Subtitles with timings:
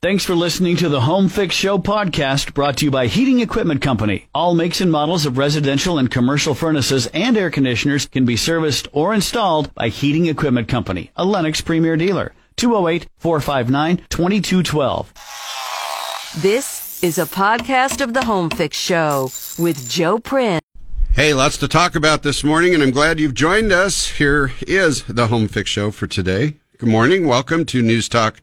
[0.00, 3.82] Thanks for listening to the Home Fix Show podcast brought to you by Heating Equipment
[3.82, 4.28] Company.
[4.32, 8.86] All makes and models of residential and commercial furnaces and air conditioners can be serviced
[8.92, 12.32] or installed by Heating Equipment Company, a Lennox Premier dealer.
[12.54, 15.12] 208 459 2212.
[16.42, 20.60] This is a podcast of the Home Fix Show with Joe Prin.
[21.14, 24.06] Hey, lots to talk about this morning, and I'm glad you've joined us.
[24.10, 26.54] Here is the Home Fix Show for today.
[26.78, 27.26] Good morning.
[27.26, 28.40] Welcome to News Talk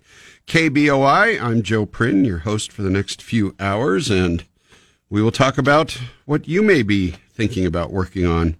[0.48, 1.41] KBOI.
[1.41, 4.46] I'm Joe Prin, your host for the next few hours, and
[5.10, 8.56] we will talk about what you may be thinking about working on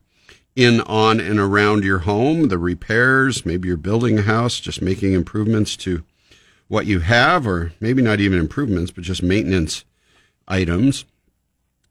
[0.56, 3.46] in, on, and around your home, the repairs.
[3.46, 6.04] Maybe you're building a house, just making improvements to
[6.68, 9.86] what you have, or maybe not even improvements, but just maintenance
[10.48, 11.06] items.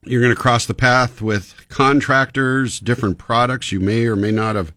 [0.03, 4.57] You're going to cross the path with contractors, different products you may or may not
[4.57, 4.75] have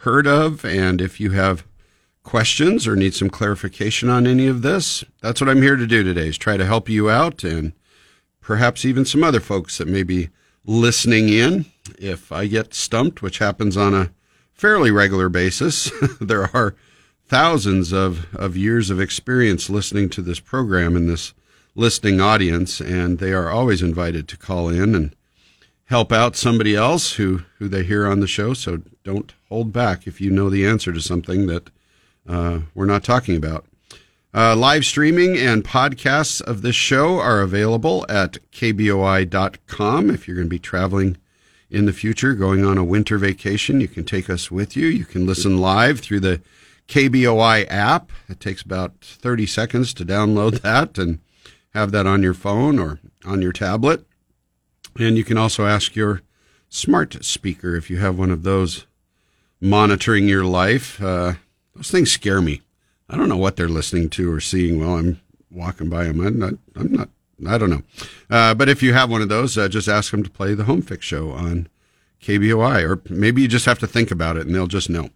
[0.00, 1.64] heard of, and if you have
[2.26, 6.02] questions or need some clarification on any of this, that's what I'm here to do
[6.02, 7.72] today is try to help you out and
[8.40, 10.28] perhaps even some other folks that may be
[10.64, 11.66] listening in.
[11.98, 14.10] If I get stumped, which happens on a
[14.52, 16.74] fairly regular basis, there are
[17.28, 21.32] thousands of, of years of experience listening to this program and this
[21.76, 25.14] listening audience, and they are always invited to call in and
[25.84, 28.52] help out somebody else who, who they hear on the show.
[28.52, 31.70] So don't hold back if you know the answer to something that
[32.28, 33.66] uh, we're not talking about.
[34.34, 40.10] Uh, live streaming and podcasts of this show are available at kboi.com.
[40.10, 41.16] If you're going to be traveling
[41.70, 44.88] in the future, going on a winter vacation, you can take us with you.
[44.88, 46.42] You can listen live through the
[46.88, 48.12] KBOI app.
[48.28, 51.20] It takes about 30 seconds to download that and
[51.72, 54.04] have that on your phone or on your tablet.
[54.98, 56.22] And you can also ask your
[56.68, 58.86] smart speaker if you have one of those
[59.60, 61.02] monitoring your life.
[61.02, 61.34] Uh,
[61.76, 62.62] those things scare me.
[63.08, 66.20] I don't know what they're listening to or seeing while I'm walking by them.
[66.20, 66.54] I'm not.
[66.74, 67.08] I'm not.
[67.46, 67.82] I don't know.
[68.30, 70.64] Uh, but if you have one of those, uh, just ask them to play the
[70.64, 71.68] Home Fix Show on
[72.22, 75.10] KBOI, or maybe you just have to think about it and they'll just know.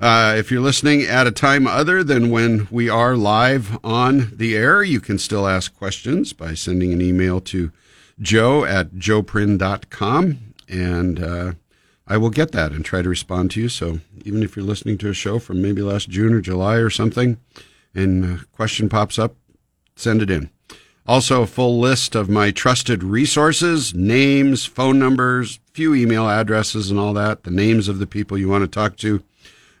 [0.00, 4.56] Uh, if you're listening at a time other than when we are live on the
[4.56, 7.70] air, you can still ask questions by sending an email to
[8.18, 10.38] joe at joeprin.com.
[10.68, 11.52] And uh,
[12.10, 13.68] I will get that and try to respond to you.
[13.68, 16.90] So even if you're listening to a show from maybe last June or July or
[16.90, 17.38] something,
[17.94, 19.36] and a question pops up,
[19.94, 20.50] send it in.
[21.06, 26.98] Also, a full list of my trusted resources, names, phone numbers, few email addresses, and
[26.98, 27.44] all that.
[27.44, 29.22] The names of the people you want to talk to.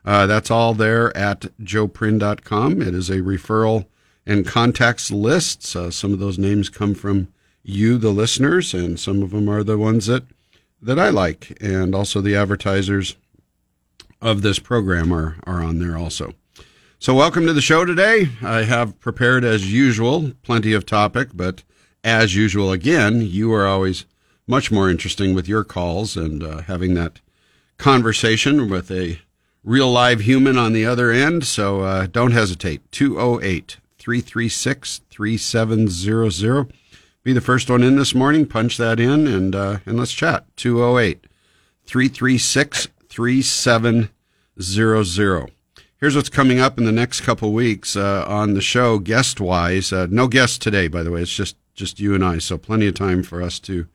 [0.04, 2.80] Uh, that's all there at joeprin.com.
[2.80, 3.86] It is a referral
[4.24, 5.64] and contacts list.
[5.64, 7.28] So some of those names come from
[7.64, 10.24] you, the listeners, and some of them are the ones that
[10.82, 13.16] that I like, and also the advertisers
[14.20, 16.34] of this program are, are on there also.
[16.98, 18.28] So, welcome to the show today.
[18.42, 21.62] I have prepared, as usual, plenty of topic, but
[22.04, 24.04] as usual, again, you are always
[24.46, 27.20] much more interesting with your calls and uh, having that
[27.78, 29.18] conversation with a
[29.64, 31.46] real live human on the other end.
[31.46, 32.90] So, uh, don't hesitate.
[32.92, 36.72] 208 336 3700
[37.22, 38.46] be the first one in this morning.
[38.46, 40.44] Punch that in and uh, and let's chat.
[40.56, 41.26] 208
[41.84, 45.52] 336 3700.
[45.98, 49.92] Here's what's coming up in the next couple weeks uh, on the show, guest wise.
[49.92, 51.20] Uh, no guests today, by the way.
[51.22, 53.86] It's just just you and I, so plenty of time for us to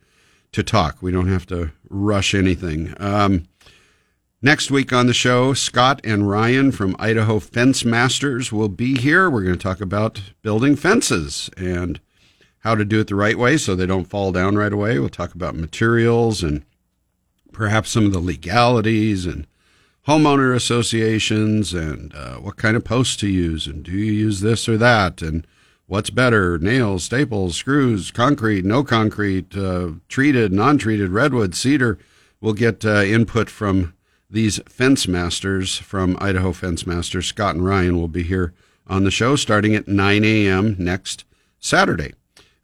[0.52, 1.02] to talk.
[1.02, 2.94] We don't have to rush anything.
[2.98, 3.48] Um,
[4.40, 9.28] next week on the show, Scott and Ryan from Idaho Fence Masters will be here.
[9.28, 12.00] We're going to talk about building fences and
[12.66, 14.98] how to do it the right way so they don't fall down right away.
[14.98, 16.64] We'll talk about materials and
[17.52, 19.46] perhaps some of the legalities and
[20.08, 24.68] homeowner associations and uh, what kind of posts to use and do you use this
[24.68, 25.46] or that and
[25.86, 31.98] what's better nails staples screws concrete no concrete uh, treated non-treated redwood cedar
[32.40, 33.94] we'll get uh, input from
[34.30, 38.52] these fence masters from idaho fence masters scott and ryan will be here
[38.86, 41.24] on the show starting at 9 a.m next
[41.58, 42.12] saturday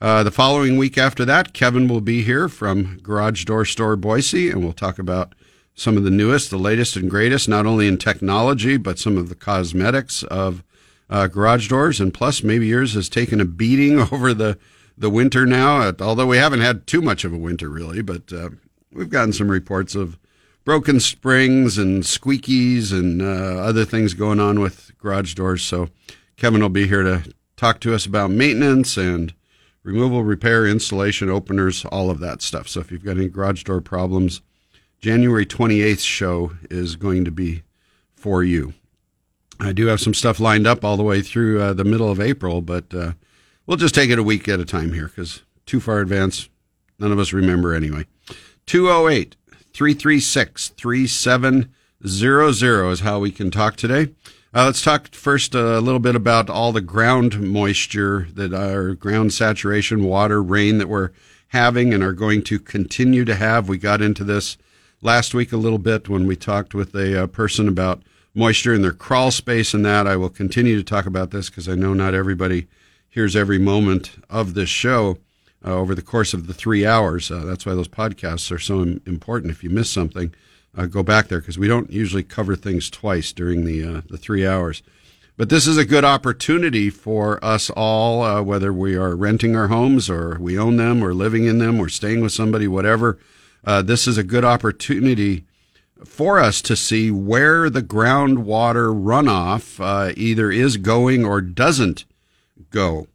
[0.02, 4.50] uh, the following week after that, Kevin will be here from Garage Door Store Boise,
[4.50, 5.32] and we'll talk about
[5.76, 9.28] some of the newest, the latest, and greatest, not only in technology, but some of
[9.28, 10.64] the cosmetics of
[11.08, 12.00] uh, garage doors.
[12.00, 14.58] And plus, maybe yours has taken a beating over the,
[14.98, 18.02] the winter now, although we haven't had too much of a winter, really.
[18.02, 18.50] But uh,
[18.90, 20.18] we've gotten some reports of
[20.64, 25.62] broken springs and squeakies and uh, other things going on with garage doors.
[25.62, 25.90] So,
[26.36, 29.32] Kevin will be here to talk to us about maintenance and
[29.82, 32.68] removal, repair, installation, openers, all of that stuff.
[32.68, 34.40] So if you've got any garage door problems,
[35.00, 37.62] January 28th show is going to be
[38.14, 38.74] for you.
[39.58, 42.20] I do have some stuff lined up all the way through uh, the middle of
[42.20, 43.12] April, but uh,
[43.66, 46.48] we'll just take it a week at a time here because too far advance,
[46.98, 48.06] none of us remember anyway.
[48.66, 49.36] 208
[49.72, 54.12] 336 3700 is how we can talk today.
[54.54, 59.32] Uh, let's talk first a little bit about all the ground moisture that our ground
[59.32, 61.08] saturation, water, rain that we're
[61.48, 63.66] having and are going to continue to have.
[63.66, 64.58] We got into this
[65.00, 68.02] last week a little bit when we talked with a, uh, person about
[68.34, 70.06] moisture in their crawl space and that.
[70.06, 72.66] I will continue to talk about this because I know not everybody
[73.08, 75.16] hears every moment of this show
[75.64, 77.30] uh, over the course of the three hours.
[77.30, 79.50] Uh, that's why those podcasts are so important.
[79.50, 80.34] If you miss something,
[80.76, 84.18] uh, go back there because we don't usually cover things twice during the uh, the
[84.18, 84.82] three hours.
[85.36, 89.68] But this is a good opportunity for us all, uh, whether we are renting our
[89.68, 93.18] homes or we own them or living in them or staying with somebody, whatever.
[93.64, 95.44] Uh, this is a good opportunity
[96.04, 102.04] for us to see where the groundwater runoff uh, either is going or doesn't
[102.70, 103.06] go.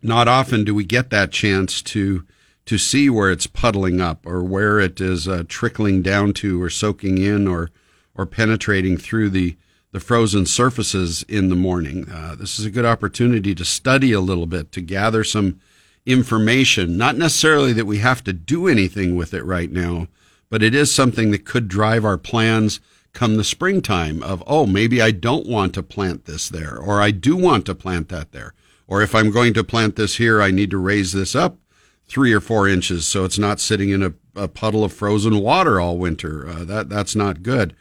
[0.00, 2.24] Not often do we get that chance to
[2.66, 6.70] to see where it's puddling up or where it is uh, trickling down to or
[6.70, 7.70] soaking in or
[8.14, 9.56] or penetrating through the
[9.92, 12.08] the frozen surfaces in the morning.
[12.10, 15.60] Uh, this is a good opportunity to study a little bit, to gather some
[16.06, 16.96] information.
[16.96, 20.08] Not necessarily that we have to do anything with it right now,
[20.48, 22.80] but it is something that could drive our plans
[23.12, 27.10] come the springtime of, oh, maybe I don't want to plant this there, or I
[27.10, 28.54] do want to plant that there.
[28.86, 31.58] Or if I'm going to plant this here, I need to raise this up
[32.06, 35.80] three or four inches so it's not sitting in a, a puddle of frozen water
[35.80, 36.48] all winter.
[36.48, 37.74] Uh, that that's not good.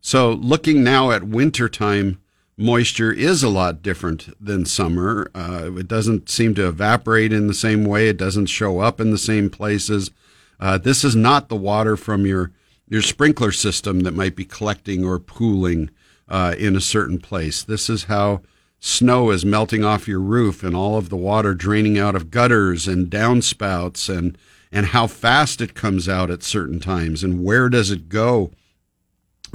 [0.00, 2.20] So looking now at wintertime
[2.56, 5.30] moisture is a lot different than summer.
[5.34, 8.08] Uh, it doesn't seem to evaporate in the same way.
[8.08, 10.10] It doesn't show up in the same places.
[10.60, 12.52] Uh, this is not the water from your
[12.86, 15.90] your sprinkler system that might be collecting or pooling
[16.28, 17.62] uh, in a certain place.
[17.62, 18.42] This is how
[18.86, 22.86] snow is melting off your roof and all of the water draining out of gutters
[22.86, 24.36] and downspouts and
[24.70, 28.50] and how fast it comes out at certain times and where does it go.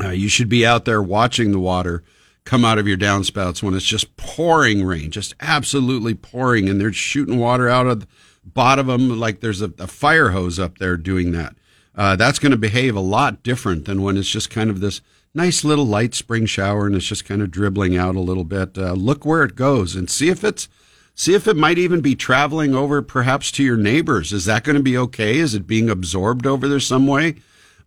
[0.01, 2.03] Uh, you should be out there watching the water
[2.43, 6.91] come out of your downspouts when it's just pouring rain, just absolutely pouring, and they're
[6.91, 8.07] shooting water out of the
[8.43, 11.53] bottom of them like there's a, a fire hose up there doing that.
[11.93, 15.01] Uh, that's going to behave a lot different than when it's just kind of this
[15.33, 18.77] nice little light spring shower and it's just kind of dribbling out a little bit.
[18.77, 20.67] Uh, look where it goes and see if it's
[21.15, 24.31] see if it might even be traveling over perhaps to your neighbors.
[24.31, 25.37] Is that going to be okay?
[25.37, 27.35] Is it being absorbed over there some way?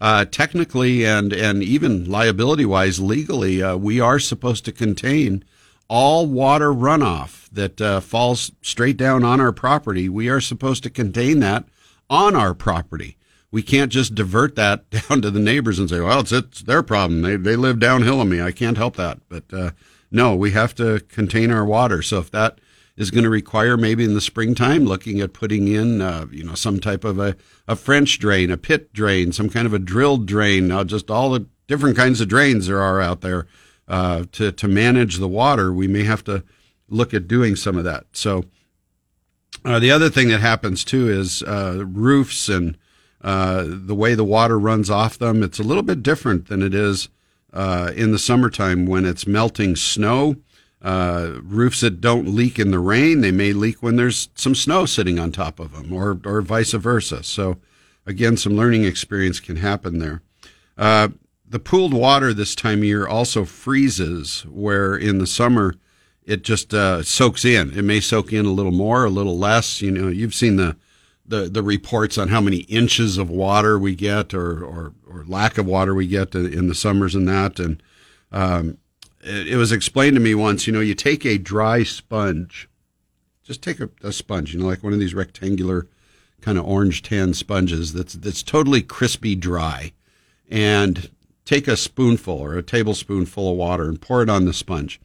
[0.00, 5.44] Uh, technically and and even liability wise, legally, uh, we are supposed to contain
[5.88, 10.08] all water runoff that uh, falls straight down on our property.
[10.08, 11.66] We are supposed to contain that
[12.08, 13.16] on our property
[13.52, 16.82] we can't just divert that down to the neighbors and say, well, it's, it's their
[16.82, 17.22] problem.
[17.22, 18.43] They, they live downhill of me.
[18.43, 19.20] I can't help that.
[19.28, 19.70] But, uh,
[20.10, 22.02] no, we have to contain our water.
[22.02, 22.58] So if that
[22.96, 26.54] is going to require maybe in the springtime looking at putting in, uh, you know,
[26.54, 27.37] some type of a,
[27.69, 31.31] a French drain, a pit drain, some kind of a drilled drain, uh, just all
[31.31, 33.46] the different kinds of drains there are out there,
[33.88, 36.43] uh, to, to manage the water, we may have to
[36.88, 38.05] look at doing some of that.
[38.12, 38.44] So,
[39.64, 42.76] uh, the other thing that happens too is, uh, roofs and,
[43.22, 46.74] uh, the way the water runs off them, it's a little bit different than it
[46.74, 47.08] is
[47.52, 50.36] uh, in the summertime when it's melting snow.
[50.80, 54.84] Uh, roofs that don't leak in the rain, they may leak when there's some snow
[54.84, 57.22] sitting on top of them, or or vice versa.
[57.22, 57.58] So,
[58.05, 60.22] again, some learning experience can happen there.
[60.76, 61.10] Uh,
[61.48, 65.76] the pooled water this time of year also freezes, where in the summer
[66.24, 67.76] it just uh, soaks in.
[67.79, 69.82] It may soak in a little more, a little less.
[69.82, 70.76] You know, you've seen the
[71.32, 75.56] the, the reports on how many inches of water we get or, or, or lack
[75.56, 77.58] of water we get in the summers and that.
[77.58, 77.82] And
[78.31, 78.77] um,
[79.22, 82.69] it, it, was explained to me once, you know, you take a dry sponge,
[83.43, 85.89] just take a, a sponge, you know, like one of these rectangular
[86.43, 89.91] kind of orange tan sponges that's, that's totally crispy dry
[90.51, 91.08] and
[91.46, 95.01] take a spoonful or a tablespoonful of water and pour it on the sponge.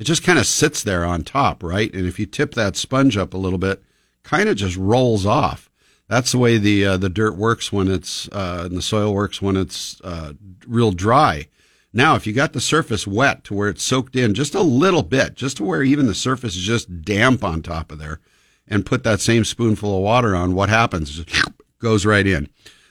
[0.00, 1.92] It just kind of sits there on top, right?
[1.94, 3.80] And if you tip that sponge up a little bit,
[4.24, 5.67] kind of just rolls off.
[6.08, 9.42] That's the way the uh, the dirt works when it's uh, and the soil works
[9.42, 10.32] when it's uh,
[10.66, 11.48] real dry.
[11.92, 15.02] Now, if you got the surface wet to where it's soaked in just a little
[15.02, 18.20] bit, just to where even the surface is just damp on top of there,
[18.66, 21.18] and put that same spoonful of water on, what happens?
[21.18, 21.30] It
[21.78, 22.48] goes right in.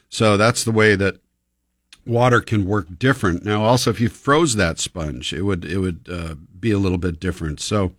[0.10, 1.20] So that's the way that
[2.06, 3.44] water can work different.
[3.44, 6.98] Now, also, if you froze that sponge, it would it would uh, be a little
[6.98, 7.60] bit different.
[7.60, 7.94] So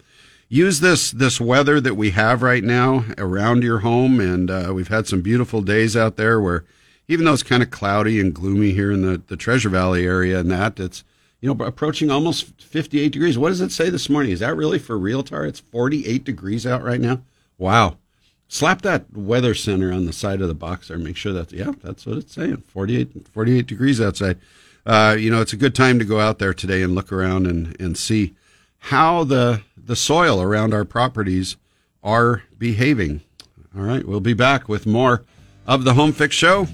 [0.49, 4.89] use this this weather that we have right now around your home, and uh, we've
[4.89, 6.65] had some beautiful days out there where
[7.07, 10.39] even though it's kind of cloudy and gloomy here in the, the Treasure Valley area
[10.39, 11.05] and that, it's
[11.41, 13.39] you know approaching almost 58 degrees.
[13.39, 14.33] What does it say this morning?
[14.33, 15.45] Is that really for real, realtor?
[15.45, 17.23] It's 48 degrees out right now.
[17.59, 17.97] Wow.
[18.51, 20.97] Slap that weather center on the side of the box there.
[20.97, 22.63] Make sure that, yeah, that's what it's saying.
[22.69, 24.39] 48, 48 degrees outside.
[24.87, 27.47] Uh, you know, it's a good time to go out there today and look around
[27.47, 28.35] and, and see
[28.79, 31.57] how the, the soil around our properties
[32.05, 33.23] are behaving.
[33.77, 34.07] All right.
[34.07, 35.25] We'll be back with more
[35.67, 36.69] of the Home Fix Show.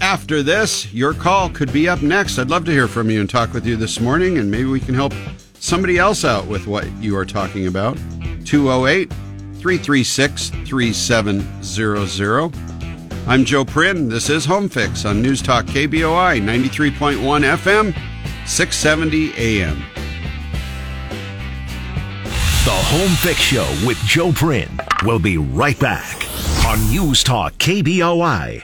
[0.00, 2.38] After this, your call could be up next.
[2.38, 4.80] I'd love to hear from you and talk with you this morning, and maybe we
[4.80, 5.12] can help
[5.54, 7.96] somebody else out with what you are talking about.
[8.44, 9.10] 208
[9.60, 12.52] 336 3700.
[13.28, 14.08] I'm Joe Prin.
[14.08, 17.94] This is Home Fix on News Talk KBOI 93.1 FM,
[18.48, 19.97] 670 AM.
[22.68, 24.68] The Home Fix Show with Joe Prin
[25.02, 26.22] will be right back
[26.66, 28.62] on News Talk KBOI.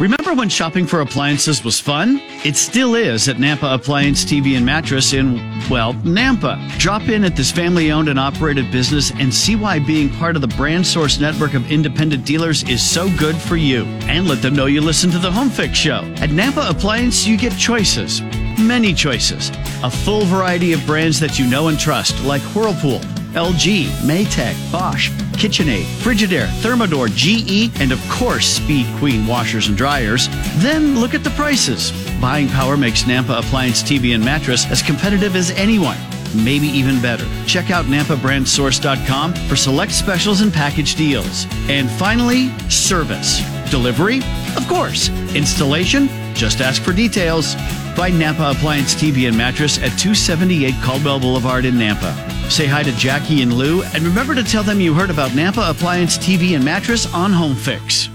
[0.00, 2.18] Remember when shopping for appliances was fun?
[2.46, 5.34] It still is at Nampa Appliance TV and Mattress in,
[5.68, 6.56] well, Nampa.
[6.78, 10.40] Drop in at this family owned and operated business and see why being part of
[10.40, 13.84] the brand source network of independent dealers is so good for you.
[14.08, 16.00] And let them know you listen to the Home Fix Show.
[16.22, 18.22] At Nampa Appliance, you get choices.
[18.58, 19.50] Many choices.
[19.82, 23.02] A full variety of brands that you know and trust, like Whirlpool.
[23.36, 30.28] LG, Maytag, Bosch, KitchenAid, Frigidaire, Thermador, GE, and of course, Speed Queen washers and dryers.
[30.56, 31.92] Then look at the prices.
[32.18, 35.98] Buying power makes Nampa Appliance TV and Mattress as competitive as anyone.
[36.34, 37.26] Maybe even better.
[37.46, 41.46] Check out NampaBrandSource.com for select specials and package deals.
[41.68, 43.42] And finally, service.
[43.70, 44.20] Delivery?
[44.56, 45.10] Of course.
[45.34, 46.08] Installation?
[46.34, 47.54] Just ask for details.
[47.94, 52.35] Find Nampa Appliance TV and Mattress at 278 Caldwell Boulevard in Nampa.
[52.48, 55.68] Say hi to Jackie and Lou, and remember to tell them you heard about Nampa
[55.68, 58.08] Appliance TV and Mattress on Home Fix.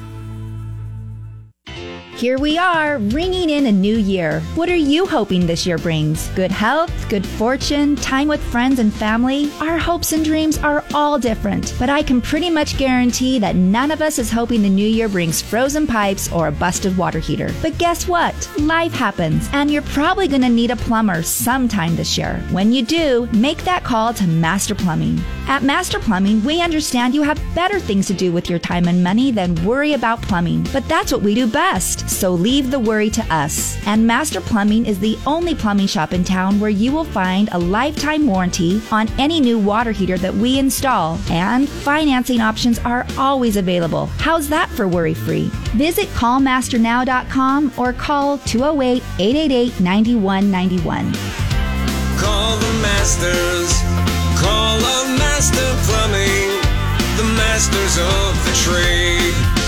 [2.22, 4.42] Here we are, ringing in a new year.
[4.54, 6.28] What are you hoping this year brings?
[6.36, 9.51] Good health, good fortune, time with friends and family?
[9.60, 13.90] Our hopes and dreams are all different, but I can pretty much guarantee that none
[13.90, 17.50] of us is hoping the new year brings frozen pipes or a busted water heater.
[17.60, 18.36] But guess what?
[18.60, 22.36] Life happens, and you're probably going to need a plumber sometime this year.
[22.51, 25.20] When you do, make that call to Master Plumbing.
[25.48, 29.04] At Master Plumbing, we understand you have better things to do with your time and
[29.04, 32.11] money than worry about plumbing, but that's what we do best.
[32.12, 33.77] So leave the worry to us.
[33.88, 37.58] And Master Plumbing is the only plumbing shop in town where you will find a
[37.58, 43.58] lifetime warranty on any new water heater that we install, and financing options are always
[43.58, 44.06] available.
[44.18, 45.50] How's that for worry free?
[45.75, 51.13] Visit callmasternow.com or call 208 888 9191.
[52.18, 53.72] Call the masters.
[54.39, 56.62] Call up Master Plumbing.
[57.18, 59.61] The masters of the trade.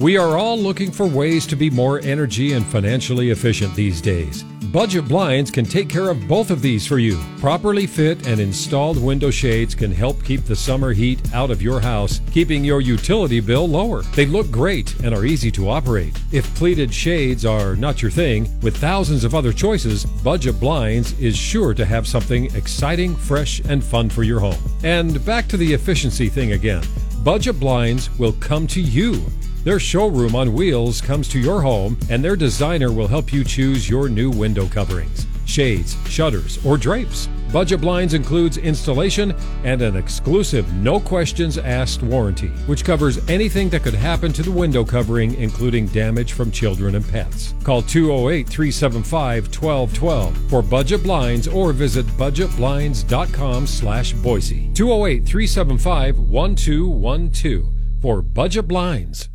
[0.00, 4.44] We are all looking for ways to be more energy and financially efficient these days.
[4.72, 7.18] Budget blinds can take care of both of these for you.
[7.40, 11.80] Properly fit and installed window shades can help keep the summer heat out of your
[11.80, 14.02] house, keeping your utility bill lower.
[14.02, 16.16] They look great and are easy to operate.
[16.30, 21.36] If pleated shades are not your thing, with thousands of other choices, Budget Blinds is
[21.36, 24.62] sure to have something exciting, fresh, and fun for your home.
[24.84, 26.84] And back to the efficiency thing again.
[27.24, 29.24] Budget Blinds will come to you.
[29.64, 33.90] Their showroom on wheels comes to your home, and their designer will help you choose
[33.90, 37.28] your new window coverings, shades, shutters, or drapes.
[37.52, 39.34] Budget Blinds includes installation
[39.64, 44.50] and an exclusive no questions asked warranty, which covers anything that could happen to the
[44.50, 47.54] window covering, including damage from children and pets.
[47.64, 54.70] Call 208 375 1212 for Budget Blinds or visit budgetblinds.com slash Boise.
[54.74, 59.28] 208 375 1212 for Budget Blinds.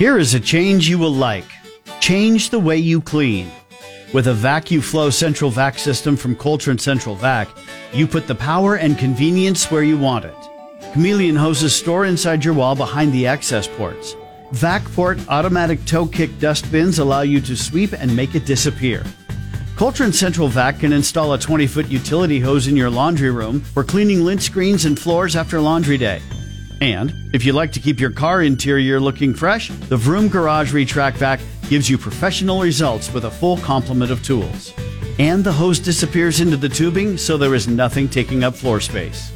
[0.00, 1.44] Here is a change you will like.
[2.00, 3.50] Change the way you clean.
[4.14, 7.50] With a VacuFlo central vac system from Coltrane Central Vac,
[7.92, 10.34] you put the power and convenience where you want it.
[10.94, 14.16] Chameleon hoses store inside your wall behind the access ports.
[14.52, 19.04] VacPort automatic toe kick dust bins allow you to sweep and make it disappear.
[19.76, 23.84] Coltrane Central Vac can install a 20 foot utility hose in your laundry room for
[23.84, 26.22] cleaning lint screens and floors after laundry day.
[26.80, 31.16] And if you like to keep your car interior looking fresh, the Vroom Garage Retract
[31.18, 34.72] Vac gives you professional results with a full complement of tools.
[35.18, 39.30] And the hose disappears into the tubing so there is nothing taking up floor space.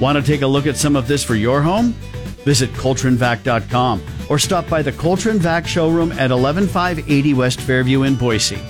[0.00, 1.92] Want to take a look at some of this for your home?
[2.44, 8.60] Visit ColtraneVac.com or stop by the Coltrane Vac showroom at 11580 West Fairview in Boise.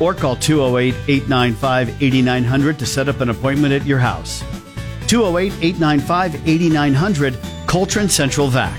[0.00, 4.42] Or call 208 895 8900 to set up an appointment at your house.
[5.08, 8.78] 208 895 8900 Coltrane Central Vac.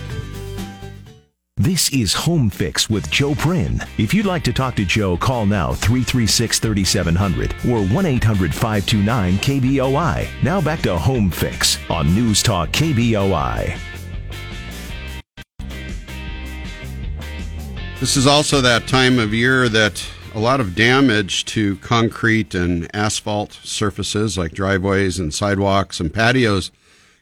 [1.58, 3.82] This is Home Fix with Joe Prin.
[3.98, 9.38] If you'd like to talk to Joe, call now 336 3700 or 1 800 529
[9.38, 10.28] KBOI.
[10.44, 13.78] Now back to Home Fix on News Talk KBOI.
[18.02, 20.06] This is also that time of year that
[20.36, 26.72] a lot of damage to concrete and asphalt surfaces like driveways and sidewalks and patios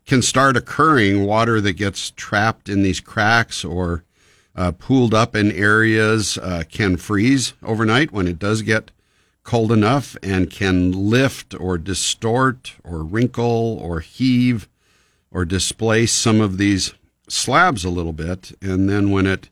[0.08, 1.24] can start occurring.
[1.24, 4.04] Water that gets trapped in these cracks or
[4.56, 8.90] uh, pooled up in areas uh, can freeze overnight when it does get
[9.44, 14.68] cold enough and can lift or distort or wrinkle or heave
[15.30, 16.96] or displace some of these
[17.30, 18.58] slabs a little bit.
[18.60, 19.50] And then when it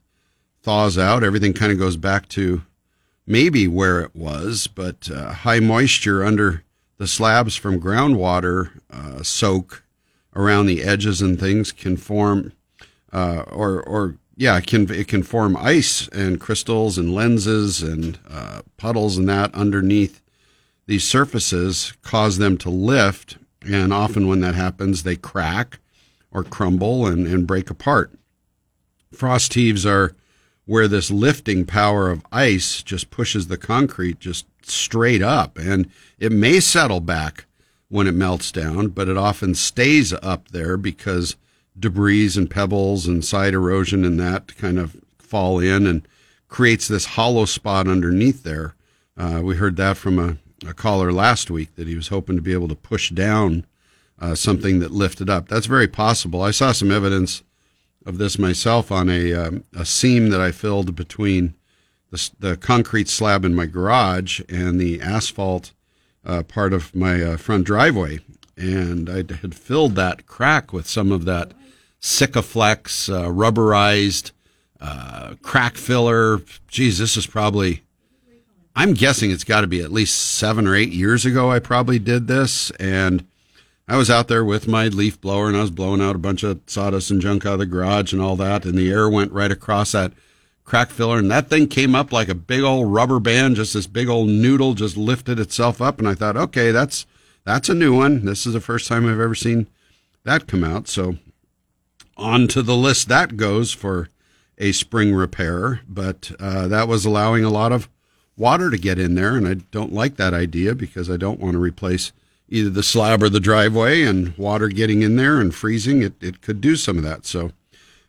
[0.64, 2.64] thaws out, everything kind of goes back to
[3.26, 6.64] maybe where it was, but uh, high moisture under
[6.98, 9.84] the slabs from groundwater uh, soak
[10.36, 12.54] around the edges and things can form,
[13.12, 18.20] uh, or or yeah, it can it can form ice and crystals and lenses and
[18.30, 20.22] uh, puddles and that underneath
[20.88, 25.80] these surfaces, cause them to lift, and often when that happens, they crack
[26.32, 28.12] or crumble and, and break apart.
[29.14, 30.16] Frost heaves are
[30.72, 36.32] where this lifting power of ice just pushes the concrete just straight up and it
[36.32, 37.44] may settle back
[37.90, 41.36] when it melts down, but it often stays up there because
[41.78, 46.08] debris and pebbles and side erosion and that kind of fall in and
[46.48, 48.74] creates this hollow spot underneath there.
[49.18, 52.42] Uh, we heard that from a, a, caller last week that he was hoping to
[52.42, 53.66] be able to push down
[54.20, 55.50] uh, something that lifted up.
[55.50, 56.42] That's very possible.
[56.42, 57.44] I saw some evidence
[58.06, 61.54] of this myself on a um, a seam that I filled between
[62.10, 65.72] the, the concrete slab in my garage and the asphalt
[66.26, 68.20] uh, part of my uh, front driveway,
[68.58, 71.54] and I had filled that crack with some of that
[72.02, 74.32] Sikaflex uh, rubberized
[74.80, 76.42] uh, crack filler.
[76.68, 77.84] Geez, this is probably.
[78.74, 81.52] I'm guessing it's got to be at least seven or eight years ago.
[81.52, 83.28] I probably did this, and
[83.88, 86.44] I was out there with my leaf blower and I was blowing out a bunch
[86.44, 88.66] of sawdust and junk out of the garage and all that.
[88.66, 90.14] And the air went right across that
[90.64, 91.20] crack filler.
[91.20, 94.30] And that thing came up like a big old rubber band, just this big old
[94.30, 96.00] noodle just lifted itself up.
[96.00, 97.06] And I thought, okay, that's,
[97.44, 98.26] that's a new one.
[98.26, 99.68] This is the first time I've ever seen
[100.24, 100.88] that come out.
[100.88, 101.18] So
[102.16, 104.10] on to the list that goes for
[104.58, 105.82] a spring repair.
[105.90, 107.90] But uh, that was allowing a lot of
[108.38, 109.36] water to get in there.
[109.36, 112.14] And I don't like that idea because I don't want to replace
[112.52, 116.42] either the slab or the driveway and water getting in there and freezing, it, it
[116.42, 117.26] could do some of that.
[117.26, 117.52] So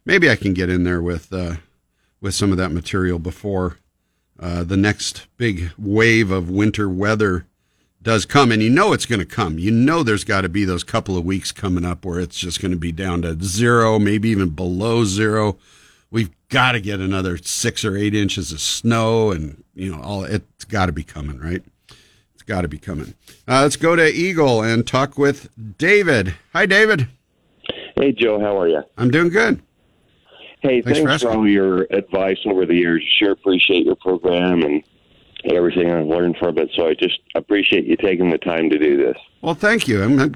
[0.05, 1.55] maybe I can get in there with uh,
[2.21, 3.79] with some of that material before
[4.39, 7.47] uh, the next big wave of winter weather
[8.03, 8.51] does come.
[8.51, 9.59] And you know it's going to come.
[9.59, 12.61] You know there's got to be those couple of weeks coming up where it's just
[12.61, 15.57] going to be down to zero, maybe even below zero.
[16.11, 20.25] We've got to get another six or eight inches of snow, and you know all
[20.25, 21.63] it's got to be coming, right?
[22.53, 23.15] Got to be coming.
[23.49, 26.35] Uh, let's go to Eagle and talk with David.
[26.53, 27.09] Hi, David.
[27.97, 28.38] Hey, Joe.
[28.38, 28.83] How are you?
[28.99, 29.62] I'm doing good.
[30.61, 33.03] Hey, thanks, thanks for, for all your advice over the years.
[33.19, 34.85] Sure appreciate your program and
[35.47, 36.69] everything I've learned from it.
[36.77, 39.17] So I just appreciate you taking the time to do this.
[39.41, 40.03] Well, thank you.
[40.03, 40.35] I'm,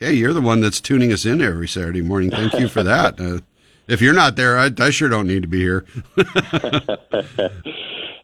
[0.00, 2.30] hey, you're the one that's tuning us in every Saturday morning.
[2.30, 3.20] Thank you for that.
[3.28, 3.40] Uh,
[3.88, 5.84] if you're not there, I, I, sure don't need to be here.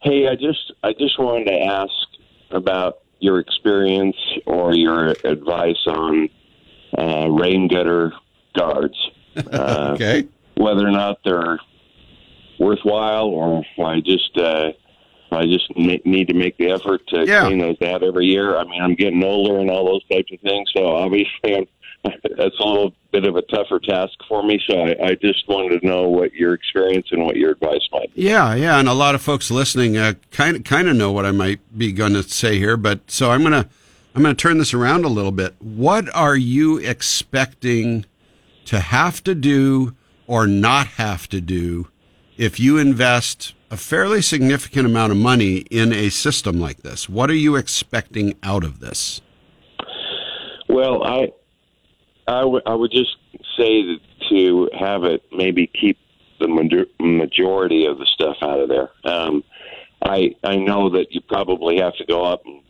[0.02, 1.92] hey, I just I just wanted to ask
[2.50, 6.28] about your experience or your advice on
[6.98, 8.12] uh, rain gutter
[8.56, 8.96] guards.
[9.52, 10.28] Uh, okay.
[10.56, 11.58] Whether or not they're
[12.60, 14.70] worthwhile, or I just uh,
[15.32, 17.46] I just need to make the effort to yeah.
[17.46, 18.56] clean those out every year.
[18.56, 21.66] I mean, I'm getting older and all those types of things, so obviously I'm
[22.04, 24.60] that's a little bit of a tougher task for me.
[24.68, 28.14] So I, I, just wanted to know what your experience and what your advice might
[28.14, 28.22] be.
[28.22, 31.24] Yeah, yeah, and a lot of folks listening uh, kind of kind of know what
[31.24, 33.68] I might be going to say here, but so I'm gonna
[34.14, 35.54] I'm gonna turn this around a little bit.
[35.60, 38.04] What are you expecting
[38.66, 39.94] to have to do
[40.26, 41.88] or not have to do
[42.36, 47.08] if you invest a fairly significant amount of money in a system like this?
[47.08, 49.20] What are you expecting out of this?
[50.68, 51.28] Well, I
[52.26, 53.16] I, w- I would just
[53.56, 55.98] say that to have it maybe keep
[56.40, 56.48] the
[56.98, 58.90] majority of the stuff out of there.
[59.04, 59.44] Um,
[60.02, 62.60] I I know that you probably have to go up and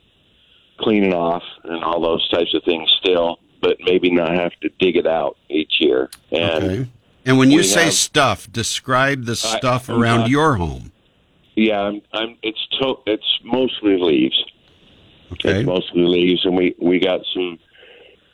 [0.78, 4.68] clean it off and all those types of things still, but maybe not have to
[4.78, 6.10] dig it out each year.
[6.30, 6.90] And okay.
[7.26, 10.92] And when you say have, stuff, describe the stuff I, around not, your home.
[11.56, 14.44] Yeah, I'm, I'm it's to, it's mostly leaves.
[15.32, 15.60] Okay.
[15.60, 17.58] It's mostly leaves, and we we got some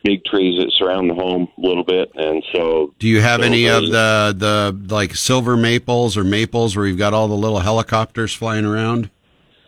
[0.04, 3.46] big trees that surround the home a little bit, and so Do you have so
[3.46, 7.60] any of the the like silver maples or maples where you've got all the little
[7.60, 9.10] helicopters flying around?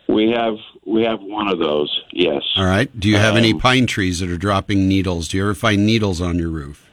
[0.07, 1.89] We have we have one of those.
[2.11, 2.41] Yes.
[2.57, 2.89] All right.
[2.99, 5.27] Do you have any Um, pine trees that are dropping needles?
[5.27, 6.89] Do you ever find needles on your roof?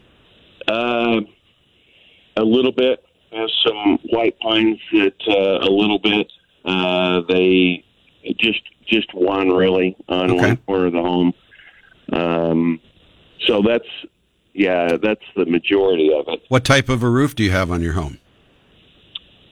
[0.69, 1.21] Uh,
[2.37, 3.03] a little bit.
[3.33, 6.31] There's some white pines that uh, a little bit.
[6.65, 7.85] Uh, they
[8.39, 10.41] just just one really on Okay.
[10.41, 11.33] one corner of the home.
[12.13, 12.81] Um,
[13.47, 13.89] so that's
[14.53, 16.43] yeah, that's the majority of it.
[16.49, 18.19] What type of a roof do you have on your home?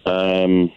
[0.07, 0.72] Um,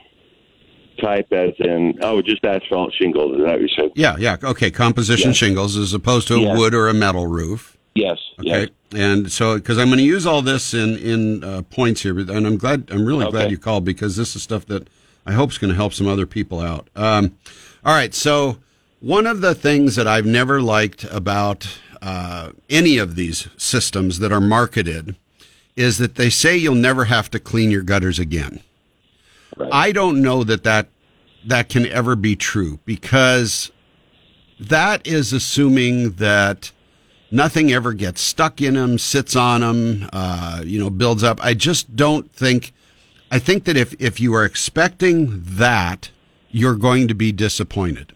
[0.99, 3.37] type as in oh, just asphalt shingles.
[3.37, 3.91] Is that what you said?
[3.95, 4.37] Yeah, yeah.
[4.43, 5.37] Okay, composition Yes.
[5.37, 6.57] shingles as opposed to a Yes.
[6.57, 7.77] wood or a metal roof.
[7.95, 8.17] Yes.
[8.39, 8.69] Okay, Yes.
[8.93, 12.45] and so because I'm going to use all this in in uh, points here, and
[12.47, 14.87] I'm glad I'm really glad you called because this is stuff that
[15.25, 16.87] I hope is going to help some other people out.
[16.95, 17.35] Um,
[17.85, 18.57] all right, so
[18.99, 24.31] one of the things that I've never liked about uh, any of these systems that
[24.31, 25.15] are marketed
[25.75, 28.61] is that they say you'll never have to clean your gutters again.
[29.71, 30.87] I don't know that that
[31.45, 33.71] that can ever be true because
[34.59, 36.71] that is assuming that
[37.31, 41.43] nothing ever gets stuck in them, sits on them, uh, you know, builds up.
[41.43, 42.73] I just don't think.
[43.31, 46.11] I think that if if you are expecting that,
[46.49, 48.13] you're going to be disappointed.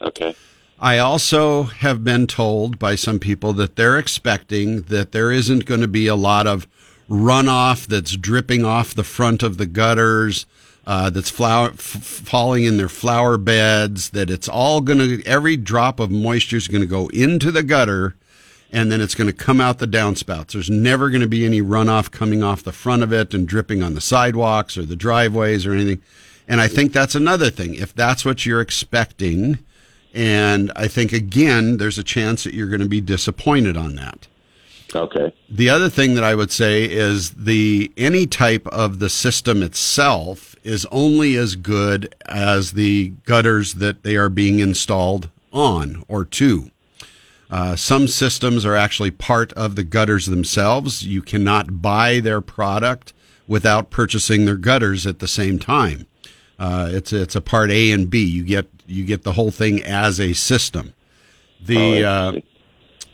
[0.00, 0.34] Okay.
[0.82, 5.82] I also have been told by some people that they're expecting that there isn't going
[5.82, 6.66] to be a lot of
[7.06, 10.46] runoff that's dripping off the front of the gutters,
[10.86, 15.54] uh, that's flower, f- falling in their flower beds, that it's all going to, every
[15.54, 18.16] drop of moisture is going to go into the gutter
[18.72, 20.52] and then it's going to come out the downspouts.
[20.52, 23.82] There's never going to be any runoff coming off the front of it and dripping
[23.82, 26.00] on the sidewalks or the driveways or anything.
[26.48, 27.74] And I think that's another thing.
[27.74, 29.58] If that's what you're expecting,
[30.14, 34.26] and I think again, there's a chance that you're going to be disappointed on that.
[34.94, 35.32] Okay.
[35.48, 40.56] The other thing that I would say is the any type of the system itself
[40.64, 46.70] is only as good as the gutters that they are being installed on or to.
[47.50, 51.04] Uh, some systems are actually part of the gutters themselves.
[51.04, 53.12] You cannot buy their product
[53.48, 56.06] without purchasing their gutters at the same time.
[56.58, 58.22] Uh, it's it's a part A and B.
[58.22, 60.94] You get you get the whole thing as a system.
[61.62, 62.32] The uh,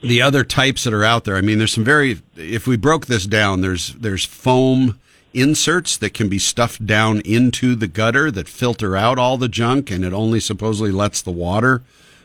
[0.03, 1.37] the other types that are out there.
[1.37, 2.21] I mean, there's some very.
[2.37, 4.99] If we broke this down, there's there's foam
[5.35, 9.91] inserts that can be stuffed down into the gutter that filter out all the junk,
[9.91, 11.83] and it only supposedly lets the water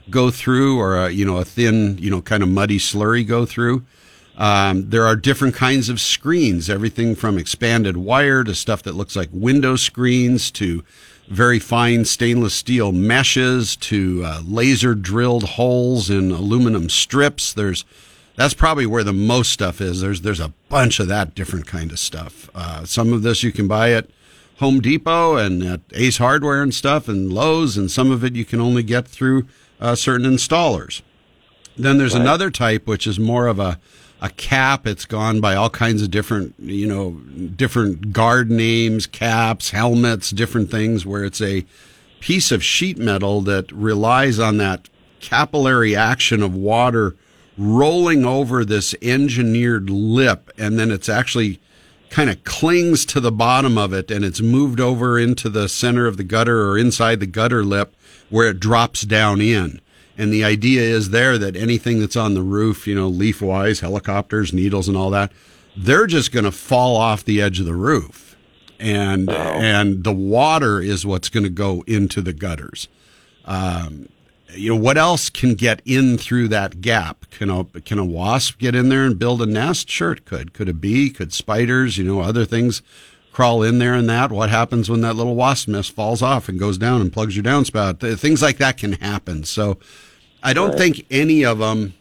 [0.09, 3.45] go through, or a, you know a thin, you know, kind of muddy slurry go
[3.45, 3.83] through.
[4.37, 9.15] Um, there are different kinds of screens, everything from expanded wire to stuff that looks
[9.15, 10.83] like window screens to
[11.31, 17.53] very fine stainless steel meshes to uh, laser drilled holes in aluminum strips.
[17.53, 17.85] There's
[18.35, 20.01] that's probably where the most stuff is.
[20.01, 22.49] There's there's a bunch of that different kind of stuff.
[22.53, 24.07] Uh, some of this you can buy at
[24.59, 28.43] Home Depot and at Ace Hardware and stuff and Lowe's, and some of it you
[28.43, 29.47] can only get through
[29.79, 31.01] uh, certain installers.
[31.77, 33.79] Then there's another type which is more of a
[34.21, 34.85] a cap.
[34.85, 37.11] It's gone by all kinds of different, you know,
[37.55, 41.65] different guard names, caps, helmets, different things where it's a
[42.19, 44.87] piece of sheet metal that relies on that
[45.19, 47.15] capillary action of water
[47.57, 51.59] rolling over this engineered lip and then it's actually
[52.09, 56.05] kind of clings to the bottom of it and it's moved over into the center
[56.07, 57.95] of the gutter or inside the gutter lip
[58.29, 59.81] where it drops down in.
[60.17, 63.79] And the idea is there that anything that's on the roof, you know, leaf wise,
[63.79, 65.31] helicopters, needles, and all that,
[65.75, 68.35] they're just going to fall off the edge of the roof.
[68.79, 72.87] And, and the water is what's going to go into the gutters.
[73.45, 74.09] Um,
[74.53, 77.29] you know, what else can get in through that gap?
[77.31, 79.89] Can a, can a wasp get in there and build a nest?
[79.89, 80.53] Sure, it could.
[80.53, 81.09] Could a bee?
[81.09, 81.97] Could spiders?
[81.97, 82.81] You know, other things
[83.31, 84.31] crawl in there and that.
[84.31, 87.43] What happens when that little wasp nest falls off and goes down and plugs your
[87.43, 88.17] downspout?
[88.19, 89.43] Things like that can happen.
[89.43, 89.77] So
[90.43, 91.93] I don't think any of them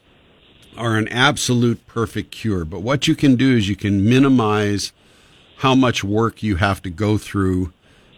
[0.76, 2.64] are an absolute perfect cure.
[2.64, 4.92] But what you can do is you can minimize
[5.58, 7.72] how much work you have to go through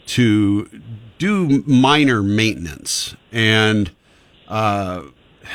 [0.06, 0.80] to
[1.18, 3.16] do minor maintenance.
[3.32, 3.90] And
[4.48, 5.02] uh,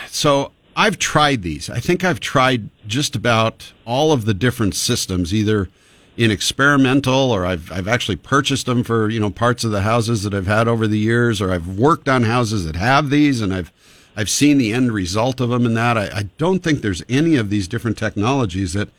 [0.08, 1.70] so I've tried these.
[1.70, 5.70] I think I've tried just about all of the different systems, either
[6.18, 10.24] in experimental or I've I've actually purchased them for you know parts of the houses
[10.24, 13.54] that I've had over the years, or I've worked on houses that have these, and
[13.54, 13.72] I've
[14.16, 15.96] I've seen the end result of them in that.
[15.96, 18.90] I, I don't think there's any of these different technologies that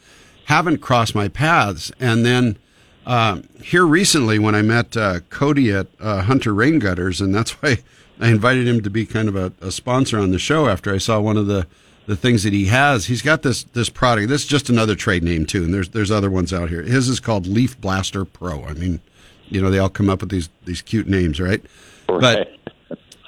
[0.45, 1.91] haven't crossed my paths.
[1.99, 2.57] And then
[3.05, 7.51] uh, here recently, when I met uh, Cody at uh, Hunter Rain Gutters, and that's
[7.63, 7.79] why
[8.21, 10.99] I invited him to be kind of a, a sponsor on the show after I
[10.99, 11.67] saw one of the
[12.09, 13.05] the things that he has.
[13.07, 14.29] He's got this this product.
[14.31, 16.83] This is just another trade name too, and there's there's other ones out here.
[16.83, 18.65] His is called Leaf Blaster Pro.
[18.65, 19.01] I mean,
[19.49, 21.63] you know, they all come up with these these cute names, right?
[22.07, 22.49] But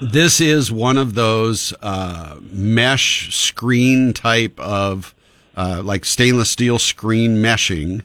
[0.00, 5.14] this is one of those uh, mesh screen type of
[5.54, 8.00] uh, like stainless steel screen meshing,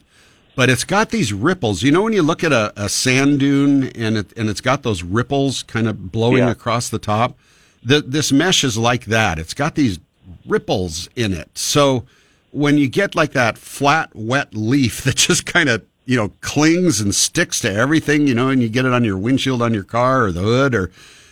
[0.56, 1.82] but it's got these ripples.
[1.82, 4.82] You know, when you look at a, a sand dune and it and it's got
[4.82, 6.50] those ripples kind of blowing Yeah.
[6.50, 7.38] across the top.
[7.82, 9.38] The, this mesh is like that.
[9.38, 10.00] It's got these
[10.46, 11.50] ripples in it.
[11.56, 12.04] So
[12.50, 17.00] when you get like that flat, wet leaf that just kind of you know clings
[17.00, 19.84] and sticks to everything, you know, and you get it on your windshield on your
[19.84, 20.90] car or the hood or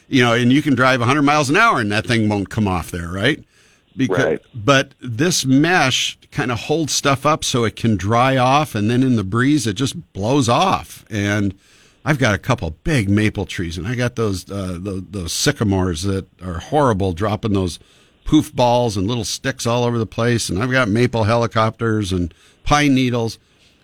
[0.08, 2.68] you know, and you can drive 100 miles an hour and that thing won't come
[2.68, 3.42] off there, right?
[3.96, 4.40] Because, Right.
[4.54, 9.02] But this mesh kind of holds stuff up so it can dry off, and then
[9.02, 11.04] in the breeze it just blows off.
[11.08, 11.54] And
[12.04, 16.02] I've got a couple big maple trees, and I got those uh, those, those sycamores
[16.02, 17.78] that are horrible, dropping those
[18.24, 20.48] poof balls and little sticks all over the place.
[20.48, 22.32] And I've got maple helicopters and
[22.64, 23.38] pine needles.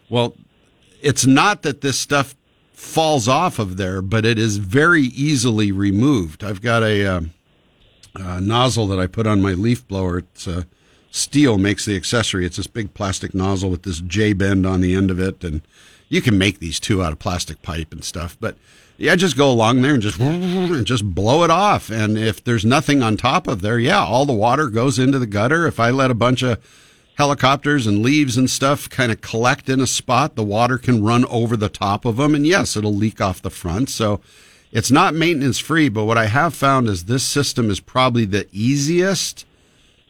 [0.08, 0.34] Well,
[1.00, 2.34] it's not that this stuff
[2.72, 6.42] falls off of there, but it is very easily removed.
[6.42, 7.32] I've got a, um
[8.14, 10.18] a nozzle that I put on my leaf blower.
[10.18, 10.64] It's uh,
[11.12, 12.46] Stihl makes the accessory.
[12.46, 15.62] It's this big plastic nozzle with this J bend on the end of it, and
[16.08, 18.36] you can make these too out of plastic pipe and stuff.
[18.40, 18.56] But
[19.00, 21.90] yeah, just go along there and just and just blow it off.
[21.90, 25.26] And if there's nothing on top of there, yeah, all the water goes into the
[25.26, 25.66] gutter.
[25.66, 26.62] If I let a bunch of
[27.16, 31.24] helicopters and leaves and stuff kind of collect in a spot, the water can run
[31.26, 33.88] over the top of them, and yes, it'll leak off the front.
[33.88, 34.20] So
[34.70, 38.48] it's not maintenance free, but what I have found is this system is probably the
[38.52, 39.46] easiest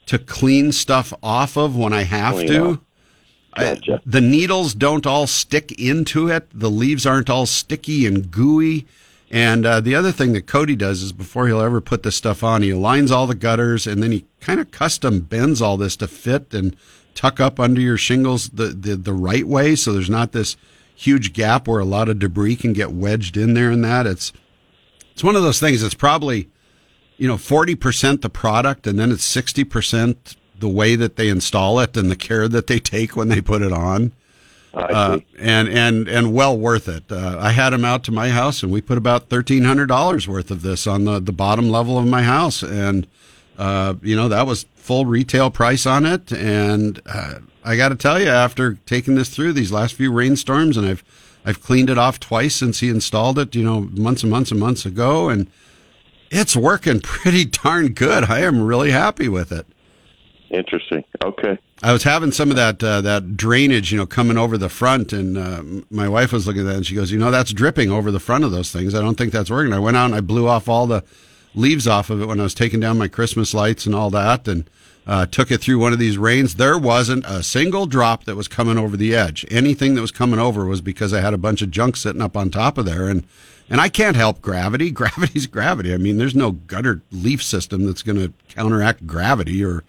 [0.07, 2.67] to clean stuff off of when I have Clean to.
[2.71, 2.79] off.
[3.57, 4.01] Gotcha.
[4.07, 6.49] The needles don't all stick into it.
[6.53, 8.87] The leaves aren't all sticky and gooey.
[9.31, 12.43] And uh, the other thing that Cody does is before he'll ever put this stuff
[12.43, 15.97] on, he aligns all the gutters and then he kind of custom bends all this
[15.97, 16.77] to fit and
[17.15, 19.77] tuck up under your shingles the, the, the right way.
[19.77, 20.57] So there's not this
[20.95, 24.07] huge gap where a lot of debris can get wedged in there and that.
[24.07, 24.33] It's,
[25.13, 26.49] it's one of those things that's probably,
[27.17, 31.97] you know, 40% the product and then it's 60% the way that they install it
[31.97, 34.13] and the care that they take when they put it on.
[34.73, 37.11] Uh, and and and well worth it.
[37.11, 40.29] Uh, I had them out to my house, and we put about thirteen hundred dollars
[40.29, 43.09] worth of this on the the bottom level of my house, and
[43.59, 46.31] uh, you know that was full retail price on it.
[46.31, 50.77] And uh, I got to tell you, after taking this through these last few rainstorms,
[50.77, 51.03] and I've
[51.45, 54.61] I've cleaned it off twice since he installed it, you know, months and months and
[54.61, 55.49] months ago, and
[56.31, 58.31] it's working pretty darn good.
[58.31, 59.67] I am really happy with it.
[60.51, 61.05] Interesting.
[61.25, 61.59] Okay.
[61.83, 65.13] I was having some of that uh, that drainage, you know, coming over the front,
[65.13, 67.91] and uh, my wife was looking at that, and she goes, "You know, that's dripping
[67.91, 68.95] over the front of those things.
[68.95, 71.05] I don't think that's working." I went out and I blew off all the
[71.55, 74.49] leaves off of it when I was taking down my Christmas lights and all that,
[74.49, 74.69] and
[75.07, 76.57] uh, took it through one of these rains.
[76.57, 79.47] There wasn't a single drop that was coming over the edge.
[79.51, 82.37] Anything that was coming over was because I had a bunch of junk sitting up
[82.37, 83.25] on top of there, and
[83.71, 84.91] and I can't help gravity.
[84.91, 85.95] Gravity's gravity.
[85.95, 89.85] I mean, there's no gutter leaf system that's going to counteract gravity or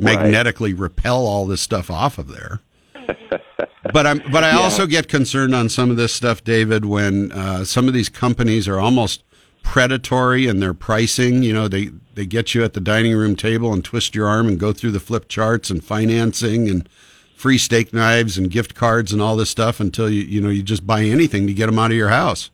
[0.00, 2.60] magnetically repel all this stuff off of there.
[3.92, 7.64] but I'm but I also get concerned on some of this stuff, David, when uh,
[7.64, 9.22] some of these companies are almost
[9.62, 11.42] predatory in their pricing.
[11.42, 14.48] You know, they they get you at the dining room table and twist your arm
[14.48, 16.88] and go through the flip charts and financing and
[17.34, 20.62] free steak knives and gift cards and all this stuff until you you know you
[20.62, 22.50] just buy anything to get them out of your house.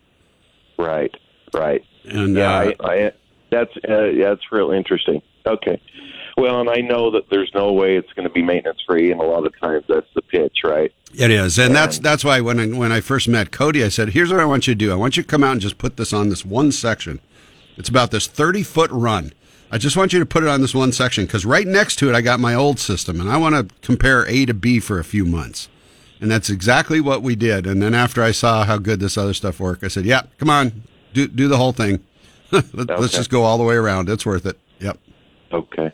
[0.79, 1.15] Right.
[1.55, 1.85] Right.
[2.05, 3.13] And yeah, uh, I, I,
[3.51, 5.23] that's uh, yeah, that's real interesting.
[5.47, 5.81] Okay.
[6.43, 9.21] Well, and I know that there's no way it's going to be maintenance free, and
[9.21, 10.93] a lot of times that's the pitch, right?
[11.15, 14.09] It is, and that's that's why when I, when I first met Cody, I said,
[14.09, 14.91] "Here's what I want you to do.
[14.91, 17.21] I want you to come out and just put this on this one section.
[17.77, 19.33] It's about this 30 foot run.
[19.71, 22.09] I just want you to put it on this one section because right next to
[22.09, 24.99] it, I got my old system, and I want to compare A to B for
[24.99, 25.69] a few months."
[26.21, 27.69] And that's exactly what we did.
[27.69, 30.51] And then after I saw how good this other stuff worked, I said, "Yeah, come
[30.51, 32.01] on, do do the whole thing.
[32.51, 33.07] Let, Let's Okay.
[33.19, 34.09] just go all the way around.
[34.09, 34.99] It's worth it." Yep.
[35.53, 35.93] Okay.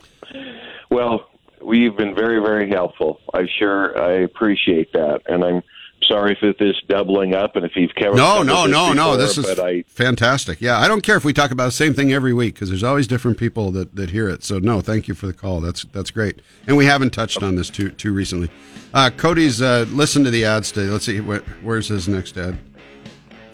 [0.91, 1.29] Well,
[1.63, 3.21] we've been very, very helpful.
[3.35, 5.63] I sure I appreciate that, and I'm
[6.03, 9.17] sorry if this doubling up, and if you've covered No, no, no, no.
[9.17, 10.61] This is I fantastic.
[10.61, 12.83] Yeah, I don't care if we talk about the same thing every week because there's
[12.83, 14.43] always different people that, that hear it.
[14.45, 15.61] So no, thank you for the call.
[15.61, 16.41] That's that's great.
[16.67, 18.51] And we haven't touched on this too too recently.
[18.95, 20.91] Uh, Cody's uh, listened to the ads today.
[20.91, 22.59] Let's see where, where's his next ad.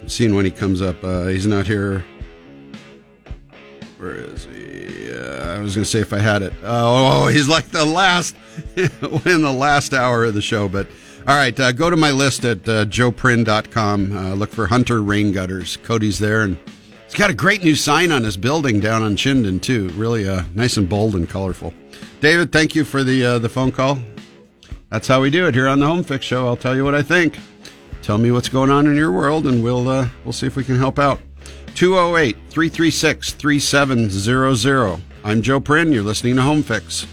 [0.01, 1.03] I'm seeing when he comes up.
[1.03, 2.05] Uh, he's not here.
[3.97, 5.11] Where is he?
[5.11, 6.53] Uh, I was going to say if I had it.
[6.63, 8.35] Oh, he's like the last
[8.75, 10.67] in the last hour of the show.
[10.67, 10.87] But
[11.27, 14.17] all right, uh, go to my list at uh, joeprin.com.
[14.17, 15.77] Uh, look for Hunter Rain Gutters.
[15.77, 16.57] Cody's there, and
[17.15, 19.87] He's got a great new sign on his building down on Chinden too.
[19.89, 21.73] Really uh, nice and bold and colorful.
[22.19, 23.99] David, thank you for the uh, the phone call.
[24.89, 26.45] That's how we do it here on the Home Fix Show.
[26.45, 27.37] I'll tell you what I think.
[28.01, 30.63] Tell me what's going on in your world, and we'll uh, we'll see if we
[30.63, 31.21] can help out.
[31.75, 35.01] 208 336 3700.
[35.25, 35.91] I'm Joe Prin.
[35.91, 37.05] You're listening to Home Fix.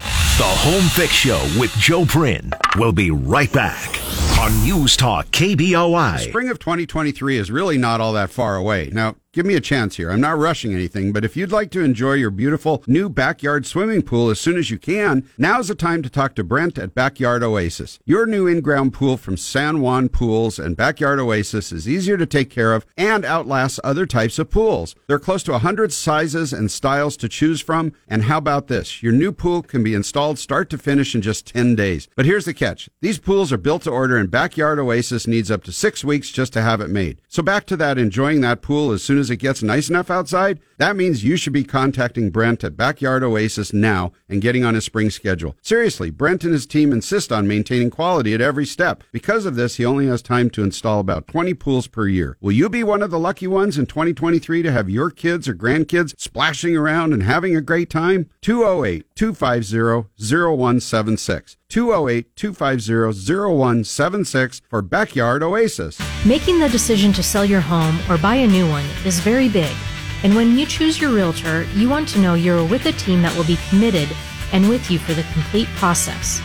[0.00, 2.50] The Home Fix Show with Joe Prin.
[2.76, 4.00] We'll be right back
[4.40, 6.18] on News Talk KBOI.
[6.18, 8.90] Spring of 2023 is really not all that far away.
[8.92, 10.10] Now, give me a chance here.
[10.10, 14.02] I'm not rushing anything, but if you'd like to enjoy your beautiful new backyard swimming
[14.02, 17.44] pool as soon as you can, now's the time to talk to Brent at Backyard
[17.44, 18.00] Oasis.
[18.04, 22.50] Your new in-ground pool from San Juan Pools and Backyard Oasis is easier to take
[22.50, 24.96] care of and outlasts other types of pools.
[25.06, 29.00] There are close to 100 sizes and styles to choose from, and how about this?
[29.00, 32.08] Your new pool can be installed start to finish in just 10 days.
[32.16, 32.88] But here's the catch.
[33.00, 36.52] These pools are built to order and Backyard Oasis needs up to 6 weeks just
[36.54, 37.20] to have it made.
[37.28, 40.58] So back to that enjoying that pool as soon as it gets nice enough outside,
[40.78, 44.84] that means you should be contacting Brent at Backyard Oasis now and getting on his
[44.84, 45.54] spring schedule.
[45.62, 49.04] Seriously, Brent and his team insist on maintaining quality at every step.
[49.12, 52.36] Because of this, he only has time to install about 20 pools per year.
[52.40, 55.54] Will you be one of the lucky ones in 2023 to have your kids or
[55.54, 58.28] grandkids splashing around and having a great time?
[58.40, 61.56] 208 250 0176.
[61.70, 63.22] 208 250
[63.54, 65.98] 0176 for Backyard Oasis.
[66.26, 69.74] Making the decision to sell your home or buy a new one is very big.
[70.22, 73.34] And when you choose your realtor, you want to know you're with a team that
[73.36, 74.08] will be committed
[74.52, 76.42] and with you for the complete process.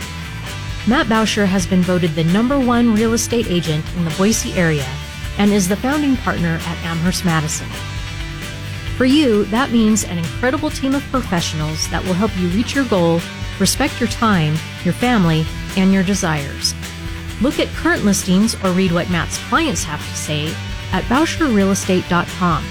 [0.86, 4.86] Matt Bauscher has been voted the number one real estate agent in the Boise area
[5.36, 7.68] and is the founding partner at Amherst Madison.
[8.96, 12.86] For you, that means an incredible team of professionals that will help you reach your
[12.86, 13.20] goal,
[13.60, 15.44] respect your time, your family,
[15.76, 16.74] and your desires.
[17.40, 20.54] Look at current listings or read what Matt's clients have to say
[20.92, 22.64] at BauscherRealestate.com.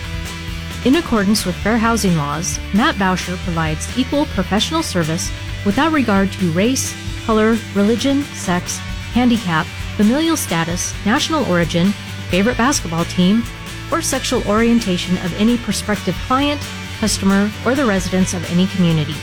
[0.86, 5.32] In accordance with fair housing laws, Matt Bauscher provides equal professional service
[5.65, 6.95] without regard to race,
[7.26, 8.78] color, religion, sex,
[9.13, 9.65] handicap,
[9.98, 11.91] familial status, national origin,
[12.30, 13.43] favorite basketball team,
[13.91, 16.62] or sexual orientation of any prospective client,
[17.00, 19.15] customer, or the residents of any community.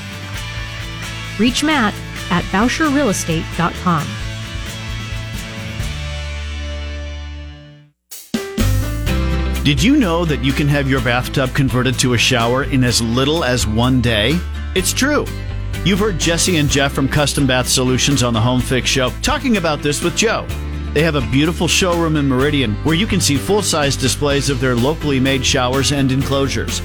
[1.39, 1.95] Reach Matt
[2.31, 4.07] at BauscherRealestate.com.
[9.65, 13.01] Did you know that you can have your bathtub converted to a shower in as
[13.01, 14.37] little as one day?
[14.75, 15.25] It's true.
[15.85, 19.59] You've heard Jesse and Jeff from Custom Bath Solutions on the Home Fix Show talking
[19.59, 20.49] about this with Joe.
[20.95, 24.61] They have a beautiful showroom in Meridian where you can see full size displays of
[24.61, 26.81] their locally made showers and enclosures.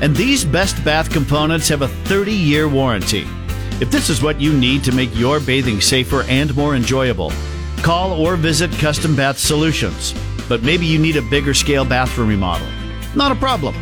[0.00, 3.26] And these best bath components have a 30 year warranty.
[3.80, 7.32] If this is what you need to make your bathing safer and more enjoyable,
[7.82, 10.14] call or visit Custom Bath Solutions.
[10.48, 12.68] But maybe you need a bigger scale bathroom remodel.
[13.16, 13.74] Not a problem.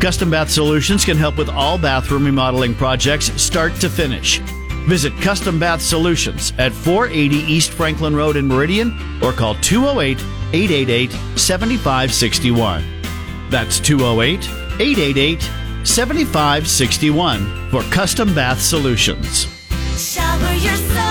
[0.00, 4.38] Custom Bath Solutions can help with all bathroom remodeling projects start to finish.
[4.86, 10.18] Visit Custom Bath Solutions at 480 East Franklin Road in Meridian or call 208
[10.52, 12.84] 888 7561.
[13.48, 14.46] That's 208
[14.78, 15.50] 888
[15.88, 19.46] 7561 for Custom Bath Solutions.
[19.96, 21.07] Shower yourself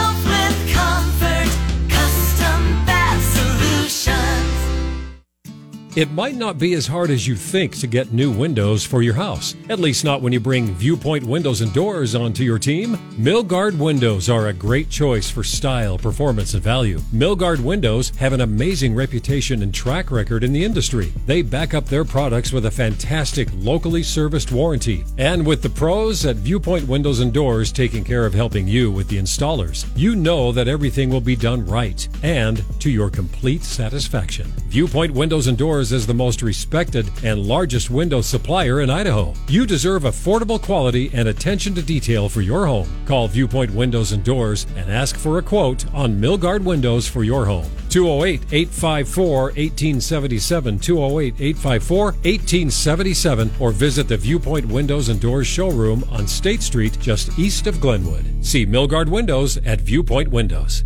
[5.98, 9.16] It might not be as hard as you think to get new windows for your
[9.16, 12.98] house, at least not when you bring Viewpoint Windows and Doors onto your team.
[13.18, 17.00] Milgard Windows are a great choice for style, performance, and value.
[17.12, 21.12] Milgard Windows have an amazing reputation and track record in the industry.
[21.26, 25.04] They back up their products with a fantastic locally serviced warranty.
[25.18, 29.08] And with the pros at Viewpoint Windows and Doors taking care of helping you with
[29.08, 34.46] the installers, you know that everything will be done right and to your complete satisfaction.
[34.68, 39.34] Viewpoint Windows and Doors is the most respected and largest window supplier in Idaho.
[39.48, 42.90] You deserve affordable quality and attention to detail for your home.
[43.06, 47.46] Call Viewpoint Windows and Doors and ask for a quote on Milgard Windows for your
[47.46, 47.70] home.
[47.90, 56.28] 208 854 1877, 208 854 1877, or visit the Viewpoint Windows and Doors showroom on
[56.28, 58.26] State Street just east of Glenwood.
[58.46, 60.84] See Milgard Windows at Viewpoint Windows.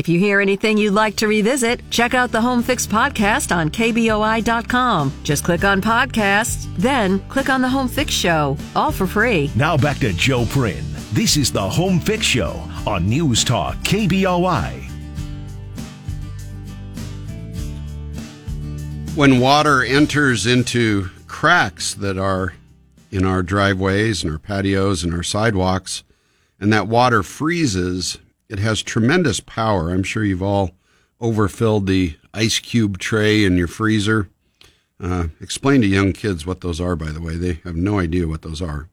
[0.00, 3.68] If you hear anything you'd like to revisit, check out the Home Fix podcast on
[3.68, 5.12] KBOI.com.
[5.24, 9.50] Just click on podcasts, then click on the Home Fix show, all for free.
[9.54, 10.82] Now back to Joe Prin.
[11.12, 14.86] This is the Home Fix Show on News Talk KBOI.
[19.14, 22.54] when water enters into cracks that are
[23.10, 26.04] in our driveways and our patios and our sidewalks,
[26.58, 28.16] and that water freezes,
[28.50, 29.90] it has tremendous power.
[29.90, 30.72] I'm sure you've all
[31.20, 34.28] overfilled the ice cube tray in your freezer.
[34.98, 37.36] Uh, explain to young kids what those are, by the way.
[37.36, 38.88] They have no idea what those are.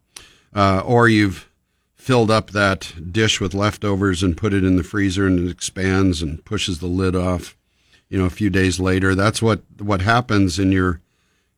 [0.54, 1.50] Uh, or you've
[1.96, 6.22] filled up that dish with leftovers and put it in the freezer and it expands
[6.22, 7.58] and pushes the lid off,
[8.10, 9.16] you know, a few days later.
[9.16, 11.02] That's what, what happens in your,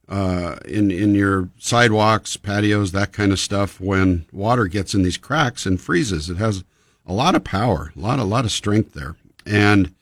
[0.08, 5.18] uh, in, in your sidewalks, patios, that kind of stuff when water gets in these
[5.18, 6.30] cracks and freezes.
[6.30, 6.64] It has
[7.10, 9.16] a lot of power, a lot, a lot of strength there.
[9.46, 9.94] And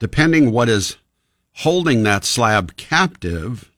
[0.00, 0.96] depending what is
[1.54, 3.70] holding that slab captive,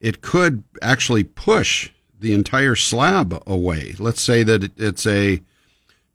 [0.00, 3.94] it could actually push the entire slab away.
[3.98, 5.40] Let's say that it's a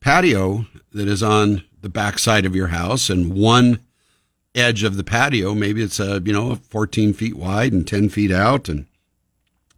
[0.02, 3.80] patio that is on the backside of your house and one
[4.54, 8.32] edge of the patio, maybe it's a, you know, 14 feet wide and 10 feet
[8.32, 8.86] out and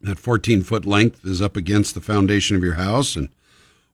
[0.02, 3.30] that 14 foot length is up against the foundation of your house and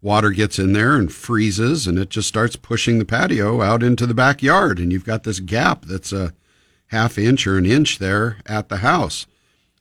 [0.03, 4.05] water gets in there and freezes and it just starts pushing the patio out into
[4.05, 6.33] the backyard and you've got this gap that's a
[6.87, 9.25] half inch or an inch there at the house.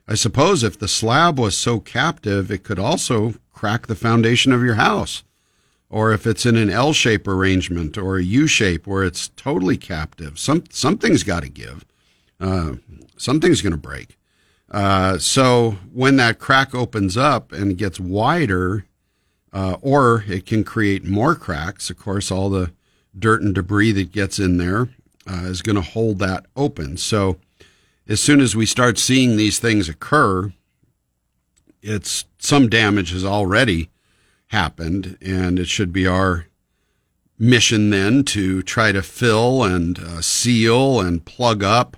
[0.06, 4.62] I suppose if the slab was so captive, it could also crack the foundation of
[4.62, 5.24] your house.
[5.90, 9.76] Or if it's in an L shape arrangement or a U shape where it's totally
[9.76, 11.84] captive, some, something's got to give.
[12.40, 12.74] Uh,
[13.16, 14.16] something's going to break.
[14.70, 18.86] Uh, so when that crack opens up and gets wider,
[19.52, 22.72] uh, or it can create more cracks, of course, all the
[23.18, 24.88] dirt and debris that gets in there
[25.30, 26.96] uh, is going to hold that open.
[26.96, 27.38] So
[28.08, 30.52] as soon as we start seeing these things occur,
[31.82, 33.90] it's some damage has already
[34.48, 36.46] happened, and it should be our
[37.38, 41.96] mission then to try to fill and uh, seal and plug up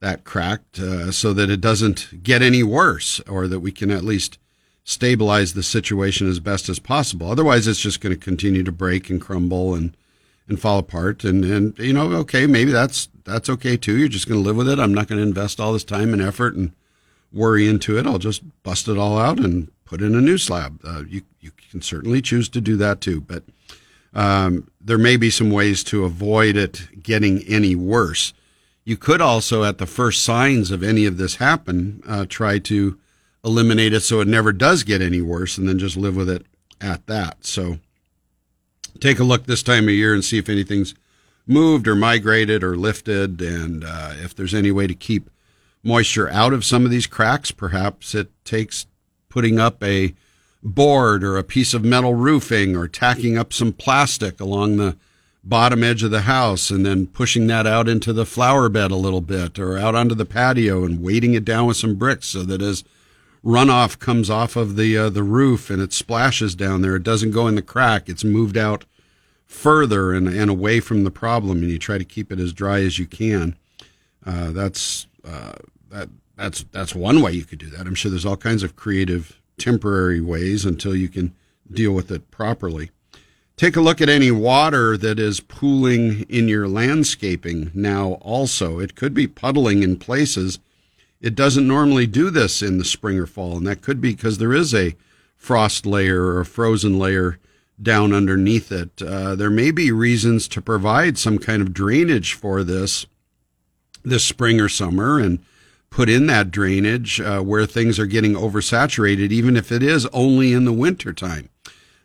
[0.00, 4.04] that crack uh, so that it doesn't get any worse, or that we can at
[4.04, 4.38] least
[4.88, 7.30] stabilize the situation as best as possible.
[7.30, 9.94] Otherwise, it's just going to continue to break and crumble and
[10.48, 11.24] and fall apart.
[11.24, 13.98] And and you know, okay, maybe that's that's okay too.
[13.98, 14.78] You're just going to live with it.
[14.78, 16.72] I'm not going to invest all this time and effort and
[17.30, 18.06] worry into it.
[18.06, 20.80] I'll just bust it all out and put in a new slab.
[20.82, 23.42] Uh, you you can certainly choose to do that too, but
[24.14, 28.32] um, there may be some ways to avoid it getting any worse.
[28.84, 32.98] You could also, at the first signs of any of this happen, uh, try to
[33.48, 36.46] eliminate it so it never does get any worse, and then just live with it
[36.80, 37.44] at that.
[37.44, 37.78] So
[39.00, 40.94] take a look this time of year and see if anything's
[41.46, 45.30] moved or migrated or lifted, and uh, if there's any way to keep
[45.82, 47.50] moisture out of some of these cracks.
[47.50, 48.86] Perhaps it takes
[49.28, 50.14] putting up a
[50.62, 54.96] board or a piece of metal roofing or tacking up some plastic along the
[55.44, 58.96] bottom edge of the house and then pushing that out into the flower bed a
[58.96, 62.42] little bit or out onto the patio and weighting it down with some bricks so
[62.42, 62.84] that as
[63.44, 66.96] runoff comes off of the uh, the roof and it splashes down there.
[66.96, 68.08] It doesn't go in the crack.
[68.08, 68.84] It's moved out
[69.46, 72.80] further and, and away from the problem and you try to keep it as dry
[72.80, 73.56] as you can.
[74.24, 75.54] Uh, that's uh,
[75.90, 77.86] that that's that's one way you could do that.
[77.86, 81.34] I'm sure there's all kinds of creative temporary ways until you can
[81.70, 82.90] deal with it properly.
[83.56, 88.78] Take a look at any water that is pooling in your landscaping now also.
[88.78, 90.60] It could be puddling in places
[91.20, 94.38] it doesn't normally do this in the spring or fall and that could be because
[94.38, 94.96] there is a
[95.36, 97.38] frost layer or a frozen layer
[97.80, 99.00] down underneath it.
[99.00, 103.06] Uh, there may be reasons to provide some kind of drainage for this
[104.04, 105.38] this spring or summer and
[105.90, 110.52] put in that drainage uh, where things are getting oversaturated even if it is only
[110.52, 111.48] in the wintertime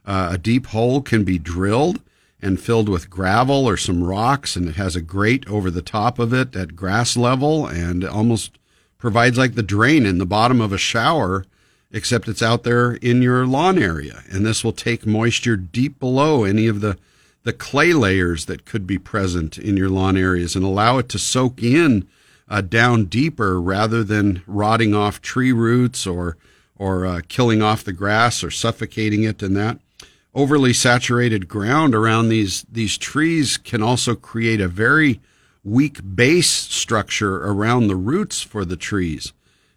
[0.05, 2.01] uh, a deep hole can be drilled
[2.41, 6.19] and filled with gravel or some rocks, and it has a grate over the top
[6.19, 8.57] of it at grass level and almost
[9.03, 11.43] provides like the drain in the bottom of a shower,
[11.91, 14.23] except it's out there in your lawn area.
[14.31, 16.97] And this will take moisture deep below any of the,
[17.43, 21.19] the clay layers that could be present in your lawn areas and allow it to
[21.19, 22.07] soak in
[22.47, 26.37] uh, down deeper rather than rotting off tree roots or
[26.77, 29.79] or uh, killing off the grass or suffocating it and that
[30.33, 35.19] overly saturated ground around these these trees can also create a very
[35.63, 39.33] weak base structure around the roots for the trees.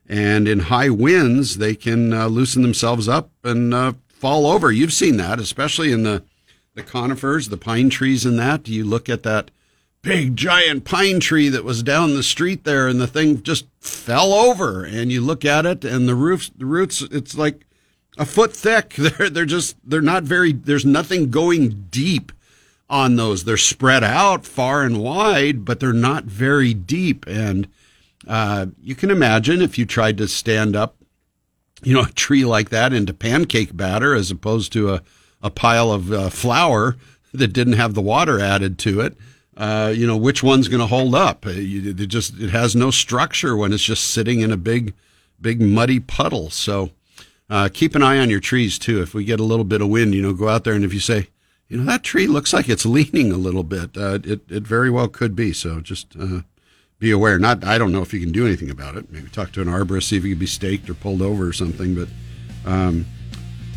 [0.09, 4.70] And in high winds they can uh, loosen themselves up and uh, fall over.
[4.70, 6.22] You've seen that especially in the
[6.74, 8.68] the conifers the pine trees and that.
[8.68, 9.51] You look at that
[10.03, 14.32] big giant pine tree that was down the street there and the thing just fell
[14.32, 14.84] over.
[14.84, 17.66] And you look at it and the roots the roots it's like
[18.18, 18.95] a foot thick.
[18.97, 22.32] They're they're just they're not very there's nothing going deep
[22.89, 27.68] on those they're spread out far and wide but they're not very deep and
[28.28, 30.97] uh, you can imagine if you tried to stand up
[31.82, 35.03] you know a tree like that into pancake batter as opposed to a,
[35.43, 36.97] a pile of uh, flour
[37.32, 39.16] that didn't have the water added to it
[39.57, 41.47] uh, you know which one's going to hold up.
[41.47, 44.93] Uh, you, it just it has no structure when it's just sitting in a big
[45.41, 46.51] big muddy puddle.
[46.51, 46.91] So
[47.49, 49.01] uh, keep an eye on your trees too.
[49.01, 50.93] If we get a little bit of wind, you know, go out there and if
[50.93, 51.28] you say,
[51.69, 54.91] you know, that tree looks like it's leaning a little bit, uh, it it very
[54.91, 55.53] well could be.
[55.53, 56.41] So just uh,
[56.99, 57.39] be aware.
[57.39, 59.11] Not, I don't know if you can do anything about it.
[59.11, 61.53] Maybe talk to an arborist, see if he could be staked or pulled over or
[61.53, 61.95] something.
[61.95, 62.09] But
[62.64, 63.07] um,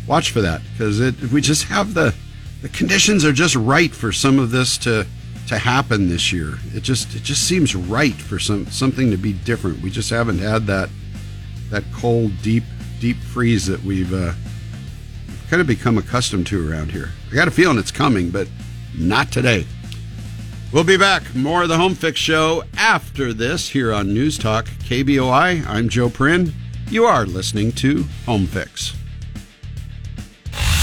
[0.06, 0.98] watch for that because
[1.30, 2.14] we just have the
[2.62, 5.06] the conditions are just right for some of this to
[5.48, 6.58] to happen this year.
[6.74, 9.80] It just it just seems right for some something to be different.
[9.82, 10.88] We just haven't had that
[11.70, 12.64] that cold, deep,
[12.98, 14.32] deep freeze that we've uh,
[15.48, 17.10] kind of become accustomed to around here.
[17.30, 18.48] I got a feeling it's coming, but
[18.98, 19.64] not today.
[20.72, 21.34] We'll be back.
[21.34, 25.64] More of the Home Fix Show after this here on News Talk KBOI.
[25.66, 26.52] I'm Joe Prin.
[26.88, 28.96] You are listening to Home Fix.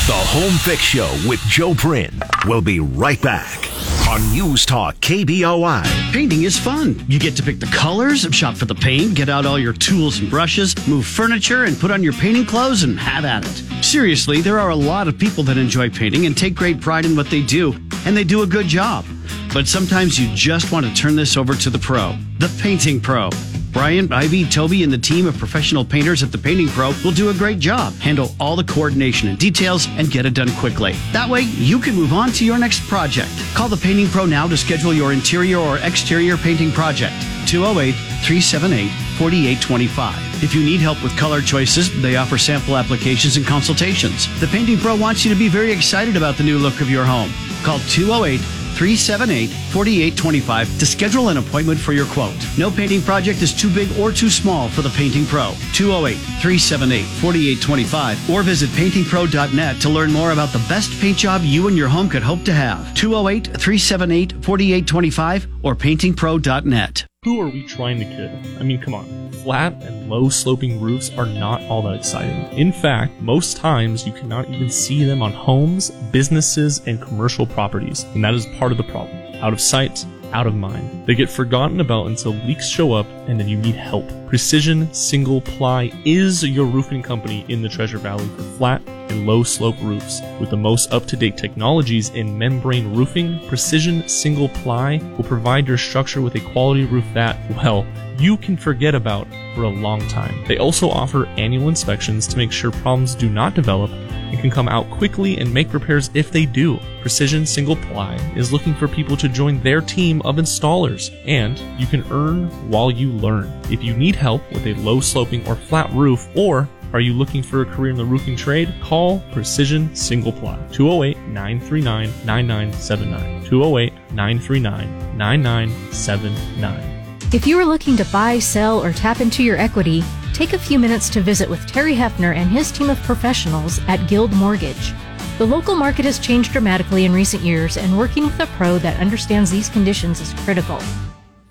[0.07, 2.13] The Home Fix Show with Joe Prin.
[2.45, 3.67] We'll be right back
[4.07, 5.83] on News Talk KBOI.
[6.13, 7.03] Painting is fun.
[7.09, 10.19] You get to pick the colors, shop for the paint, get out all your tools
[10.19, 13.83] and brushes, move furniture, and put on your painting clothes and have at it.
[13.83, 17.17] Seriously, there are a lot of people that enjoy painting and take great pride in
[17.17, 17.73] what they do,
[18.05, 19.05] and they do a good job.
[19.53, 23.29] But sometimes you just want to turn this over to the pro, the painting pro.
[23.77, 27.29] Brian, Ivy, Toby, and the team of professional painters at the Painting Pro will do
[27.29, 30.93] a great job, handle all the coordination and details, and get it done quickly.
[31.13, 33.29] That way, you can move on to your next project.
[33.53, 37.13] Call the Painting Pro now to schedule your interior or exterior painting project.
[37.45, 37.91] 208
[38.25, 40.43] 378 4825.
[40.43, 44.25] If you need help with color choices, they offer sample applications and consultations.
[44.39, 47.05] The Painting Pro wants you to be very excited about the new look of your
[47.05, 47.31] home.
[47.61, 48.41] Call 208
[48.77, 52.37] 378 4825 to schedule an appointment for your quote.
[52.59, 55.53] No painting project is too big or too small for the Painting Pro.
[55.73, 61.67] 208 378 4825 or visit paintingpro.net to learn more about the best paint job you
[61.67, 62.93] and your home could hope to have.
[62.93, 67.07] 208 378 4825 or paintingpro.net.
[67.23, 68.59] Who are we trying to kid?
[68.59, 69.31] I mean, come on.
[69.31, 72.45] Flat and low sloping roofs are not all that exciting.
[72.55, 78.03] In fact, most times you cannot even see them on homes, businesses, and commercial properties,
[78.13, 79.17] and that is part of the problem.
[79.37, 81.07] Out of sight, out of mind.
[81.07, 84.07] They get forgotten about until leaks show up and then you need help.
[84.27, 89.41] Precision Single Ply is your roofing company in the Treasure Valley for flat and low
[89.41, 90.19] slope roofs.
[90.37, 95.65] With the most up to date technologies in membrane roofing, Precision Single Ply will provide
[95.65, 97.85] your structure with a quality roof that, well,
[98.19, 100.43] you can forget about for a long time.
[100.45, 104.67] They also offer annual inspections to make sure problems do not develop and can come
[104.67, 106.79] out quickly and make repairs if they do.
[106.99, 111.87] Precision Single Ply is looking for people to join their team of installers, and you
[111.87, 113.49] can earn while you learn.
[113.71, 117.43] If you need help with a low sloping or flat roof, or are you looking
[117.43, 118.73] for a career in the roofing trade?
[118.81, 123.45] Call Precision Single Ply 208 939 9979.
[123.45, 126.97] 208 939 9979.
[127.33, 130.01] If you are looking to buy, sell, or tap into your equity,
[130.33, 134.07] take a few minutes to visit with Terry Hefner and his team of professionals at
[134.07, 134.93] Guild Mortgage.
[135.37, 138.99] The local market has changed dramatically in recent years, and working with a pro that
[138.99, 140.79] understands these conditions is critical.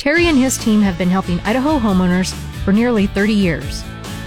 [0.07, 2.33] Terry and his team have been helping Idaho homeowners
[2.65, 3.83] for nearly 30 years.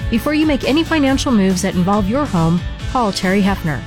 [0.10, 2.60] Before you make any financial moves that involve your home,
[2.92, 3.82] call Terry Hefner.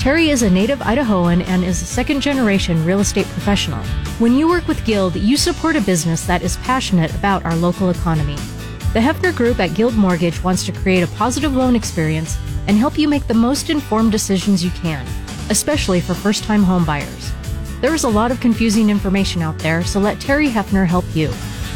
[0.00, 3.84] Terry is a native Idahoan and is a second generation real estate professional.
[4.18, 7.90] When you work with Guild, you support a business that is passionate about our local
[7.90, 8.36] economy.
[8.94, 12.38] The Hefner Group at Guild Mortgage wants to create a positive loan experience
[12.68, 15.06] and help you make the most informed decisions you can,
[15.50, 17.34] especially for first time homebuyers.
[17.84, 21.30] There is a lot of confusing information out there, so let Terry Hefner help you.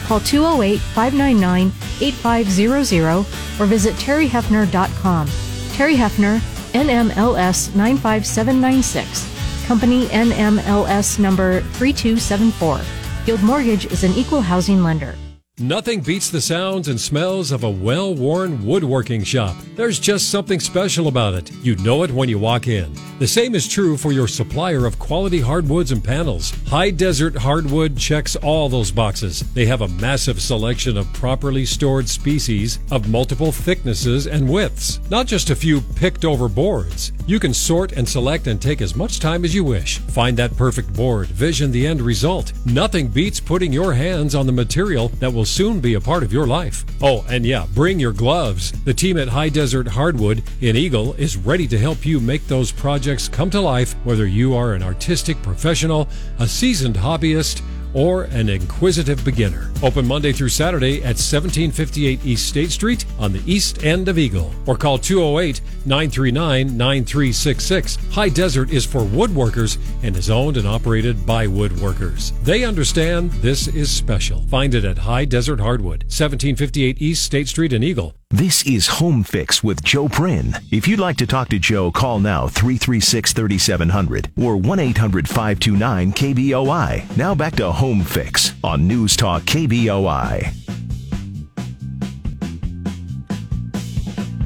[0.07, 3.27] Call 208 599 8500
[3.61, 5.29] or visit terryhefner.com.
[5.73, 6.39] Terry Hefner,
[6.73, 12.81] NMLS 95796, Company NMLS number 3274.
[13.27, 15.15] Guild Mortgage is an equal housing lender.
[15.61, 19.57] Nothing beats the sounds and smells of a well worn woodworking shop.
[19.75, 21.51] There's just something special about it.
[21.65, 22.95] You know it when you walk in.
[23.19, 26.53] The same is true for your supplier of quality hardwoods and panels.
[26.69, 29.41] High Desert Hardwood checks all those boxes.
[29.55, 35.27] They have a massive selection of properly stored species of multiple thicknesses and widths, not
[35.27, 37.11] just a few picked over boards.
[37.27, 39.99] You can sort and select and take as much time as you wish.
[39.99, 42.53] Find that perfect board, vision the end result.
[42.65, 46.33] Nothing beats putting your hands on the material that will soon be a part of
[46.33, 46.85] your life.
[47.01, 48.73] Oh, and yeah, bring your gloves.
[48.85, 52.71] The team at High Desert Hardwood in Eagle is ready to help you make those
[52.71, 57.63] projects come to life, whether you are an artistic professional, a seasoned hobbyist,
[57.95, 59.71] or an inquisitive beginner.
[59.83, 64.53] Open Monday through Saturday at 1758 East State Street on the east end of Eagle.
[64.67, 67.97] Or call 208 939 9366.
[68.11, 72.33] High Desert is for woodworkers and is owned and operated by woodworkers.
[72.45, 74.43] They understand this is special.
[74.49, 78.15] Find it at High Desert Hardwood, 1758 East State Street in Eagle.
[78.31, 80.55] This is Home Fix with Joe Prin.
[80.71, 86.13] If you'd like to talk to Joe, call now 336 3700 or 1 800 529
[86.13, 87.17] KBOI.
[87.17, 90.53] Now back to Home Fix on News Talk KBOI.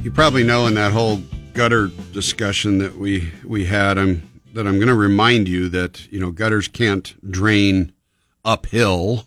[0.01, 1.21] You probably know in that whole
[1.51, 4.23] gutter discussion that we we had, I'm
[4.53, 7.91] that I'm going to remind you that you know gutters can't drain
[8.45, 9.25] uphill,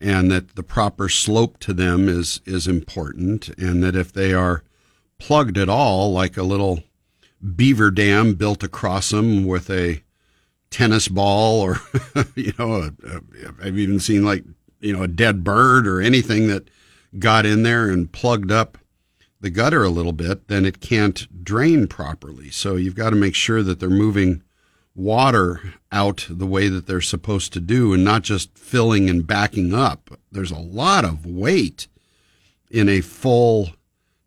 [0.00, 4.62] and that the proper slope to them is is important, and that if they are
[5.18, 6.82] plugged at all, like a little
[7.56, 10.02] beaver dam built across them with a
[10.70, 11.80] tennis ball, or
[12.34, 12.90] you know,
[13.62, 14.44] I've even seen like
[14.80, 16.68] you know a dead bird or anything that
[17.18, 18.78] got in there and plugged up
[19.40, 22.50] the gutter a little bit, then it can't drain properly.
[22.50, 24.42] So you've got to make sure that they're moving
[24.98, 29.72] water out the way that they're supposed to do and not just filling and backing
[29.72, 30.10] up.
[30.30, 31.86] There's a lot of weight
[32.70, 33.70] in a full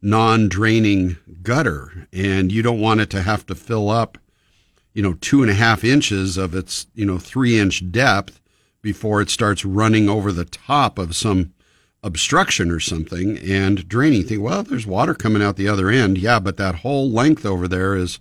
[0.01, 4.17] non draining gutter, and you don't want it to have to fill up,
[4.93, 8.39] you know, two and a half inches of its, you know, three inch depth
[8.81, 11.53] before it starts running over the top of some
[12.03, 14.23] obstruction or something and draining.
[14.23, 16.17] Think, well, there's water coming out the other end.
[16.17, 18.19] Yeah, but that whole length over there is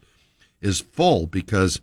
[0.61, 1.80] is full because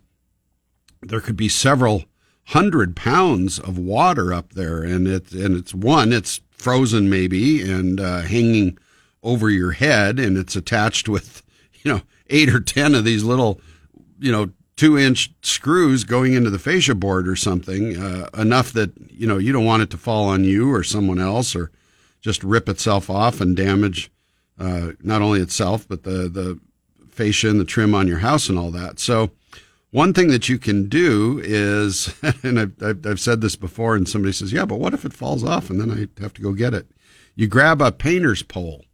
[1.02, 2.04] there could be several
[2.46, 8.00] hundred pounds of water up there, and it and it's one, it's frozen maybe and
[8.00, 8.78] uh, hanging
[9.22, 11.42] over your head, and it's attached with
[11.82, 13.60] you know eight or ten of these little
[14.18, 18.92] you know two inch screws going into the fascia board or something uh, enough that
[19.10, 21.70] you know you don't want it to fall on you or someone else or
[22.20, 24.10] just rip itself off and damage
[24.58, 26.58] uh, not only itself but the the
[27.18, 29.00] fascia and the trim on your house and all that.
[29.00, 29.30] So
[29.90, 34.32] one thing that you can do is, and I've, I've, said this before, and somebody
[34.32, 36.74] says, "Yeah, but what if it falls off and then I have to go get
[36.74, 36.88] it?"
[37.34, 38.84] You grab a painter's pole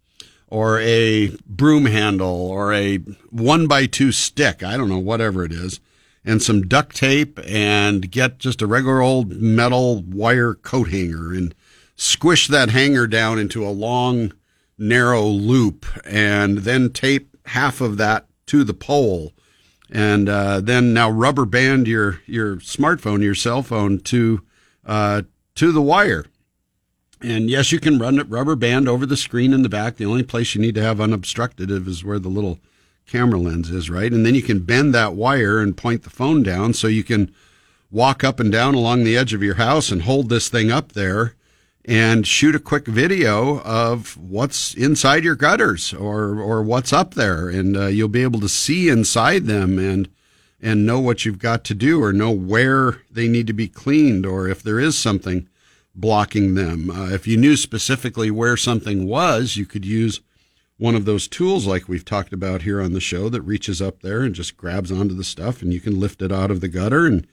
[0.48, 2.98] or a broom handle or a
[3.30, 4.62] one by two stick.
[4.62, 5.80] I don't know, whatever it is.
[6.24, 11.54] And some duct tape and get just a regular old metal wire coat hanger and
[11.96, 14.32] squish that hanger down into a long,
[14.78, 19.33] narrow loop and then tape half of that to the pole.
[19.94, 24.42] And uh, then now rubber band your, your smartphone, your cell phone to,
[24.84, 25.22] uh,
[25.54, 26.26] to the wire.
[27.20, 29.96] And yes, you can run it rubber band over the screen in the back.
[29.96, 32.58] The only place you need to have unobstructed is where the little
[33.06, 34.12] camera lens is, right?
[34.12, 37.32] And then you can bend that wire and point the phone down so you can
[37.92, 40.92] walk up and down along the edge of your house and hold this thing up
[40.92, 41.36] there
[41.84, 47.48] and shoot a quick video of what's inside your gutters or or what's up there
[47.48, 50.08] and uh, you'll be able to see inside them and
[50.60, 54.24] and know what you've got to do or know where they need to be cleaned
[54.24, 55.46] or if there is something
[55.94, 56.90] blocking them.
[56.90, 60.20] Uh, if you knew specifically where something was, you could use
[60.76, 64.00] one of those tools like we've talked about here on the show that reaches up
[64.00, 66.68] there and just grabs onto the stuff and you can lift it out of the
[66.68, 67.26] gutter and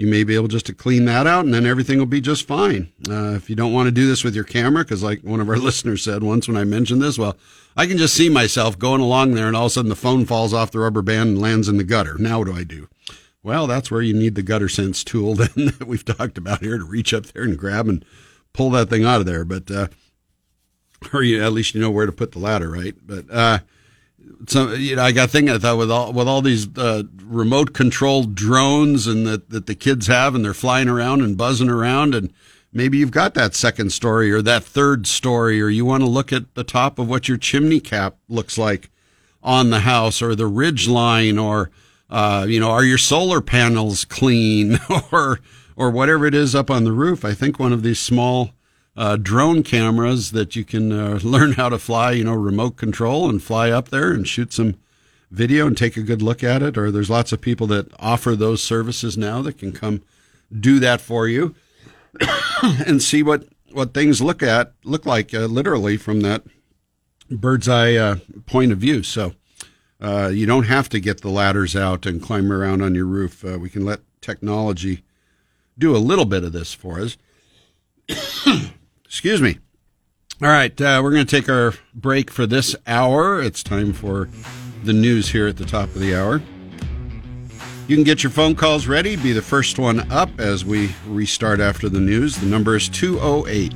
[0.00, 2.48] you may be able just to clean that out and then everything will be just
[2.48, 2.90] fine.
[3.06, 5.48] Uh, if you don't want to do this with your camera, because like one of
[5.50, 7.36] our listeners said once when I mentioned this, well,
[7.76, 10.24] I can just see myself going along there and all of a sudden the phone
[10.24, 12.16] falls off the rubber band and lands in the gutter.
[12.16, 12.88] Now what do I do?
[13.42, 16.78] Well, that's where you need the gutter sense tool then that we've talked about here
[16.78, 18.02] to reach up there and grab and
[18.54, 19.44] pull that thing out of there.
[19.44, 19.88] But, uh,
[21.12, 22.94] or you, at least you know where to put the ladder, right?
[23.06, 23.58] But, uh,
[24.46, 25.54] so you know, I got thinking.
[25.54, 29.74] I thought with all with all these uh, remote controlled drones and that that the
[29.74, 32.32] kids have, and they're flying around and buzzing around, and
[32.72, 36.32] maybe you've got that second story or that third story, or you want to look
[36.32, 38.90] at the top of what your chimney cap looks like
[39.42, 41.70] on the house, or the ridge line, or
[42.08, 44.78] uh, you know, are your solar panels clean,
[45.12, 45.40] or
[45.76, 47.24] or whatever it is up on the roof.
[47.24, 48.50] I think one of these small
[49.00, 53.30] uh, drone cameras that you can uh, learn how to fly, you know, remote control
[53.30, 54.76] and fly up there and shoot some
[55.30, 56.76] video and take a good look at it.
[56.76, 60.02] Or there's lots of people that offer those services now that can come
[60.52, 61.54] do that for you
[62.62, 66.42] and see what, what things look at look like uh, literally from that
[67.30, 69.02] bird's eye uh, point of view.
[69.02, 69.32] So
[69.98, 73.46] uh, you don't have to get the ladders out and climb around on your roof.
[73.46, 75.04] Uh, we can let technology
[75.78, 77.16] do a little bit of this for us.
[79.10, 79.58] Excuse me.
[80.40, 83.42] All right, uh, we're going to take our break for this hour.
[83.42, 84.28] It's time for
[84.84, 86.40] the news here at the top of the hour.
[87.88, 91.58] You can get your phone calls ready, be the first one up as we restart
[91.58, 92.36] after the news.
[92.36, 93.72] The number is 208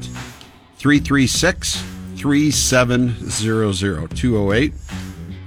[0.76, 1.82] 336
[2.16, 4.16] 3700.
[4.16, 4.72] 208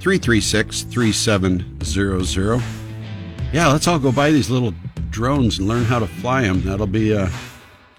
[0.00, 2.62] 336 3700.
[3.54, 4.74] Yeah, let's all go buy these little
[5.08, 6.60] drones and learn how to fly them.
[6.60, 7.30] That'll be a,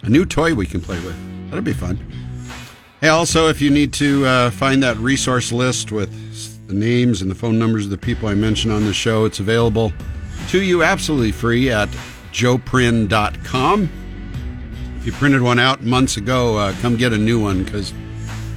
[0.04, 1.39] a new toy we can play with.
[1.50, 1.98] That'll be fun.
[3.02, 7.32] Hey, also, if you need to uh, find that resource list with the names and
[7.32, 9.94] the phone numbers of the people I mentioned on the show, it's available
[10.50, 11.90] to you absolutely free at
[12.32, 13.90] joeprin.com.
[14.98, 17.94] If you printed one out months ago, uh, come get a new one because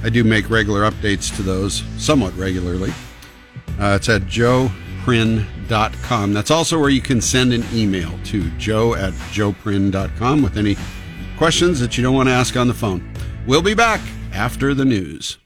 [0.03, 2.91] I do make regular updates to those somewhat regularly.
[3.79, 6.33] Uh, it's at joeprin.com.
[6.33, 10.75] That's also where you can send an email to joe at joeprin.com with any
[11.43, 13.03] questions that you don't want to ask on the phone.
[13.45, 13.99] We'll be back
[14.31, 15.42] after the news.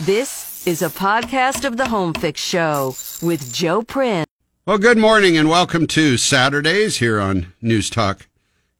[0.00, 4.24] This is a podcast of the Home Fix Show with Joe Prin.
[4.64, 8.26] Well, good morning and welcome to Saturdays here on News Talk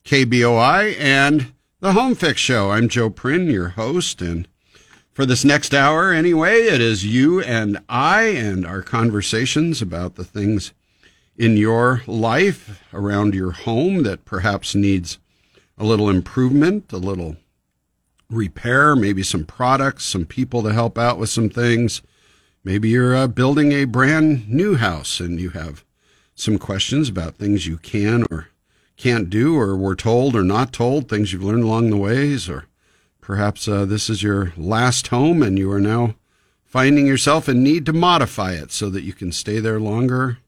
[0.04, 2.70] KBOI and the Home Fix Show.
[2.70, 4.48] I'm Joe Prin, your host, and
[5.12, 10.24] for this next hour, anyway, it is you and I and our conversations about the
[10.24, 10.72] things
[11.36, 15.18] in your life around your home that perhaps needs
[15.76, 17.36] a little improvement, a little
[18.32, 22.02] repair, maybe some products, some people to help out with some things.
[22.64, 25.84] Maybe you're uh, building a brand new house and you have
[26.34, 28.48] some questions about things you can or
[28.96, 32.66] can't do or were told or not told, things you've learned along the ways, or
[33.20, 36.14] perhaps uh, this is your last home and you are now
[36.64, 40.38] finding yourself in need to modify it so that you can stay there longer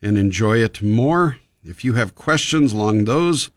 [0.00, 1.38] and enjoy it more.
[1.64, 3.50] If you have questions along those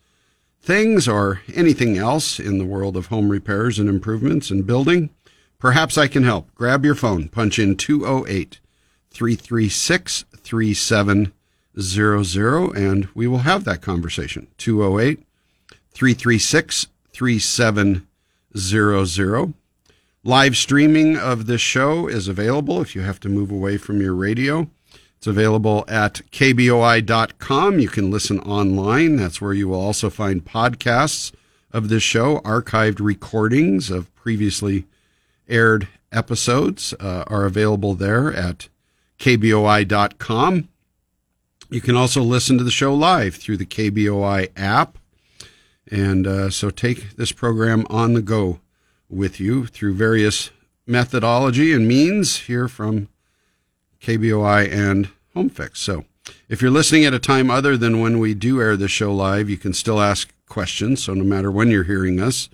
[0.61, 5.09] things or anything else in the world of home repairs and improvements and building,
[5.57, 6.53] perhaps I can help.
[6.55, 8.59] Grab your phone, punch in 208
[9.11, 14.47] 336 3700, and we will have that conversation.
[14.57, 15.25] 208
[15.93, 19.53] 336 3700.
[20.23, 24.13] Live streaming of this show is available if you have to move away from your
[24.13, 24.69] radio.
[25.19, 27.79] It's available at kboi.com.
[27.79, 29.17] You can listen online.
[29.17, 31.33] That's where you will also find podcasts
[31.73, 32.39] of this show.
[32.39, 34.85] Archived recordings of previously
[35.49, 38.69] aired episodes uh, are available there at
[39.19, 40.69] kboi.com.
[41.69, 44.97] You can also listen to the show live through the KBOI app.
[45.91, 48.61] And uh, so take this program on the go
[49.09, 50.51] with you through various
[50.87, 53.09] methodology and means here from
[54.01, 55.77] KBOI and HomeFix.
[55.77, 56.05] So
[56.47, 59.49] if you're listening at a time other than when we do air the show live,
[59.49, 61.03] you can still ask questions.
[61.03, 62.49] So no matter when you're hearing us,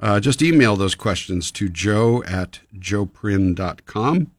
[0.00, 4.30] uh, just email those questions to joe at joeprin.com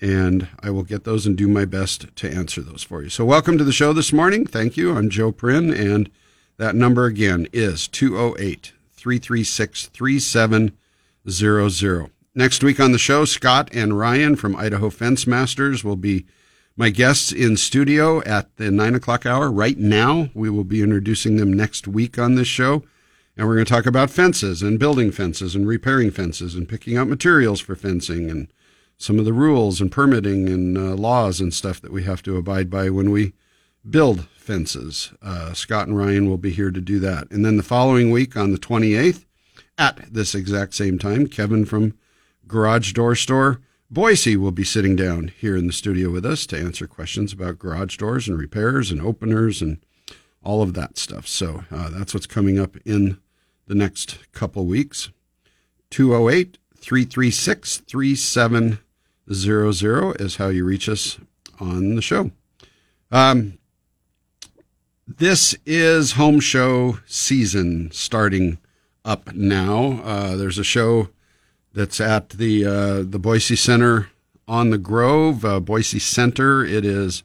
[0.00, 3.10] and I will get those and do my best to answer those for you.
[3.10, 4.46] So welcome to the show this morning.
[4.46, 4.96] Thank you.
[4.96, 6.10] I'm Joe Prin, and
[6.56, 12.10] that number again is 208 336 3700.
[12.34, 16.26] Next week on the show, Scott and Ryan from Idaho Fence Masters will be
[16.76, 19.50] my guests in studio at the nine o'clock hour.
[19.50, 22.84] Right now, we will be introducing them next week on this show.
[23.36, 26.96] And we're going to talk about fences and building fences and repairing fences and picking
[26.96, 28.46] out materials for fencing and
[28.96, 32.36] some of the rules and permitting and uh, laws and stuff that we have to
[32.36, 33.32] abide by when we
[33.88, 35.12] build fences.
[35.20, 37.28] Uh, Scott and Ryan will be here to do that.
[37.32, 39.24] And then the following week on the 28th,
[39.76, 41.94] at this exact same time, Kevin from
[42.50, 43.60] Garage Door Store
[43.92, 47.58] Boise will be sitting down here in the studio with us to answer questions about
[47.58, 49.78] garage doors and repairs and openers and
[50.42, 51.26] all of that stuff.
[51.26, 53.18] So uh, that's what's coming up in
[53.66, 55.10] the next couple weeks.
[55.90, 61.18] 208 336 3700 is how you reach us
[61.58, 62.30] on the show.
[63.12, 63.58] Um,
[65.06, 68.58] this is home show season starting
[69.04, 70.00] up now.
[70.04, 71.08] Uh, there's a show
[71.72, 74.10] that's at the uh, the Boise Center
[74.48, 76.64] on the Grove, uh, Boise Center.
[76.64, 77.22] It is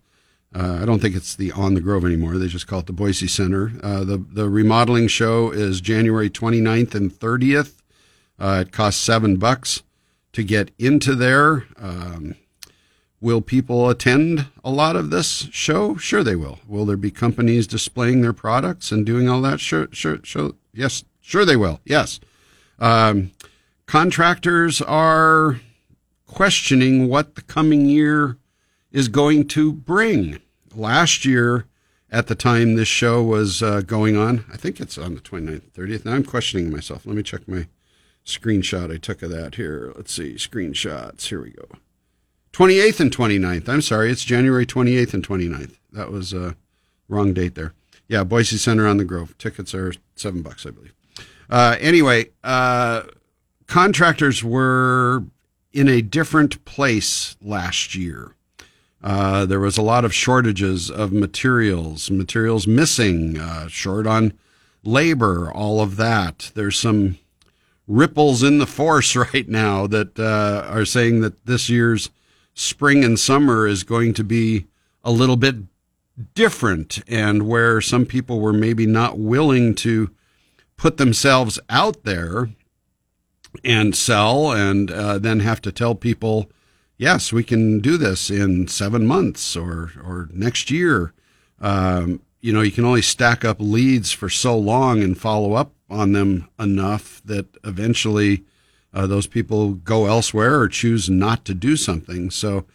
[0.54, 2.38] Uh, I don't think it's the On the Grove anymore.
[2.38, 3.74] They just call it the Boise Center.
[3.84, 7.74] Uh, the the remodeling show is January 29th and 30th.
[8.40, 9.84] Uh, it costs seven bucks
[10.34, 11.66] to get into there.
[11.78, 12.36] Um,
[13.22, 15.96] will people attend a lot of this show?
[15.98, 16.60] Sure, they will.
[16.68, 19.60] Will there be companies displaying their products and doing all that?
[19.60, 20.52] Sure, sure, sure.
[20.74, 21.80] Yes, sure they will.
[21.86, 22.20] Yes.
[22.80, 23.32] Um,
[23.86, 25.60] contractors are
[26.28, 28.38] questioning what the coming year
[28.92, 30.40] is going to bring.
[30.74, 31.66] Last year,
[32.12, 35.72] at the time this show was uh, going on, I think it's on the 29th,
[35.72, 36.06] 30th.
[36.06, 37.06] Now I'm questioning myself.
[37.06, 37.68] Let me check my
[38.26, 39.94] screenshot I took of that here.
[39.96, 41.28] Let's see, screenshots.
[41.28, 41.68] Here we go.
[42.54, 43.68] 28th and 29th.
[43.68, 45.76] I'm sorry, it's January 28th and 29th.
[45.92, 46.54] That was a uh,
[47.10, 47.74] wrong date there.
[48.08, 49.38] Yeah, Boise Center on the Grove.
[49.38, 50.94] Tickets are seven bucks, I believe.
[51.50, 53.04] Uh, anyway, uh,
[53.68, 55.24] contractors were
[55.74, 58.36] in a different place last year.
[59.04, 64.34] Uh, there was a lot of shortages of materials, materials missing, uh, short on
[64.84, 66.52] labor, all of that.
[66.56, 67.18] There's some
[67.88, 72.10] ripples in the force right now that uh, are saying that this year's
[72.54, 74.66] spring and summer is going to be
[75.04, 75.56] a little bit
[76.34, 80.10] different, and where some people were maybe not willing to
[80.78, 82.50] put themselves out there
[83.64, 86.50] and sell and uh, then have to tell people,
[86.98, 91.14] yes, we can do this in seven months or, or next year.
[91.60, 95.72] Um, you know, you can only stack up leads for so long and follow up
[95.90, 98.44] on them enough that eventually
[98.94, 102.30] uh, those people go elsewhere or choose not to do something.
[102.30, 102.66] So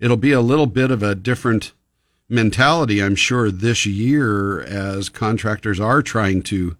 [0.00, 1.72] it'll be a little bit of a different
[2.28, 6.76] mentality, I'm sure, this year as contractors are trying to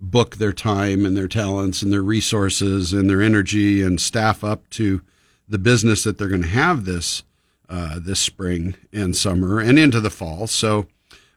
[0.00, 4.68] book their time and their talents and their resources and their energy and staff up
[4.70, 5.02] to
[5.48, 7.22] the business that they're going to have this
[7.68, 10.46] uh, this spring and summer and into the fall.
[10.46, 10.86] So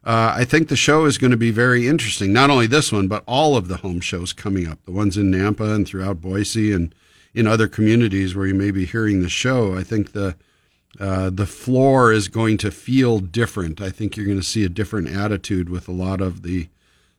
[0.03, 2.33] uh, I think the show is going to be very interesting.
[2.33, 5.31] Not only this one, but all of the home shows coming up, the ones in
[5.31, 6.93] Nampa and throughout Boise and
[7.33, 9.77] in other communities where you may be hearing the show.
[9.77, 10.35] I think the
[10.99, 13.81] uh, the floor is going to feel different.
[13.81, 16.69] I think you're going to see a different attitude with a lot of the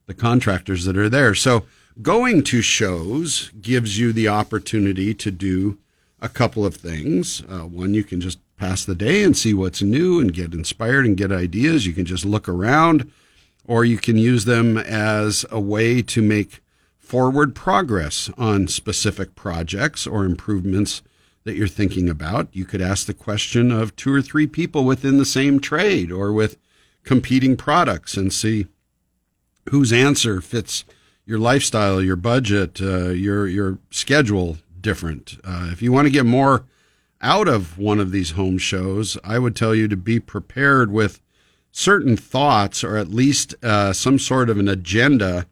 [0.07, 1.35] the contractors that are there.
[1.35, 1.65] So
[2.03, 5.79] going to shows gives you the opportunity to do
[6.21, 7.43] a couple of things.
[7.49, 11.07] Uh, one, you can just pass the day and see what's new and get inspired
[11.07, 11.87] and get ideas.
[11.87, 13.11] You can just look around,
[13.67, 16.61] or you can use them as a way to make
[16.99, 21.03] forward progress on specific projects or improvements
[21.45, 22.49] that you're thinking about.
[22.53, 26.33] You could ask the question of two or three people within the same trade or
[26.33, 26.57] with
[27.05, 28.67] competing products and see
[29.71, 30.85] whose answer fits
[31.27, 35.39] your lifestyle, your budget, uh, your your schedule different.
[35.45, 36.65] Uh, if you want to get more
[37.21, 41.21] out of one of these home shows, I would tell you to be prepared with
[41.73, 45.47] certain thoughts or at least uh, some sort of an agenda.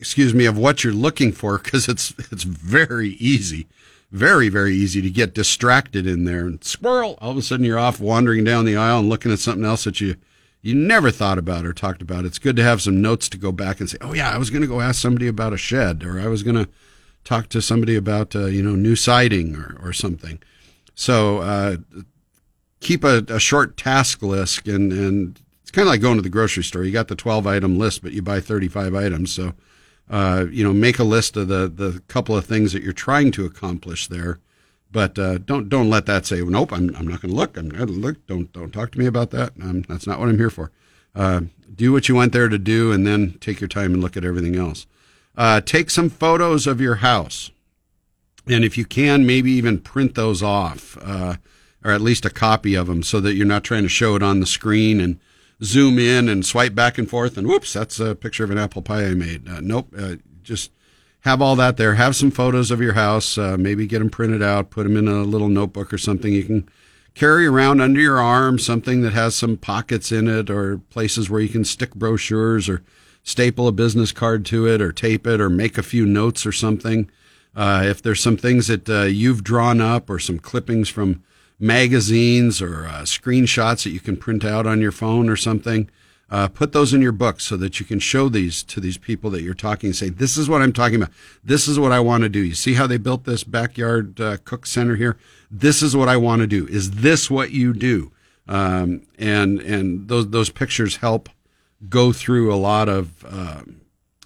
[0.00, 3.66] Excuse me, of what you're looking for, because it's it's very easy,
[4.10, 7.18] very very easy to get distracted in there and squirrel.
[7.20, 9.84] All of a sudden, you're off wandering down the aisle and looking at something else
[9.84, 10.14] that you
[10.60, 12.24] you never thought about or talked about.
[12.24, 14.50] It's good to have some notes to go back and say, oh yeah, I was
[14.50, 16.68] going to go ask somebody about a shed, or I was going to
[17.24, 20.40] talk to somebody about uh, you know new siding or or something.
[20.94, 21.76] So uh,
[22.80, 26.28] keep a, a, short task list, and and it's kind of like going to the
[26.28, 26.82] grocery store.
[26.82, 29.32] You got the twelve item list, but you buy thirty five items.
[29.32, 29.54] So
[30.10, 33.30] uh, you know make a list of the the couple of things that you're trying
[33.32, 34.40] to accomplish there
[34.90, 36.72] but uh, don't don't let that say nope.
[36.72, 37.56] I'm I'm not going to look.
[37.56, 38.26] I'm going to look.
[38.26, 39.52] Don't don't talk to me about that.
[39.62, 40.70] Um, that's not what I'm here for.
[41.14, 41.42] Uh,
[41.74, 44.24] do what you went there to do, and then take your time and look at
[44.24, 44.86] everything else.
[45.36, 47.50] Uh, take some photos of your house,
[48.46, 51.36] and if you can, maybe even print those off, uh,
[51.84, 54.22] or at least a copy of them, so that you're not trying to show it
[54.22, 55.20] on the screen and
[55.62, 58.82] zoom in and swipe back and forth, and whoops, that's a picture of an apple
[58.82, 59.48] pie I made.
[59.48, 60.72] Uh, nope, uh, just
[61.28, 61.94] have all that there.
[61.94, 63.36] Have some photos of your house.
[63.36, 66.42] Uh, maybe get them printed out, put them in a little notebook or something you
[66.42, 66.66] can
[67.14, 71.42] carry around under your arm, something that has some pockets in it or places where
[71.42, 72.82] you can stick brochures or
[73.22, 76.52] staple a business card to it or tape it or make a few notes or
[76.52, 77.10] something.
[77.54, 81.22] Uh, if there's some things that uh, you've drawn up or some clippings from
[81.58, 85.90] magazines or uh, screenshots that you can print out on your phone or something,
[86.30, 89.30] uh, put those in your book so that you can show these to these people
[89.30, 89.92] that you're talking.
[89.92, 91.10] Say, this is what I'm talking about.
[91.42, 92.40] This is what I want to do.
[92.40, 95.16] You see how they built this backyard uh, cook center here?
[95.50, 96.66] This is what I want to do.
[96.66, 98.12] Is this what you do?
[98.46, 101.28] Um, and and those those pictures help
[101.88, 103.24] go through a lot of.
[103.24, 103.62] Uh,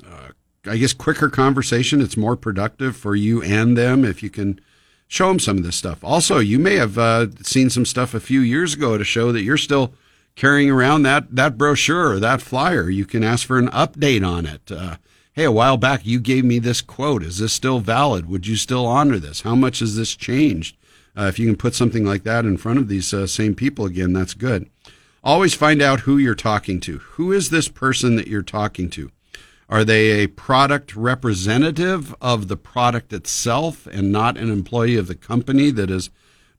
[0.05, 0.29] uh,
[0.65, 2.01] I guess quicker conversation.
[2.01, 4.61] It's more productive for you and them if you can
[5.09, 6.05] show them some of this stuff.
[6.05, 9.43] Also, you may have uh, seen some stuff a few years ago to show that
[9.43, 9.93] you're still
[10.35, 12.89] carrying around that, that brochure or that flyer.
[12.89, 14.71] You can ask for an update on it.
[14.71, 14.97] Uh,
[15.33, 17.23] hey, a while back you gave me this quote.
[17.23, 18.29] Is this still valid?
[18.29, 19.43] Would you still honor this?
[19.43, 20.77] How much has this changed?
[21.17, 23.85] Uh, if you can put something like that in front of these uh, same people
[23.85, 24.69] again, that's good.
[25.23, 26.99] Always find out who you're talking to.
[26.99, 29.11] Who is this person that you're talking to?
[29.69, 35.15] Are they a product representative of the product itself and not an employee of the
[35.15, 36.11] company that is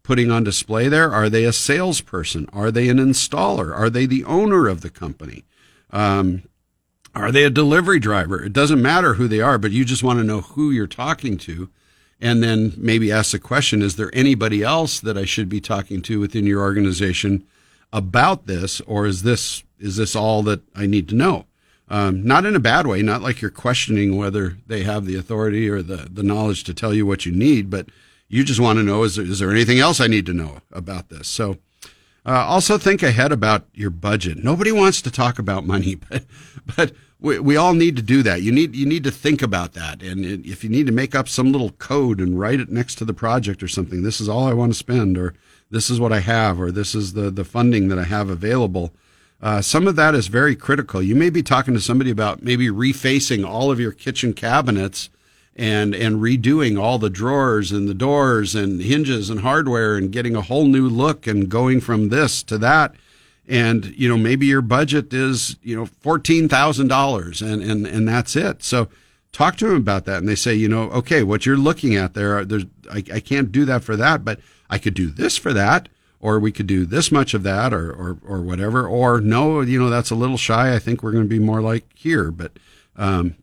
[0.04, 1.12] putting on display there?
[1.12, 2.47] Are they a salesperson?
[2.54, 3.74] Are they an installer?
[3.74, 5.45] Are they the owner of the company?
[5.91, 6.43] Um,
[7.16, 8.43] are they a delivery driver?
[8.43, 11.38] It doesn't matter who they are, but you just want to know who you're talking
[11.39, 11.70] to.
[12.20, 16.01] And then maybe ask the question Is there anybody else that I should be talking
[16.04, 17.45] to within your organization
[17.91, 18.82] about this?
[18.82, 21.45] Or is this, is this all that I need to know?
[21.89, 25.70] Um, not in a bad way, not like you're questioning whether they have the authority
[25.70, 27.88] or the, the knowledge to tell you what you need, but
[28.34, 30.62] you just want to know is there, is there anything else I need to know
[30.72, 31.28] about this?
[31.28, 31.58] So,
[32.26, 34.44] uh, also think ahead about your budget.
[34.44, 36.24] Nobody wants to talk about money, but
[36.76, 38.42] but we, we all need to do that.
[38.42, 41.30] You need you need to think about that, and if you need to make up
[41.30, 44.48] some little code and write it next to the project or something, this is all
[44.48, 45.36] I want to spend, or
[45.70, 48.94] this is what I have, or this is the the funding that I have available.
[49.42, 51.04] Uh, some of that is very critical.
[51.04, 55.10] You may be talking to somebody about maybe refacing all of your kitchen cabinets
[55.56, 60.36] and and redoing all the drawers and the doors and hinges and hardware and getting
[60.36, 62.95] a whole new look and going from this to that.
[63.47, 68.64] And you know maybe your budget is you know $14,000 and and and that's it.
[68.64, 68.89] So
[69.32, 70.18] talk to them about that.
[70.18, 73.51] And they say you know okay what you're looking at there there's I, I can't
[73.51, 74.39] do that for that but
[74.70, 75.89] I could do this for that
[76.20, 78.88] or we could do this much of that or or or whatever.
[78.88, 80.74] Or no you know that's a little shy.
[80.74, 82.32] I think we're going to be more like here.
[82.32, 82.54] But
[82.95, 83.36] um,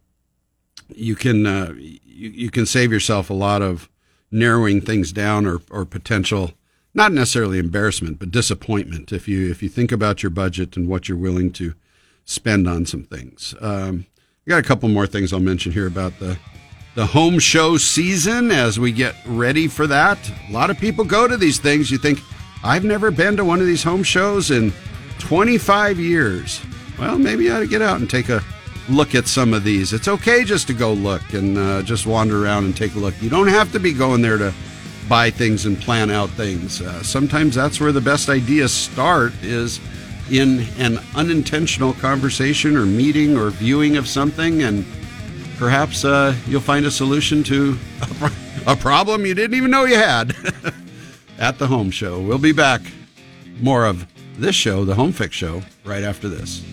[0.94, 3.88] you can uh, you, you can save yourself a lot of
[4.30, 6.52] narrowing things down or, or potential
[6.94, 11.08] not necessarily embarrassment but disappointment if you if you think about your budget and what
[11.08, 11.74] you're willing to
[12.24, 13.54] spend on some things.
[13.60, 14.06] Um,
[14.46, 16.38] I got a couple more things I'll mention here about the
[16.96, 20.18] the home show season as we get ready for that.
[20.48, 21.88] A lot of people go to these things.
[21.90, 22.20] You think
[22.64, 24.72] I've never been to one of these home shows in
[25.18, 26.60] 25 years.
[26.98, 28.42] Well maybe you ought to get out and take a
[28.90, 29.92] look at some of these.
[29.92, 33.14] It's okay just to go look and uh, just wander around and take a look.
[33.20, 34.52] You don't have to be going there to
[35.08, 36.80] buy things and plan out things.
[36.80, 39.80] Uh, sometimes that's where the best ideas start is
[40.30, 44.84] in an unintentional conversation or meeting or viewing of something and
[45.58, 47.76] perhaps uh, you'll find a solution to
[48.22, 48.32] a,
[48.68, 50.34] a problem you didn't even know you had
[51.38, 52.20] at the home show.
[52.20, 52.80] We'll be back.
[53.60, 54.06] More of
[54.38, 56.64] this show, the Home Fix Show, right after this.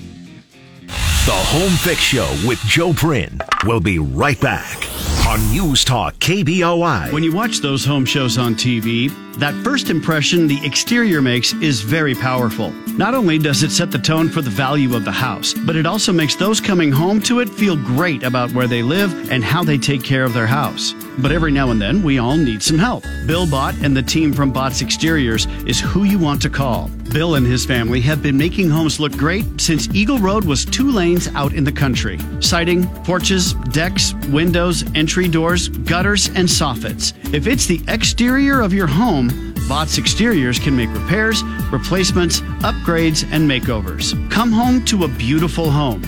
[1.27, 3.37] The Home Fix Show with Joe Prin.
[3.65, 4.87] We'll be right back
[5.27, 7.11] on News Talk KBOI.
[7.11, 11.81] When you watch those home shows on TV, that first impression the exterior makes is
[11.81, 12.71] very powerful.
[12.97, 15.85] Not only does it set the tone for the value of the house, but it
[15.85, 19.63] also makes those coming home to it feel great about where they live and how
[19.63, 20.93] they take care of their house.
[21.19, 23.03] But every now and then, we all need some help.
[23.25, 26.89] Bill Bott and the team from Bott's Exteriors is who you want to call.
[27.11, 30.91] Bill and his family have been making homes look great since Eagle Road was two
[30.91, 32.19] lanes out in the country.
[32.39, 37.13] Siding, porches, decks, windows, entry doors, gutters, and soffits.
[37.33, 39.26] If it's the exterior of your home,
[39.67, 44.13] Bott's Exteriors can make repairs, replacements, upgrades, and makeovers.
[44.31, 46.01] Come home to a beautiful home.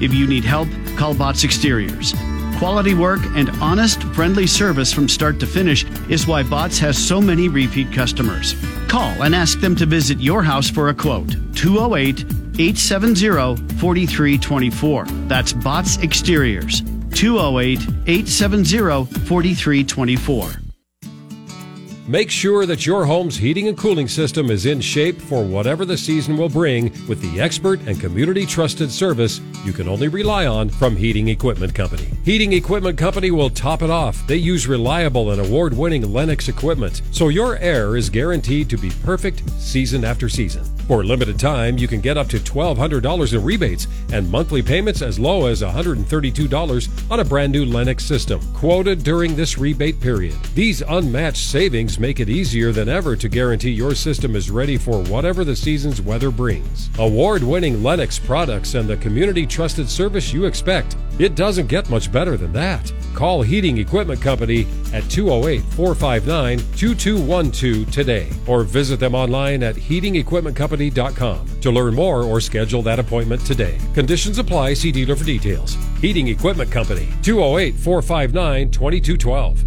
[0.00, 2.14] If you need help, call Bott's Exteriors.
[2.58, 7.20] Quality work and honest, friendly service from start to finish is why Bott's has so
[7.20, 8.54] many repeat customers.
[8.88, 11.34] Call and ask them to visit your house for a quote.
[11.54, 12.24] 208
[12.58, 15.04] 870 4324.
[15.28, 16.82] That's Bott's Exteriors.
[17.14, 20.71] 208 870 4324.
[22.08, 25.96] Make sure that your home's heating and cooling system is in shape for whatever the
[25.96, 30.68] season will bring with the expert and community trusted service you can only rely on
[30.68, 32.08] from Heating Equipment Company.
[32.24, 34.26] Heating Equipment Company will top it off.
[34.26, 38.90] They use reliable and award winning Lennox equipment, so your air is guaranteed to be
[39.04, 40.64] perfect season after season.
[40.92, 45.18] For limited time, you can get up to $1,200 in rebates and monthly payments as
[45.18, 50.34] low as $132 on a brand new Lennox system, quoted during this rebate period.
[50.54, 55.02] These unmatched savings make it easier than ever to guarantee your system is ready for
[55.04, 56.90] whatever the season's weather brings.
[56.98, 60.96] Award winning Lennox products and the community trusted service you expect.
[61.18, 62.92] It doesn't get much better than that.
[63.14, 70.81] Call Heating Equipment Company at 208 459 2212 today or visit them online at heatingequipmentcompany.com
[70.90, 73.78] to learn more or schedule that appointment today.
[73.94, 74.74] Conditions apply.
[74.74, 75.76] See dealer for details.
[76.00, 79.64] Heating Equipment Company 208 459 2212.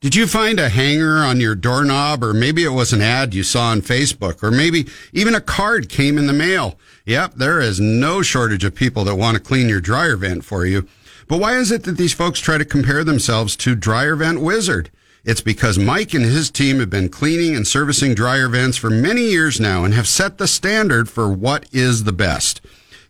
[0.00, 3.42] Did you find a hanger on your doorknob, or maybe it was an ad you
[3.42, 6.78] saw on Facebook, or maybe even a card came in the mail?
[7.04, 10.64] Yep, there is no shortage of people that want to clean your dryer vent for
[10.64, 10.88] you.
[11.28, 14.90] But why is it that these folks try to compare themselves to Dryer Vent Wizard?
[15.24, 19.22] It's because Mike and his team have been cleaning and servicing dryer vents for many
[19.22, 22.60] years now and have set the standard for what is the best.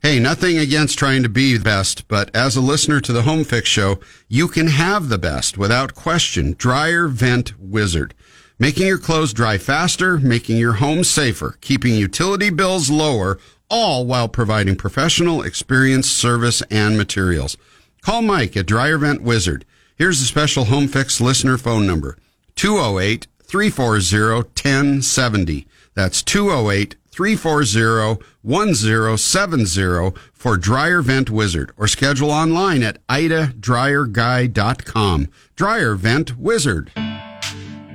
[0.03, 3.45] Hey, nothing against trying to be the best, but as a listener to the Home
[3.45, 6.55] Fix Show, you can have the best without question.
[6.59, 8.15] Dryer Vent Wizard.
[8.59, 13.39] Making your clothes dry faster, making your home safer, keeping utility bills lower,
[13.71, 17.57] all while providing professional, experienced service and materials.
[18.03, 19.65] Call Mike at Dryer Vent Wizard.
[20.01, 22.17] Here's a special Home Fix listener phone number
[22.57, 25.67] 208 340 1070.
[25.93, 35.29] That's 208 340 1070 for Dryer Vent Wizard or schedule online at idadryerguy.com.
[35.55, 36.91] Dryer Vent Wizard.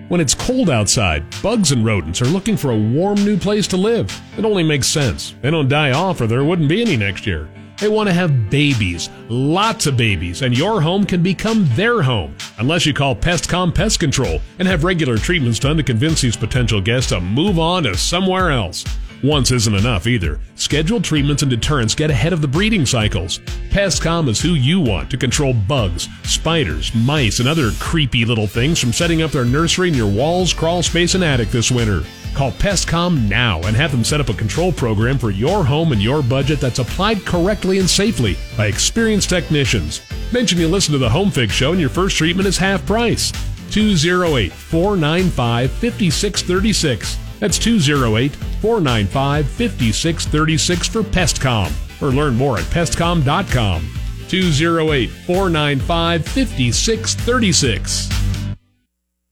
[0.07, 3.77] When it's cold outside, bugs and rodents are looking for a warm new place to
[3.77, 4.15] live.
[4.37, 5.33] It only makes sense.
[5.41, 7.49] They don't die off or there wouldn't be any next year.
[7.79, 12.35] They want to have babies, lots of babies, and your home can become their home
[12.57, 16.79] unless you call Pestcom Pest Control and have regular treatments done to convince these potential
[16.79, 18.85] guests to move on to somewhere else.
[19.23, 20.39] Once isn't enough either.
[20.55, 23.39] Scheduled treatments and deterrents get ahead of the breeding cycles.
[23.69, 28.79] Pestcom is who you want to control bugs, spiders, mice, and other creepy little things
[28.79, 32.03] from setting up their nursery in your walls, crawl space, and attic this winter.
[32.35, 36.01] Call Pestcom now and have them set up a control program for your home and
[36.01, 40.01] your budget that's applied correctly and safely by experienced technicians.
[40.33, 43.31] Mention you listen to the Home Fix Show and your first treatment is half price.
[43.71, 47.17] 208 495 5636.
[47.39, 51.71] That's 208 495 5636 for Pestcom.
[52.01, 53.89] Or learn more at pestcom.com.
[54.27, 58.09] 208 495 5636.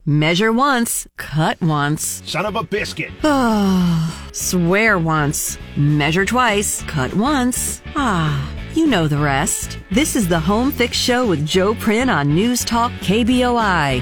[0.06, 2.22] Measure once, cut once.
[2.26, 3.10] Son of a biscuit.
[4.34, 5.56] Swear once.
[5.78, 7.80] Measure twice, cut once.
[7.96, 9.78] Ah, you know the rest.
[9.90, 14.00] This is the Home Fix Show with Joe Prin on News Talk KBOI.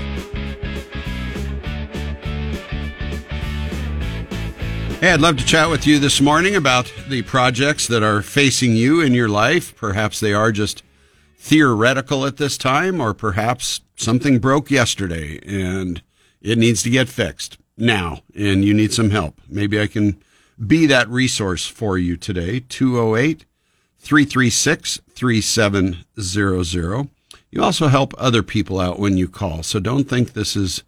[4.99, 8.75] Hey, I'd love to chat with you this morning about the projects that are facing
[8.75, 9.77] you in your life.
[9.77, 10.83] Perhaps they are just
[11.43, 16.01] theoretical at this time, or perhaps something broke yesterday and
[16.41, 19.41] it needs to get fixed now, and you need some help.
[19.49, 20.23] Maybe I can
[20.65, 22.61] be that resource for you today.
[22.69, 23.45] 208
[23.99, 27.09] 336 3700.
[27.51, 30.85] You also help other people out when you call, so don't think this is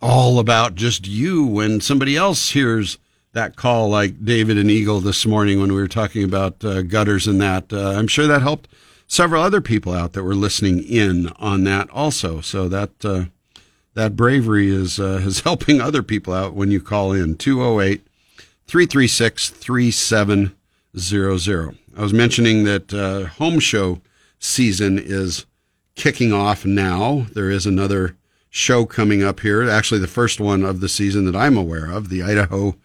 [0.00, 2.96] all about just you when somebody else hears
[3.34, 7.26] that call like David and Eagle this morning when we were talking about uh, gutters
[7.26, 7.70] and that.
[7.70, 8.68] Uh, I'm sure that helped
[9.06, 12.40] several other people out that were listening in on that also.
[12.40, 13.24] So that uh,
[13.94, 18.06] that bravery is uh, is helping other people out when you call in 208
[18.66, 21.78] 336 3700.
[21.96, 24.00] I was mentioning that uh, home show
[24.38, 25.46] season is
[25.94, 27.26] kicking off now.
[27.32, 28.16] There is another
[28.50, 32.08] show coming up here, actually the first one of the season that I'm aware of,
[32.08, 32.76] the Idaho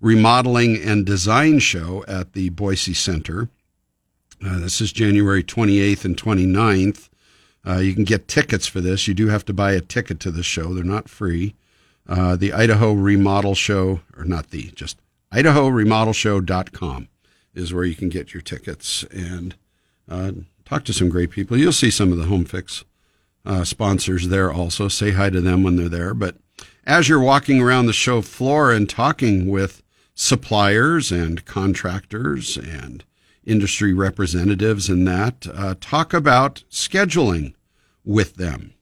[0.00, 3.50] Remodeling and Design Show at the Boise Center.
[4.44, 7.08] Uh, this is January 28th and 29th.
[7.66, 9.06] Uh, you can get tickets for this.
[9.06, 10.72] You do have to buy a ticket to the show.
[10.72, 11.54] They're not free.
[12.08, 14.98] Uh, the Idaho Remodel Show, or not the, just
[15.32, 17.08] IdahoRemodelShow.com
[17.54, 19.54] is where you can get your tickets and
[20.08, 20.32] uh,
[20.64, 21.56] talk to some great people.
[21.56, 22.84] You'll see some of the Home Fix
[23.44, 24.88] uh, sponsors there also.
[24.88, 26.14] Say hi to them when they're there.
[26.14, 26.36] But
[26.84, 29.82] as you're walking around the show floor and talking with
[30.14, 33.04] suppliers and contractors and
[33.50, 37.54] industry representatives and that, uh, talk about scheduling
[38.04, 38.74] with them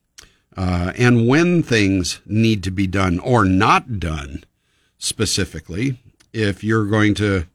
[0.57, 4.45] uh, and when things need to be done or not done
[4.99, 5.99] specifically.
[6.33, 7.47] If you're going to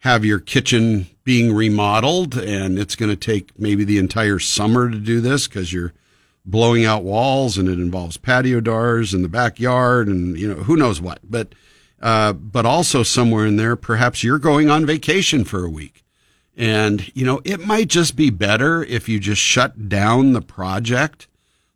[0.00, 4.98] have your kitchen being remodeled and it's going to take maybe the entire summer to
[4.98, 5.92] do this because you're
[6.44, 10.76] blowing out walls and it involves patio doors in the backyard and you know who
[10.76, 11.54] knows what but
[12.02, 16.02] uh, but also somewhere in there perhaps you're going on vacation for a week
[16.56, 21.26] and you know it might just be better if you just shut down the project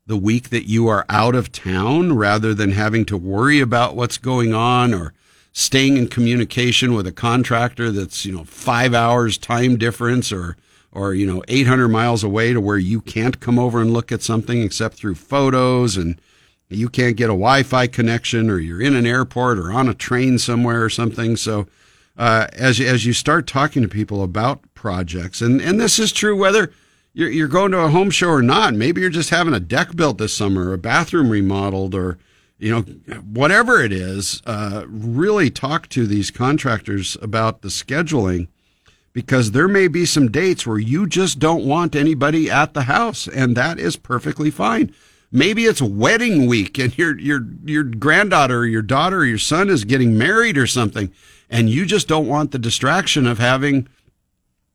[0.06, 4.18] the week that you are out of town rather than having to worry about what's
[4.18, 5.14] going on or
[5.52, 10.56] staying in communication with a contractor that's you know five hours time difference or
[10.92, 14.22] or you know 800 miles away to where you can't come over and look at
[14.22, 16.20] something except through photos and
[16.68, 20.38] you can't get a wi-fi connection or you're in an airport or on a train
[20.38, 21.36] somewhere or something.
[21.36, 21.66] So
[22.16, 26.36] uh, as, as you start talking to people about projects and, and this is true
[26.36, 26.70] whether
[27.14, 28.74] you're, you're going to a home show or not.
[28.74, 32.18] Maybe you're just having a deck built this summer, or a bathroom remodeled, or
[32.58, 32.80] you know,
[33.20, 34.42] whatever it is.
[34.44, 38.48] Uh, really talk to these contractors about the scheduling
[39.12, 43.28] because there may be some dates where you just don't want anybody at the house,
[43.28, 44.92] and that is perfectly fine.
[45.30, 49.68] Maybe it's wedding week and your your your granddaughter or your daughter or your son
[49.68, 51.12] is getting married or something,
[51.50, 53.88] and you just don't want the distraction of having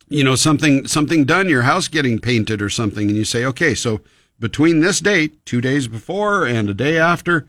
[0.08, 3.76] you know something something done your house getting painted or something and you say okay
[3.76, 4.02] so
[4.40, 7.48] between this date two days before and a day after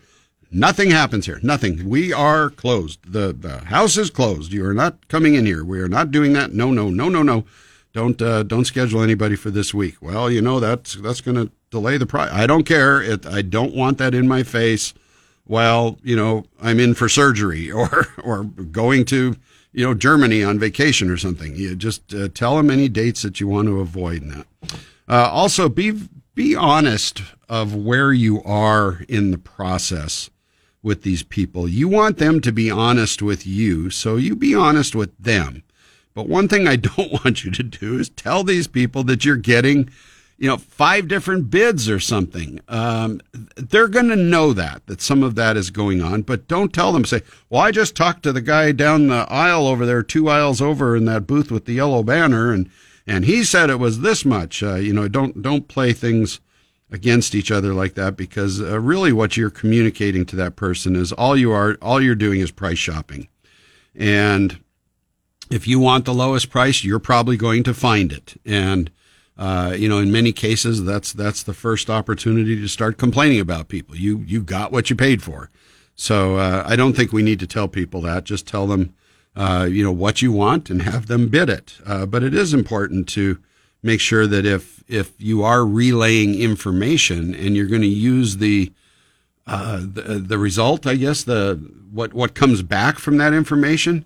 [0.50, 1.40] nothing happens here.
[1.42, 1.88] Nothing.
[1.88, 3.12] We are closed.
[3.12, 4.52] The the house is closed.
[4.52, 5.64] You are not coming in here.
[5.64, 6.52] We are not doing that.
[6.52, 7.44] No no no no no.
[7.92, 9.96] Don't uh, don't schedule anybody for this week.
[10.00, 13.00] Well you know that's that's going to delay the price i don't care.
[13.00, 14.92] It, i don't want that in my face
[15.50, 19.34] while you know i'm in for surgery or or going to
[19.72, 21.54] you know Germany on vacation or something.
[21.54, 24.22] You just uh, tell them any dates that you want to avoid.
[24.22, 24.46] That.
[25.08, 30.30] Uh, also, be be honest of where you are in the process
[30.82, 31.68] with these people.
[31.68, 35.62] You want them to be honest with you, so you be honest with them.
[36.14, 39.36] But one thing I don't want you to do is tell these people that you're
[39.36, 39.90] getting
[40.40, 42.60] you know, five different bids or something.
[42.66, 43.20] Um,
[43.56, 46.92] they're going to know that, that some of that is going on, but don't tell
[46.92, 50.30] them, say, well, I just talked to the guy down the aisle over there, two
[50.30, 52.70] aisles over in that booth with the yellow banner, and,
[53.06, 54.62] and he said it was this much.
[54.62, 56.40] Uh, you know, don't, don't play things
[56.90, 61.12] against each other like that because uh, really what you're communicating to that person is
[61.12, 63.28] all you are, all you're doing is price shopping.
[63.94, 64.58] And
[65.50, 68.40] if you want the lowest price, you're probably going to find it.
[68.46, 68.90] And,
[69.40, 73.68] uh, you know, in many cases, that's that's the first opportunity to start complaining about
[73.68, 73.96] people.
[73.96, 75.48] You you got what you paid for.
[75.94, 78.24] So uh, I don't think we need to tell people that.
[78.24, 78.94] Just tell them,
[79.34, 81.78] uh, you know, what you want and have them bid it.
[81.86, 83.38] Uh, but it is important to
[83.82, 88.70] make sure that if if you are relaying information and you're going to use the,
[89.46, 91.56] uh, the the result, I guess the
[91.90, 94.04] what what comes back from that information,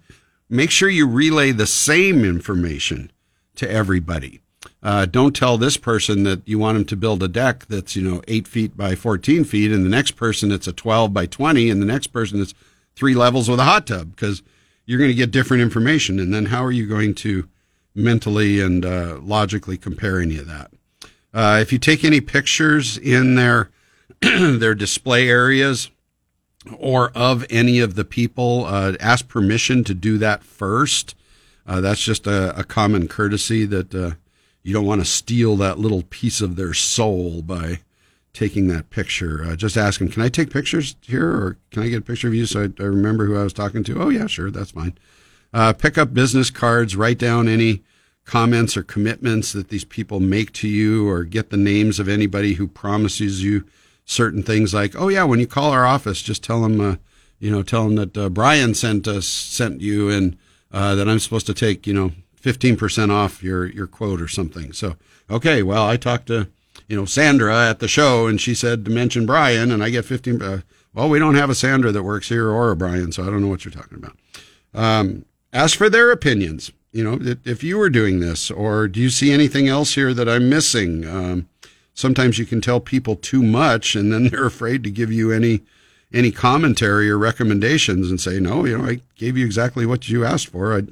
[0.48, 3.10] make sure you relay the same information
[3.56, 4.40] to everybody.
[4.84, 8.02] Uh, don't tell this person that you want him to build a deck that's you
[8.02, 11.70] know eight feet by 14 feet and the next person it's a 12 by 20
[11.70, 12.52] and the next person it's
[12.94, 14.42] three levels with a hot tub because
[14.86, 16.18] you're going to get different information.
[16.18, 17.48] And then how are you going to
[17.94, 20.70] mentally and uh, logically compare any of that?
[21.32, 23.70] Uh, if you take any pictures in their
[24.20, 25.90] their display areas
[26.78, 31.14] or of any of the people uh, ask permission to do that first.
[31.66, 34.12] Uh, that's just a, a common courtesy that uh,
[34.64, 37.80] you don't want to steal that little piece of their soul by
[38.32, 39.44] taking that picture.
[39.44, 42.26] Uh, just ask them, can I take pictures here or can I get a picture
[42.26, 44.02] of you so I, I remember who I was talking to?
[44.02, 44.98] Oh, yeah, sure, that's fine.
[45.52, 47.84] Uh, pick up business cards, write down any
[48.24, 52.54] comments or commitments that these people make to you or get the names of anybody
[52.54, 53.64] who promises you
[54.06, 56.96] certain things like, oh, yeah, when you call our office, just tell them, uh,
[57.38, 60.36] you know, tell them that uh, Brian sent us, sent you and
[60.72, 62.12] uh, that I'm supposed to take, you know,
[62.44, 64.72] 15% off your, your quote or something.
[64.72, 64.96] So,
[65.30, 66.48] okay, well, I talked to,
[66.88, 70.04] you know, Sandra at the show and she said to mention Brian and I get
[70.04, 70.42] 15.
[70.42, 70.60] Uh,
[70.92, 73.40] well, we don't have a Sandra that works here or a Brian, so I don't
[73.40, 74.16] know what you're talking about.
[74.74, 76.70] Um, ask for their opinions.
[76.92, 80.28] You know, if you were doing this, or do you see anything else here that
[80.28, 81.04] I'm missing?
[81.04, 81.48] Um,
[81.92, 85.62] sometimes you can tell people too much, and then they're afraid to give you any
[86.12, 90.24] any commentary or recommendations, and say, "No, you know, I gave you exactly what you
[90.24, 90.76] asked for.
[90.76, 90.82] I,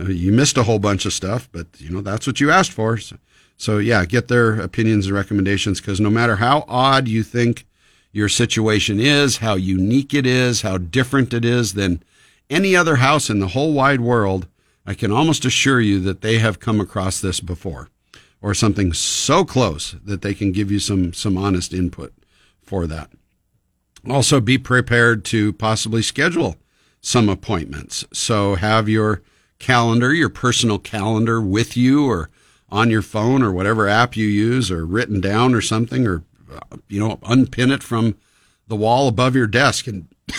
[0.00, 2.72] Uh, you missed a whole bunch of stuff, but you know that's what you asked
[2.72, 2.96] for.
[2.96, 3.16] So,
[3.56, 7.66] so yeah, get their opinions and recommendations because no matter how odd you think
[8.12, 12.02] your situation is, how unique it is, how different it is than
[12.48, 14.48] any other house in the whole wide world,
[14.86, 17.88] I can almost assure you that they have come across this before
[18.42, 22.12] or something so close that they can give you some some honest input
[22.62, 23.10] for that.
[24.08, 26.56] Also be prepared to possibly schedule
[27.02, 28.04] some appointments.
[28.12, 29.22] So have your
[29.60, 32.30] calendar, your personal calendar with you or
[32.70, 36.24] on your phone or whatever app you use or written down or something or
[36.88, 38.16] you know unpin it from
[38.68, 40.08] the wall above your desk and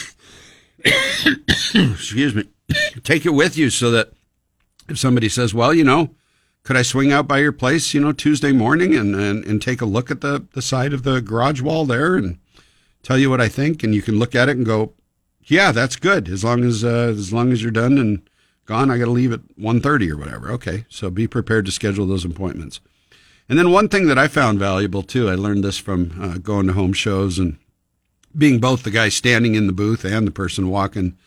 [1.73, 2.45] excuse me
[3.03, 4.11] take it with you so that
[4.89, 6.13] if somebody says well you know
[6.63, 9.81] could i swing out by your place you know tuesday morning and and, and take
[9.81, 12.37] a look at the the side of the garage wall there and
[13.03, 13.83] tell you what i think?
[13.83, 14.93] And you can look at it and go
[15.43, 18.21] yeah that's good as long as uh, as long as you're done and
[18.71, 22.07] gone i got to leave at 1.30 or whatever okay so be prepared to schedule
[22.07, 22.79] those appointments
[23.49, 26.67] and then one thing that i found valuable too i learned this from uh, going
[26.67, 27.57] to home shows and
[28.37, 31.17] being both the guy standing in the booth and the person walking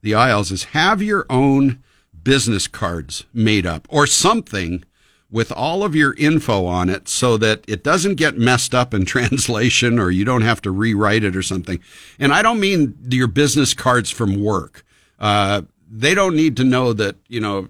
[0.00, 1.82] the aisles is have your own
[2.22, 4.82] business cards made up or something
[5.30, 9.04] with all of your info on it so that it doesn't get messed up in
[9.04, 11.80] translation or you don't have to rewrite it or something.
[12.18, 14.84] And I don't mean your business cards from work.
[15.18, 15.62] Uh,
[15.94, 17.68] they don't need to know that, you know,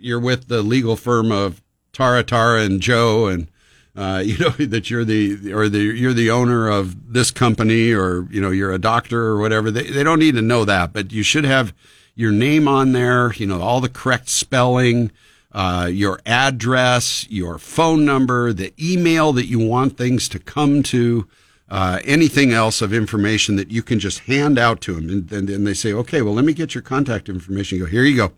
[0.00, 1.60] you're with the legal firm of
[1.92, 3.48] Tara Tara and Joe and
[3.96, 8.26] uh, you know that you're the or the you're the owner of this company or
[8.30, 9.70] you know you're a doctor or whatever.
[9.70, 11.74] They they don't need to know that, but you should have
[12.14, 13.32] your name on there.
[13.34, 15.12] You know all the correct spelling,
[15.52, 21.28] uh, your address, your phone number, the email that you want things to come to.
[21.74, 25.64] Uh, anything else of information that you can just hand out to them, and then
[25.64, 28.32] they say, "Okay, well, let me get your contact information." You go, "Here you go.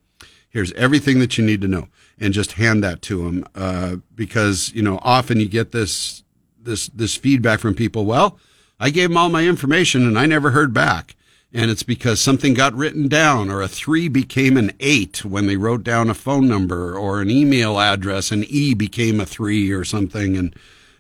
[0.49, 1.89] Here's everything that you need to know."
[2.19, 6.23] and just hand that to them uh, because you know often you get this
[6.61, 8.05] this this feedback from people.
[8.05, 8.39] Well,
[8.81, 11.15] I gave them all my information and I never heard back,
[11.53, 15.57] and it's because something got written down or a three became an eight when they
[15.57, 18.31] wrote down a phone number or an email address.
[18.33, 20.55] An E became a three or something, and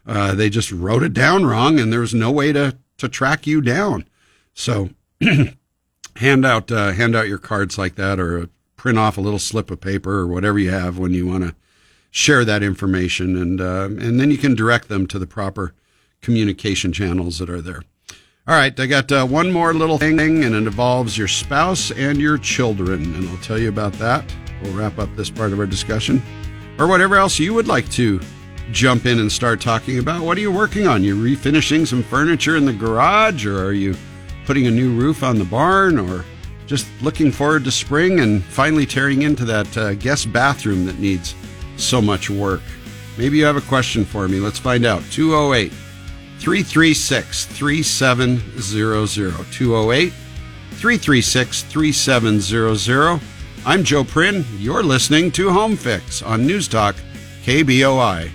[0.06, 3.46] uh, they just wrote it down wrong, and there was no way to to track
[3.46, 4.06] you down.
[4.54, 4.90] So.
[6.16, 9.70] hand out uh, hand out your cards like that or print off a little slip
[9.70, 11.54] of paper or whatever you have when you want to
[12.10, 15.74] share that information, and uh, and then you can direct them to the proper
[16.22, 17.82] communication channels that are there.
[18.48, 22.20] All right, I got uh, one more little thing, and it involves your spouse and
[22.20, 24.24] your children, and I'll tell you about that.
[24.62, 26.22] We'll wrap up this part of our discussion,
[26.78, 28.20] or whatever else you would like to
[28.72, 30.22] jump in and start talking about.
[30.22, 31.04] What are you working on?
[31.04, 33.94] You refinishing some furniture in the garage, or are you
[34.44, 36.24] putting a new roof on the barn, or
[36.66, 41.34] just looking forward to spring and finally tearing into that uh, guest bathroom that needs
[41.76, 42.62] so much work.
[43.18, 44.40] Maybe you have a question for me.
[44.40, 45.02] Let's find out.
[45.10, 45.72] 208
[46.38, 49.52] 336 3700.
[49.52, 53.20] 208 336 3700.
[53.64, 54.44] I'm Joe Prin.
[54.58, 56.94] You're listening to Home Fix on News Talk
[57.44, 58.30] KBOI.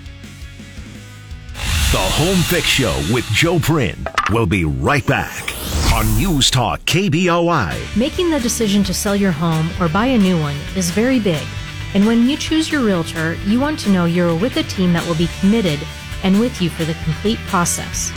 [1.92, 3.98] The Home Fix Show with Joe Prin.
[4.30, 5.52] We'll be right back
[5.92, 7.98] on News Talk KBOI.
[7.98, 11.46] Making the decision to sell your home or buy a new one is very big.
[11.92, 15.06] And when you choose your realtor, you want to know you're with a team that
[15.06, 15.78] will be committed
[16.24, 18.10] and with you for the complete process.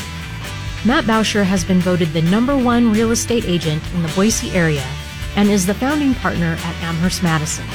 [0.86, 4.88] Matt Bauscher has been voted the number one real estate agent in the Boise area
[5.36, 7.68] and is the founding partner at Amherst Madison.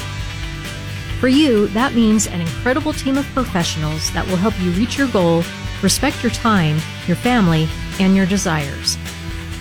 [1.21, 5.09] For you, that means an incredible team of professionals that will help you reach your
[5.09, 5.45] goal,
[5.83, 8.97] respect your time, your family, and your desires.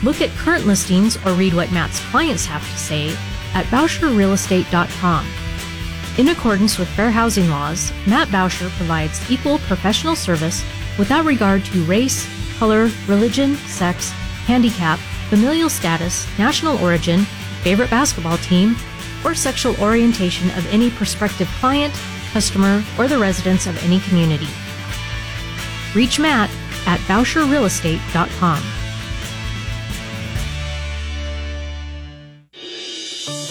[0.04, 3.10] Look at current listings or read what Matt's clients have to say
[3.54, 5.26] at BauscherRealestate.com.
[6.18, 10.64] In accordance with fair housing laws, Matt Bauscher provides equal professional service
[10.98, 12.28] without regard to race,
[12.58, 14.10] color, religion, sex,
[14.46, 17.22] handicap, familial status, national origin,
[17.64, 18.76] favorite basketball team,
[19.24, 21.94] or sexual orientation of any prospective client,
[22.32, 24.48] customer, or the residents of any community.
[25.96, 26.50] Reach Matt
[26.86, 28.80] at BauscherRealestate.com.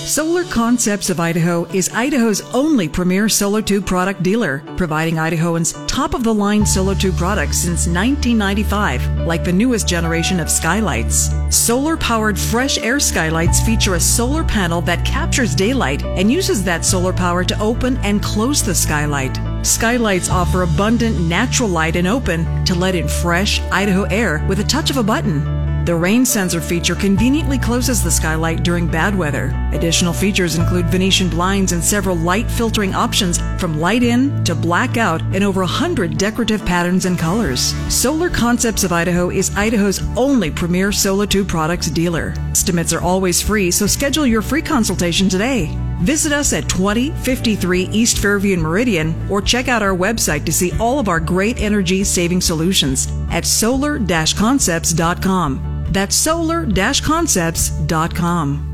[0.09, 6.15] Solar Concepts of Idaho is Idaho's only premier solar tube product dealer, providing Idahoans top
[6.15, 11.31] of the line solar tube products since 1995, like the newest generation of skylights.
[11.51, 16.87] Solar powered fresh air skylights feature a solar panel that captures daylight and uses that
[16.87, 19.39] solar power to open and close the skylight.
[19.63, 24.65] Skylights offer abundant natural light and open to let in fresh Idaho air with a
[24.65, 25.59] touch of a button.
[25.85, 29.55] The rain sensor feature conveniently closes the skylight during bad weather.
[29.73, 35.23] Additional features include Venetian blinds and several light filtering options from light in to blackout
[35.33, 37.75] and over 100 decorative patterns and colors.
[37.89, 42.35] Solar Concepts of Idaho is Idaho's only premier solar tube products dealer.
[42.51, 45.75] Estimates are always free, so schedule your free consultation today.
[46.01, 50.73] Visit us at 2053 East Fairview and Meridian or check out our website to see
[50.79, 55.85] all of our great energy saving solutions at solar-concepts.com.
[55.91, 58.65] That's solar-concepts.com.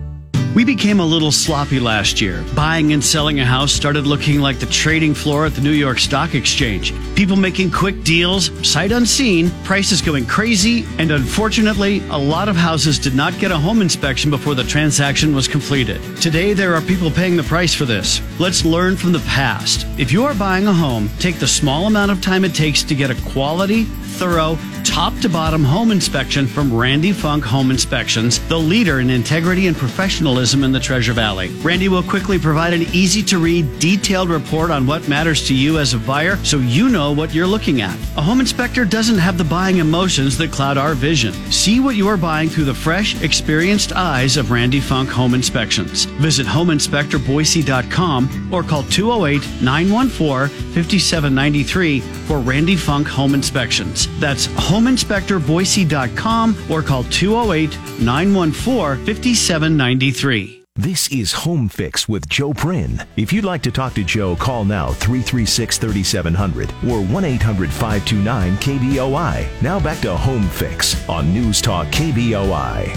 [0.55, 2.45] We became a little sloppy last year.
[2.55, 5.99] Buying and selling a house started looking like the trading floor at the New York
[5.99, 6.93] Stock Exchange.
[7.15, 12.99] People making quick deals, sight unseen, prices going crazy, and unfortunately, a lot of houses
[12.99, 16.01] did not get a home inspection before the transaction was completed.
[16.20, 18.20] Today, there are people paying the price for this.
[18.41, 19.86] Let's learn from the past.
[19.97, 22.97] If you are buying a home, take the small amount of time it takes to
[22.97, 28.59] get a quality, thorough, top to bottom home inspection from Randy Funk Home Inspections, the
[28.59, 31.48] leader in integrity and professionalism in the Treasure Valley.
[31.62, 35.78] Randy will quickly provide an easy to read, detailed report on what matters to you
[35.78, 37.97] as a buyer so you know what you're looking at.
[38.16, 41.32] A home inspector doesn't have the buying emotions that cloud our vision.
[41.51, 46.05] See what you are buying through the fresh, experienced eyes of Randy Funk Home Inspections.
[46.05, 54.09] Visit homeinspectorboise.com or call 208 914 5793 for Randy Funk Home Inspections.
[54.20, 60.65] That's homeinspectorboise.com or call 208 914 5793.
[60.77, 63.01] This is Home Fix with Joe Prin.
[63.17, 68.57] If you'd like to talk to Joe, call now 336 3700 or 1 800 529
[68.57, 69.63] KBOI.
[69.63, 72.97] Now back to Home Fix on News Talk KBOI.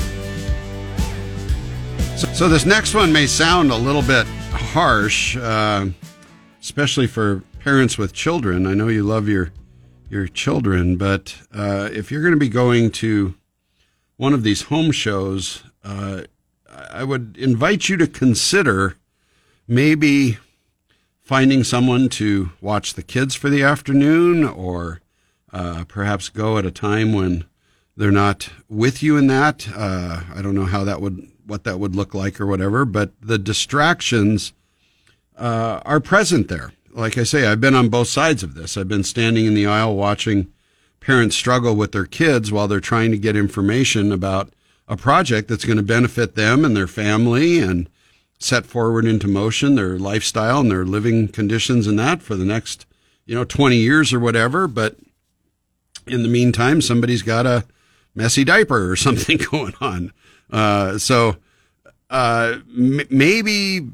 [2.18, 5.86] So, so this next one may sound a little bit harsh, uh,
[6.60, 8.66] especially for parents with children.
[8.66, 9.52] I know you love your
[10.10, 13.36] your children, but uh, if you're going to be going to
[14.16, 16.24] one of these home shows, uh,
[16.90, 18.96] I would invite you to consider
[19.68, 20.38] maybe
[21.22, 25.02] finding someone to watch the kids for the afternoon, or
[25.52, 27.46] uh, perhaps go at a time when
[27.96, 29.68] they're not with you in that.
[29.76, 33.12] Uh, I don't know how that would what that would look like or whatever, but
[33.22, 34.52] the distractions
[35.38, 36.74] uh, are present there.
[36.98, 38.76] Like I say, I've been on both sides of this.
[38.76, 40.52] I've been standing in the aisle watching
[41.00, 44.52] parents struggle with their kids while they're trying to get information about
[44.88, 47.88] a project that's going to benefit them and their family and
[48.40, 52.88] set forward into motion their lifestyle and their living conditions and that for the next,
[53.28, 54.68] you know, 20 years or whatever.
[54.68, 54.96] But
[56.08, 57.66] in the meantime, somebody's got a
[58.16, 60.12] messy diaper or something going on.
[60.52, 61.36] Uh, so
[62.10, 63.88] uh, m- maybe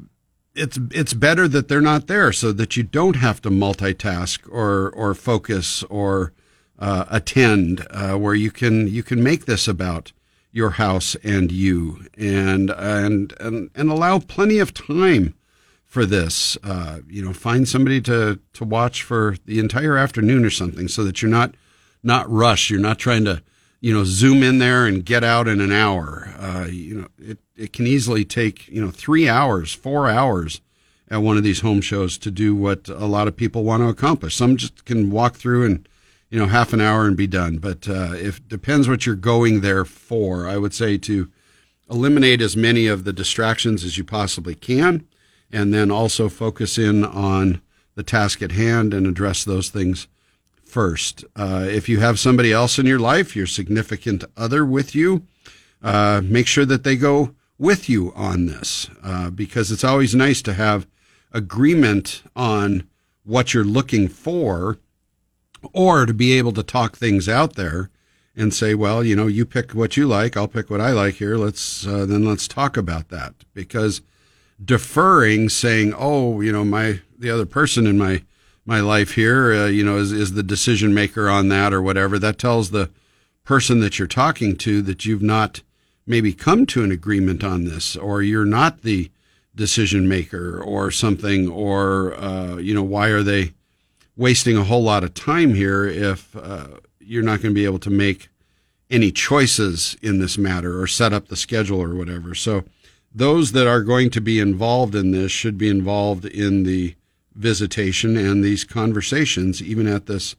[0.54, 4.90] it's it's better that they're not there so that you don't have to multitask or
[4.90, 6.32] or focus or
[6.78, 10.12] uh, attend, uh, where you can you can make this about
[10.52, 15.34] your house and you and and and and allow plenty of time
[15.84, 16.56] for this.
[16.62, 21.04] Uh, you know, find somebody to to watch for the entire afternoon or something, so
[21.04, 21.54] that you're not
[22.02, 22.70] not rushed.
[22.70, 23.42] You're not trying to
[23.84, 26.34] you know zoom in there and get out in an hour.
[26.38, 30.62] Uh, you know, it it can easily take you know three hours, four hours
[31.10, 33.88] at one of these home shows to do what a lot of people want to
[33.88, 34.34] accomplish.
[34.34, 35.86] Some just can walk through and
[36.30, 37.58] you know half an hour and be done.
[37.58, 41.30] But uh, if depends what you're going there for, I would say to
[41.90, 45.06] eliminate as many of the distractions as you possibly can,
[45.52, 47.60] and then also focus in on
[47.96, 50.08] the task at hand and address those things
[50.74, 51.24] first.
[51.36, 55.22] Uh, if you have somebody else in your life, your significant other with you,
[55.84, 60.42] uh, make sure that they go with you on this uh, because it's always nice
[60.42, 60.88] to have
[61.30, 62.88] agreement on
[63.22, 64.78] what you're looking for
[65.72, 67.88] or to be able to talk things out there
[68.34, 71.14] and say, well, you know, you pick what you like, I'll pick what I like
[71.14, 71.36] here.
[71.36, 74.02] Let's uh, then let's talk about that because
[74.62, 78.24] deferring, saying, oh, you know, my the other person in my
[78.66, 82.18] my life here, uh, you know, is is the decision maker on that or whatever.
[82.18, 82.90] That tells the
[83.44, 85.62] person that you're talking to that you've not
[86.06, 89.10] maybe come to an agreement on this, or you're not the
[89.54, 93.52] decision maker or something, or uh, you know, why are they
[94.16, 96.68] wasting a whole lot of time here if uh,
[97.00, 98.28] you're not going to be able to make
[98.90, 102.34] any choices in this matter or set up the schedule or whatever.
[102.34, 102.64] So
[103.14, 106.94] those that are going to be involved in this should be involved in the
[107.34, 110.36] visitation and these conversations, even at this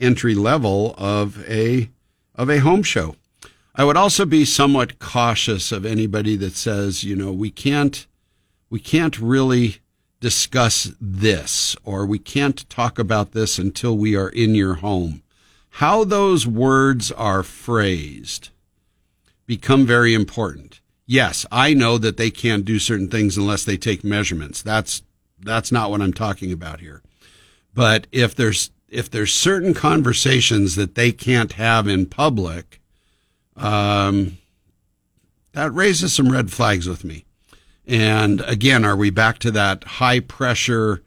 [0.00, 1.90] entry level of a
[2.34, 3.16] of a home show.
[3.76, 8.06] I would also be somewhat cautious of anybody that says, you know, we can't
[8.70, 9.78] we can't really
[10.20, 15.22] discuss this or we can't talk about this until we are in your home.
[15.70, 18.50] How those words are phrased
[19.46, 20.80] become very important.
[21.06, 24.62] Yes, I know that they can't do certain things unless they take measurements.
[24.62, 25.02] That's
[25.44, 27.02] that's not what I'm talking about here.
[27.74, 32.80] But if there's if there's certain conversations that they can't have in public,
[33.56, 34.38] um,
[35.52, 37.24] that raises some red flags with me.
[37.86, 41.02] And again, are we back to that high pressure,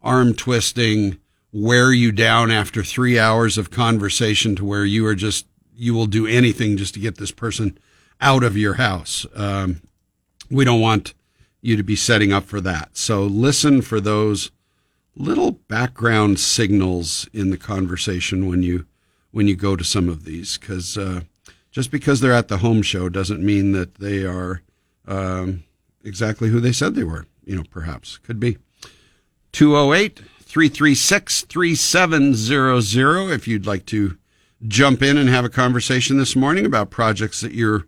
[0.00, 1.18] arm twisting,
[1.52, 6.06] wear you down after three hours of conversation to where you are just, you will
[6.06, 7.76] do anything just to get this person
[8.20, 9.26] out of your house?
[9.34, 9.82] Um,
[10.50, 11.12] we don't want
[11.62, 12.96] you to be setting up for that.
[12.96, 14.50] So listen for those
[15.16, 18.86] little background signals in the conversation when you
[19.30, 21.22] when you go to some of these because uh,
[21.70, 24.62] just because they're at the home show doesn't mean that they are
[25.06, 25.64] um,
[26.04, 27.26] exactly who they said they were.
[27.44, 28.58] You know, perhaps could be
[29.52, 34.18] 208 336 3700 if you'd like to
[34.66, 37.86] jump in and have a conversation this morning about projects that you're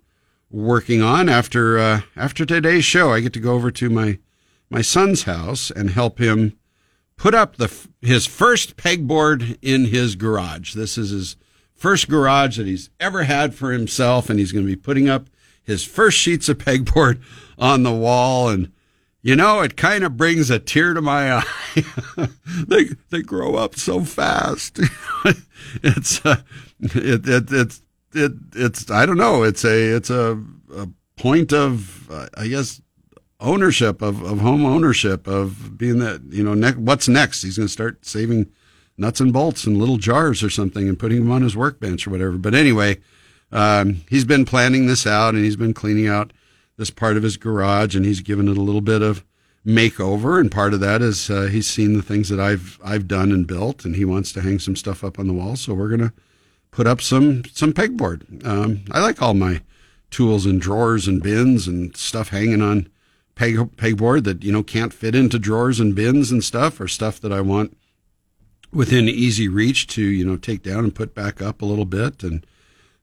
[0.55, 1.29] working on.
[1.29, 4.19] After uh, after today's show, I get to go over to my
[4.71, 6.57] my son's house and help him
[7.17, 10.75] put up the his first pegboard in his garage.
[10.75, 11.37] This is his
[11.75, 15.27] first garage that he's ever had for himself, and he's going to be putting up
[15.63, 17.21] his first sheets of pegboard
[17.59, 18.49] on the wall.
[18.49, 18.71] And
[19.23, 22.29] you know, it kind of brings a tear to my eye.
[22.69, 24.79] they they grow up so fast.
[25.83, 26.43] it's uh,
[26.81, 27.83] it, it it's
[28.15, 29.43] it it's I don't know.
[29.43, 30.43] It's a it's a,
[30.75, 32.81] a point of uh, I guess
[33.41, 37.43] ownership of, of home ownership of being that you know ne- what's next?
[37.43, 38.51] He's going to start saving
[38.97, 42.11] nuts and bolts in little jars or something and putting them on his workbench or
[42.11, 42.39] whatever.
[42.39, 42.99] But anyway
[43.55, 46.33] um, he's been planning this out and he's been cleaning out
[46.77, 49.25] this part of his garage and he's given it a little bit of
[49.65, 50.41] makeover.
[50.41, 53.47] And part of that is uh, he's seen the things that I've I've done and
[53.47, 55.55] built and he wants to hang some stuff up on the wall.
[55.55, 56.13] So we're gonna
[56.75, 58.45] put up some some pegboard.
[58.45, 59.63] Um, I like all my
[60.11, 62.89] tools and drawers and bins and stuff hanging on
[63.37, 67.21] peg pegboard that you know can't fit into drawers and bins and stuff or stuff
[67.21, 67.77] that I want
[68.73, 72.25] within easy reach to you know take down and put back up a little bit.
[72.25, 72.45] And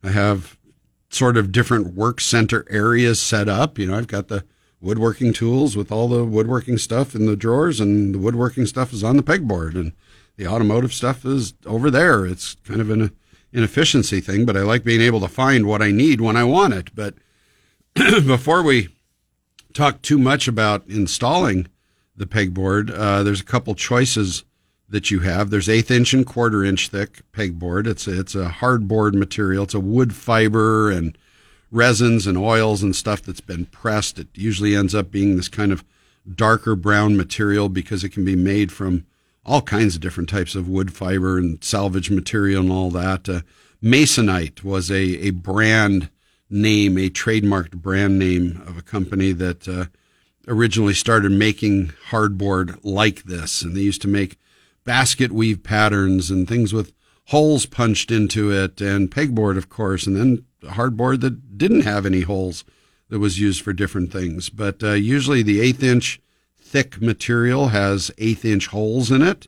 [0.03, 0.57] I have
[1.09, 3.79] sort of different work center areas set up.
[3.79, 4.43] You know I've got the
[4.81, 9.03] woodworking tools with all the woodworking stuff in the drawers and the woodworking stuff is
[9.03, 9.93] on the pegboard and
[10.35, 12.25] the automotive stuff is over there.
[12.25, 13.11] It's kind of an
[13.53, 16.73] inefficiency thing but I like being able to find what I need when I want
[16.73, 17.15] it but
[17.93, 18.89] before we
[19.73, 21.67] talk too much about installing
[22.15, 22.91] the pegboard.
[22.95, 24.43] Uh, there's a couple choices
[24.89, 25.49] that you have.
[25.49, 27.87] There's eighth inch and quarter inch thick pegboard.
[27.87, 29.63] It's a, it's a hardboard material.
[29.63, 31.17] It's a wood fiber and
[31.71, 34.19] resins and oils and stuff that's been pressed.
[34.19, 35.83] It usually ends up being this kind of
[36.35, 39.05] darker brown material because it can be made from
[39.45, 43.27] all kinds of different types of wood fiber and salvage material and all that.
[43.27, 43.41] Uh,
[43.83, 46.09] Masonite was a, a brand
[46.49, 49.85] name, a trademarked brand name of a company that uh,
[50.47, 53.61] originally started making hardboard like this.
[53.61, 54.37] And they used to make
[54.83, 56.93] basket weave patterns and things with
[57.25, 62.21] holes punched into it, and pegboard, of course, and then hardboard that didn't have any
[62.21, 62.65] holes
[63.09, 64.49] that was used for different things.
[64.49, 66.19] But uh, usually the eighth inch
[66.71, 69.47] thick material has eighth inch holes in it.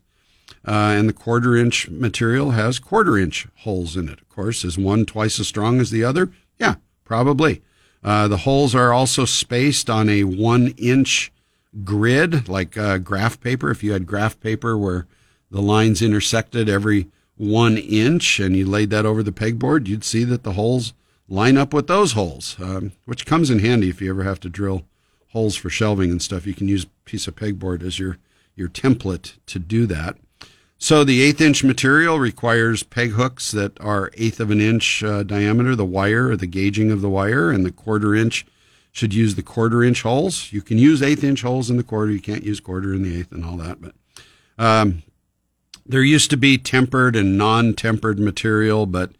[0.66, 4.22] Uh, and the quarter inch material has quarter inch holes in it.
[4.22, 6.32] Of course, is one twice as strong as the other?
[6.58, 7.62] Yeah, Probably.
[8.04, 11.32] Uh, the holes are also spaced on a one inch
[11.84, 13.72] grid, like uh, graph paper.
[13.72, 15.08] If you had graph paper where
[15.50, 20.24] the lines intersected every one inch and you laid that over the pegboard, you'd see
[20.26, 20.94] that the holes
[21.30, 24.50] line up with those holes, um, which comes in handy if you ever have to
[24.50, 24.84] drill
[25.34, 26.48] holes for shelving and stuff.
[26.48, 28.18] You can use a piece of pegboard as your,
[28.56, 30.16] your template to do that.
[30.78, 35.24] So the eighth inch material requires peg hooks that are eighth of an inch uh,
[35.24, 38.46] diameter, the wire or the gauging of the wire, and the quarter inch
[38.92, 40.52] should use the quarter inch holes.
[40.52, 42.12] You can use eighth inch holes in the quarter.
[42.12, 43.82] You can't use quarter in the eighth and all that.
[43.82, 43.96] But
[44.58, 45.04] um,
[45.86, 49.12] there used to be tempered and non-tempered material, but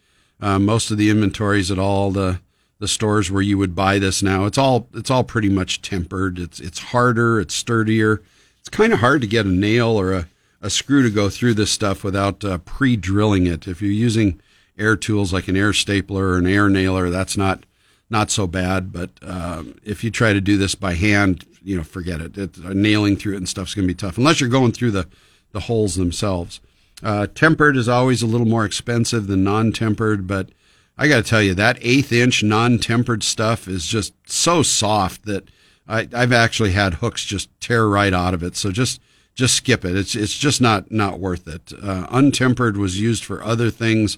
[0.42, 2.40] uh, most of the inventories at all the
[2.84, 6.38] the stores where you would buy this now, it's all it's all pretty much tempered.
[6.38, 8.22] It's it's harder, it's sturdier.
[8.60, 10.28] It's kind of hard to get a nail or a
[10.62, 13.70] a screw to go through this stuff without uh, pre-drilling it.
[13.70, 14.42] If you're using
[14.78, 17.66] air tools like an air stapler or an air nailer, that's not
[18.10, 18.92] not so bad.
[18.92, 22.38] But um, if you try to do this by hand, you know, forget it.
[22.38, 25.08] uh, nailing through it and stuff's going to be tough unless you're going through the
[25.54, 26.60] the holes themselves.
[27.02, 30.50] Uh, tempered is always a little more expensive than non-tempered, but
[30.98, 35.50] I got to tell you that eighth inch non-tempered stuff is just so soft that
[35.88, 38.56] I, I've actually had hooks just tear right out of it.
[38.56, 39.02] So just
[39.36, 39.96] just skip it.
[39.96, 41.74] It's it's just not not worth it.
[41.74, 44.18] Uh, untempered was used for other things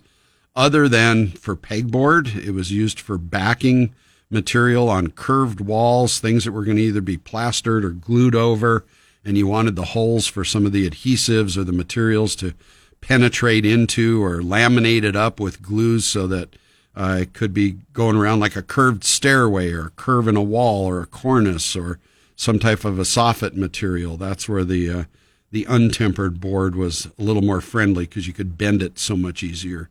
[0.56, 2.36] other than for pegboard.
[2.36, 3.96] It was used for backing
[4.30, 8.86] material on curved walls, things that were going to either be plastered or glued over,
[9.24, 12.54] and you wanted the holes for some of the adhesives or the materials to
[13.02, 16.56] penetrate into or laminate it up with glues so that
[16.96, 20.44] uh, it could be going around like a curved stairway or a curve in a
[20.44, 22.00] wall or a cornice or
[22.36, 24.18] some type of a soffit material.
[24.18, 25.04] That's where the uh,
[25.52, 29.44] the untempered board was a little more friendly because you could bend it so much
[29.44, 29.90] easier.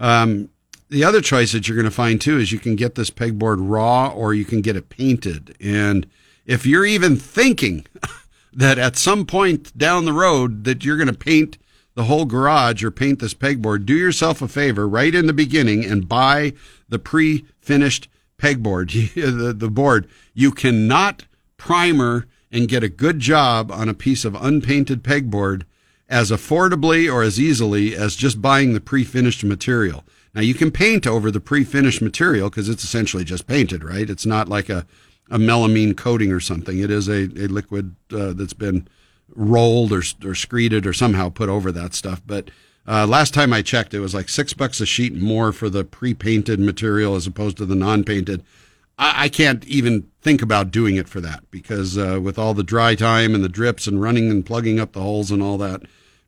[0.00, 0.48] Um,
[0.88, 3.56] the other choice that you're going to find too is you can get this pegboard
[3.60, 5.56] raw or you can get it painted.
[5.60, 6.06] And
[6.44, 7.86] if you're even thinking
[8.52, 11.56] that at some point down the road that you're going to paint
[11.94, 15.84] the whole garage or paint this pegboard, do yourself a favor right in the beginning
[15.84, 16.52] and buy
[16.88, 18.08] the pre-finished
[18.38, 20.08] pegboard, the, the board.
[20.34, 25.64] You cannot primer and get a good job on a piece of unpainted pegboard
[26.08, 30.04] as affordably or as easily as just buying the pre-finished material.
[30.34, 34.08] Now you can paint over the pre-finished material because it's essentially just painted, right?
[34.08, 34.86] It's not like a,
[35.30, 36.78] a melamine coating or something.
[36.78, 38.88] It is a, a liquid uh, that's been
[39.34, 42.22] rolled or, or screeded or somehow put over that stuff.
[42.26, 42.50] But
[42.86, 45.84] uh, last time I checked, it was like six bucks a sheet more for the
[45.84, 48.42] pre-painted material as opposed to the non-painted.
[48.98, 52.62] I, I can't even think about doing it for that because uh, with all the
[52.62, 55.82] dry time and the drips and running and plugging up the holes and all that,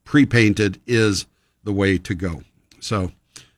[0.04, 1.26] pre-painted is
[1.64, 2.42] the way to go.
[2.80, 3.12] So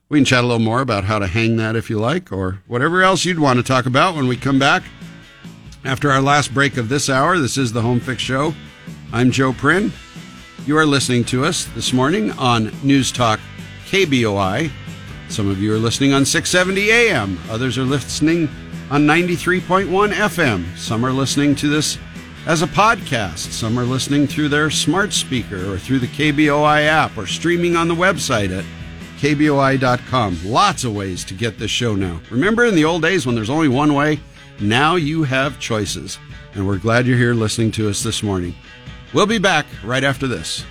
[0.08, 2.62] we can chat a little more about how to hang that if you like, or
[2.66, 4.84] whatever else you'd want to talk about when we come back.
[5.84, 8.54] After our last break of this hour, this is the Home Fix Show.
[9.12, 9.92] I'm Joe Prin.
[10.66, 13.38] You are listening to us this morning on News Talk
[13.86, 14.70] KBOI.
[15.28, 18.48] Some of you are listening on 670 AM, others are listening
[18.90, 20.76] on 93.1 FM.
[20.76, 21.98] Some are listening to this
[22.46, 27.16] as a podcast, some are listening through their smart speaker or through the KBOI app
[27.16, 28.64] or streaming on the website at
[29.18, 30.38] kboi.com.
[30.44, 32.20] Lots of ways to get this show now.
[32.30, 34.20] Remember in the old days when there's only one way?
[34.60, 36.18] Now you have choices.
[36.54, 38.54] And we're glad you're here listening to us this morning.
[39.16, 40.62] We'll be back right after this.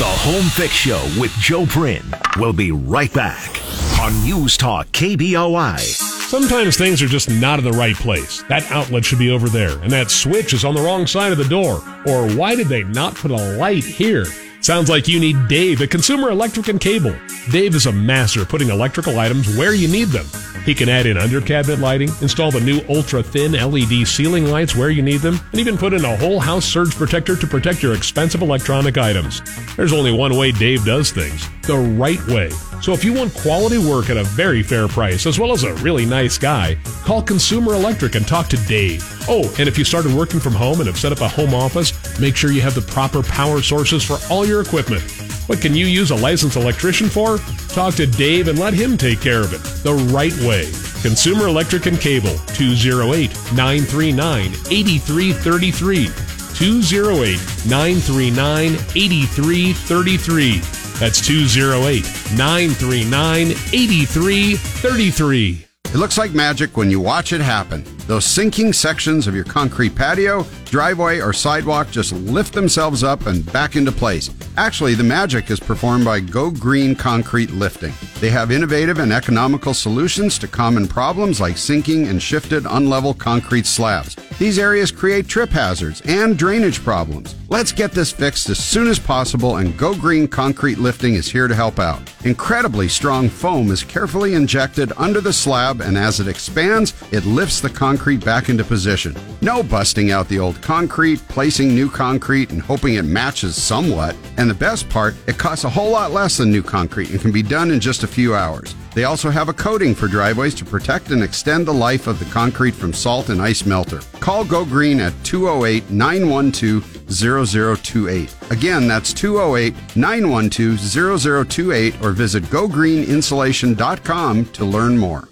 [0.00, 2.02] The Home Fix Show with Joe Prin
[2.38, 3.62] will be right back
[4.00, 5.78] on News Talk KBOI.
[5.78, 8.42] Sometimes things are just not in the right place.
[8.48, 11.38] That outlet should be over there, and that switch is on the wrong side of
[11.38, 11.84] the door.
[12.04, 14.26] Or why did they not put a light here?
[14.62, 17.16] Sounds like you need Dave at Consumer Electric and Cable.
[17.50, 20.24] Dave is a master putting electrical items where you need them.
[20.64, 24.76] He can add in under cabinet lighting, install the new ultra thin LED ceiling lights
[24.76, 27.82] where you need them, and even put in a whole house surge protector to protect
[27.82, 29.42] your expensive electronic items.
[29.74, 32.50] There's only one way Dave does things the right way.
[32.82, 35.74] So if you want quality work at a very fair price, as well as a
[35.74, 39.04] really nice guy, call Consumer Electric and talk to Dave.
[39.28, 41.92] Oh, and if you started working from home and have set up a home office,
[42.18, 45.02] make sure you have the proper power sources for all your equipment.
[45.48, 47.38] What can you use a licensed electrician for?
[47.68, 50.70] Talk to Dave and let him take care of it the right way.
[51.00, 56.08] Consumer Electric and Cable, 208 939 8333.
[56.54, 60.58] 208 939 8333.
[61.00, 62.04] That's 208
[62.36, 65.66] 939 8333.
[65.84, 67.84] It looks like magic when you watch it happen.
[68.06, 73.50] Those sinking sections of your concrete patio, driveway, or sidewalk just lift themselves up and
[73.52, 74.30] back into place.
[74.56, 77.92] Actually, the magic is performed by Go Green Concrete Lifting.
[78.20, 83.66] They have innovative and economical solutions to common problems like sinking and shifted unlevel concrete
[83.66, 84.16] slabs.
[84.38, 87.34] These areas create trip hazards and drainage problems.
[87.48, 91.48] Let's get this fixed as soon as possible, and Go Green Concrete Lifting is here
[91.48, 92.00] to help out.
[92.24, 97.60] Incredibly strong foam is carefully injected under the slab, and as it expands, it lifts
[97.60, 97.91] the concrete
[98.24, 99.16] back into position.
[99.40, 104.16] No busting out the old concrete, placing new concrete, and hoping it matches somewhat.
[104.36, 107.32] And the best part, it costs a whole lot less than new concrete and can
[107.32, 108.74] be done in just a few hours.
[108.94, 112.26] They also have a coating for driveways to protect and extend the life of the
[112.26, 114.00] concrete from salt and ice melter.
[114.20, 118.34] Call Go Green at 208 912 0028.
[118.50, 125.28] Again, that's 208 912 0028 or visit gogreeninsulation.com to learn more.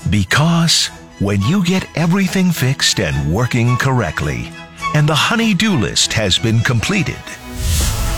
[0.09, 0.87] Because
[1.19, 4.49] when you get everything fixed and working correctly,
[4.93, 7.23] and the honey-do list has been completed,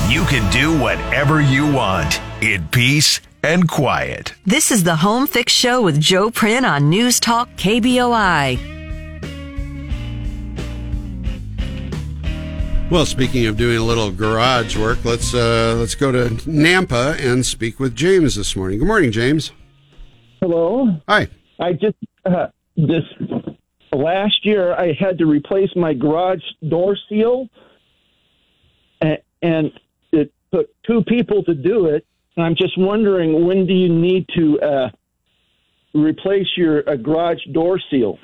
[0.10, 4.34] you can do whatever you want in peace and quiet.
[4.46, 8.74] This is the Home Fix Show with Joe Prin on News Talk KBOI.
[12.92, 17.44] Well, speaking of doing a little garage work, let's uh, let's go to Nampa and
[17.44, 18.78] speak with James this morning.
[18.78, 19.52] Good morning, James.
[20.42, 20.88] Hello.
[21.08, 21.28] Hi.
[21.60, 21.96] I just
[22.26, 23.04] uh, this
[23.92, 27.48] last year I had to replace my garage door seal,
[29.02, 29.72] and, and
[30.12, 32.06] it took two people to do it.
[32.36, 34.90] And I'm just wondering when do you need to uh,
[35.94, 38.20] replace your uh, garage door seal?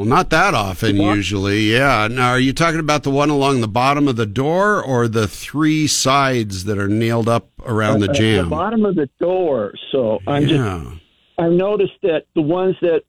[0.00, 1.60] Well, not that often usually.
[1.72, 2.08] Yeah.
[2.10, 5.28] Now, are you talking about the one along the bottom of the door or the
[5.28, 8.44] three sides that are nailed up around the Uh, jam?
[8.44, 9.74] the bottom of the door.
[9.92, 10.84] So I'm Yeah.
[10.86, 10.96] just.
[11.36, 13.02] I've noticed that the ones that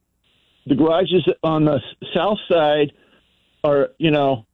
[0.68, 1.80] the garages on the
[2.14, 2.92] south side
[3.64, 4.46] are, you know,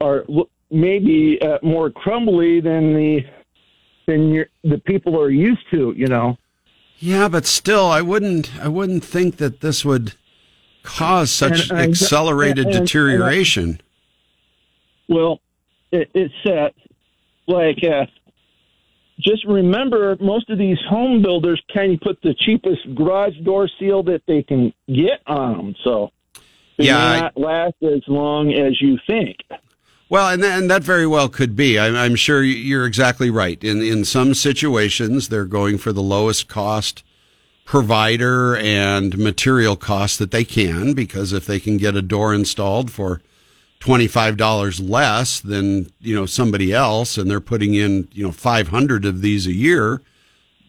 [0.00, 0.24] are
[0.70, 3.24] maybe uh, more crumbly than the
[4.06, 5.94] than your, the people are used to.
[5.96, 6.38] You know.
[7.00, 8.52] Yeah, but still, I wouldn't.
[8.62, 10.12] I wouldn't think that this would
[10.82, 13.80] cause such And- accelerated and- and- deterioration.
[15.08, 15.40] Well,
[15.92, 16.68] it, it's uh,
[17.48, 18.06] like uh,
[19.18, 24.02] just remember most of these home builders kind of put the cheapest garage door seal
[24.04, 26.12] that they can get on them, so
[26.78, 29.36] they Yeah, may I- not last as long as you think.
[30.08, 31.78] Well, and, and that very well could be.
[31.78, 33.62] I'm, I'm sure you're exactly right.
[33.62, 37.04] In in some situations, they're going for the lowest cost
[37.70, 42.90] provider and material cost that they can, because if they can get a door installed
[42.90, 43.22] for
[43.78, 48.32] twenty five dollars less than you know somebody else, and they're putting in you know
[48.32, 50.02] five hundred of these a year,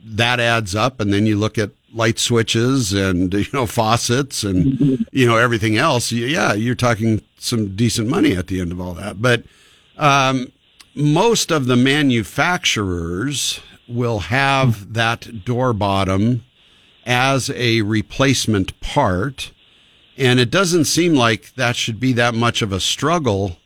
[0.06, 1.00] that adds up.
[1.00, 5.78] And then you look at light switches and you know faucets and you know everything
[5.78, 6.12] else.
[6.12, 9.20] Yeah, you're talking some decent money at the end of all that.
[9.20, 9.46] But
[9.98, 10.52] um,
[10.94, 16.44] most of the manufacturers will have that door bottom
[17.06, 19.52] as a replacement part.
[20.18, 23.58] And it doesn't seem like that should be that much of a struggle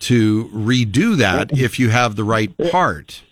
[0.00, 3.22] to redo that if you have the right part.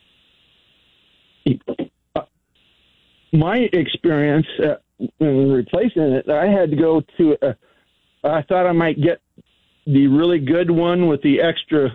[3.33, 4.75] My experience uh,
[5.21, 7.37] in replacing it, I had to go to.
[7.43, 7.53] Uh,
[8.25, 9.21] I thought I might get
[9.87, 11.91] the really good one with the extra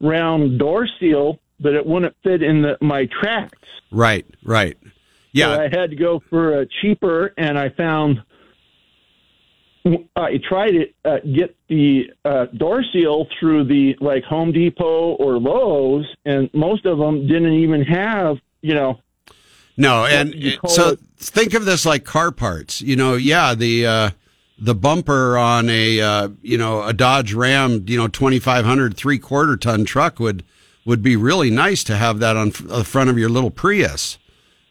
[0.00, 3.58] round door seal, but it wouldn't fit in the, my tracks.
[3.90, 4.76] Right, right.
[5.34, 5.54] Yeah.
[5.56, 8.22] So I had to go for a cheaper, and I found
[10.16, 15.38] I tried to uh, get the uh, door seal through the like Home Depot or
[15.38, 19.00] Lowe's, and most of them didn't even have you know.
[19.76, 22.80] No, and you it- call so it- think of this like car parts.
[22.80, 24.10] You know, yeah, the uh,
[24.58, 29.56] the bumper on a uh, you know a Dodge Ram, you know, 2500 three quarter
[29.58, 30.44] ton truck would
[30.86, 34.16] would be really nice to have that on f- the front of your little Prius.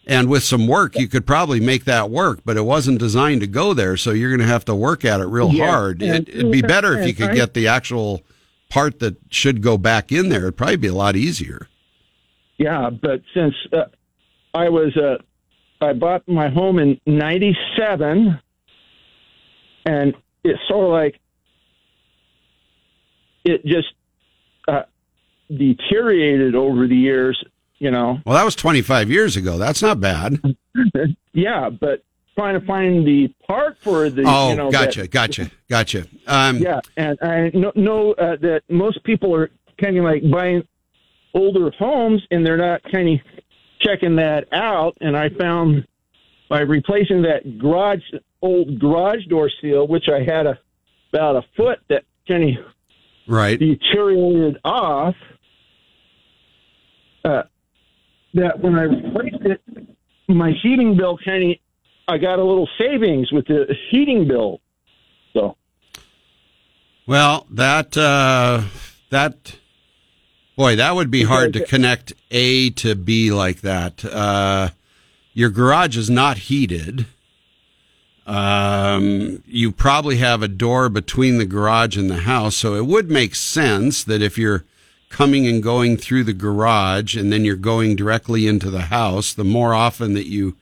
[0.06, 3.48] And with some work, you could probably make that work, but it wasn't designed to
[3.48, 3.96] go there.
[3.96, 6.02] So you're going to have to work at it real Yeah, hard.
[6.02, 8.22] It, it'd be better if you could get the actual
[8.70, 10.42] part that should go back in there.
[10.42, 11.68] It'd probably be a lot easier.
[12.58, 13.86] Yeah, but since uh,
[14.54, 15.18] I was uh,
[15.84, 18.40] I bought my home in '97,
[19.86, 20.14] and
[20.44, 21.20] it's sort of like
[23.44, 23.94] it just
[24.68, 24.84] uh,
[25.50, 27.44] deteriorated over the years.
[27.84, 28.22] You know.
[28.26, 29.58] Well, that was 25 years ago.
[29.58, 30.40] That's not bad.
[31.34, 32.02] yeah, but
[32.38, 34.24] trying to find the part for the.
[34.26, 36.08] Oh, you know, gotcha, that- gotcha, gotcha.
[36.26, 39.52] Um, yeah, and I know, know uh, that most people are
[39.82, 40.66] kind of like buying
[41.34, 43.20] older homes, and they're not kind of
[43.82, 44.98] checking that out.
[45.02, 45.86] And I found
[46.48, 48.00] by replacing that garage
[48.42, 50.58] old garage door seal, which I had a
[51.12, 52.66] about a foot that kind of
[53.28, 55.16] right deteriorated off.
[57.26, 57.44] Uh,
[58.34, 59.62] that when I replaced it,
[60.28, 61.58] my heating bill kind of
[62.08, 64.60] I got a little savings with the heating bill.
[65.34, 65.56] So
[67.08, 68.64] Well, that uh,
[69.10, 69.56] that
[70.58, 74.04] boy, that would be hard to connect A to B like that.
[74.04, 74.70] Uh,
[75.34, 77.08] your garage is not heated.
[78.26, 83.10] Um, you probably have a door between the garage and the house, so it would
[83.10, 84.64] make sense that if you're
[85.14, 89.44] coming and going through the garage and then you're going directly into the house, the
[89.44, 90.58] more often that you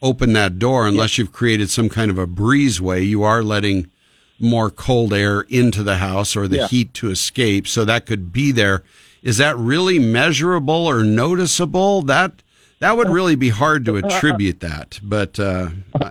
[0.00, 3.90] open that door, unless you've created some kind of a breezeway, you are letting
[4.38, 6.68] more cold air into the house or the Yeah.
[6.68, 7.66] heat to escape.
[7.66, 8.84] So that could be there.
[9.24, 12.02] Is that really measurable or noticeable?
[12.02, 12.44] That
[12.78, 15.00] that would really be hard to attribute that.
[15.02, 15.70] But uh,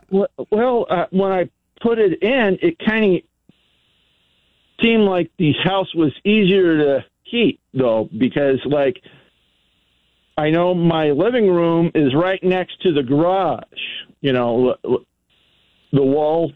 [0.10, 1.50] Well, well uh, when I
[1.80, 3.22] put it in, it kind of
[4.82, 9.02] seemed like the house was easier to heat, though, because like
[10.38, 13.64] I know my living room is right next to the garage.
[14.22, 16.54] You know, the wall.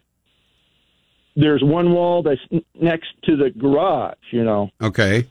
[1.35, 2.41] There's one wall that's
[2.79, 4.15] next to the garage.
[4.31, 5.27] You know, okay.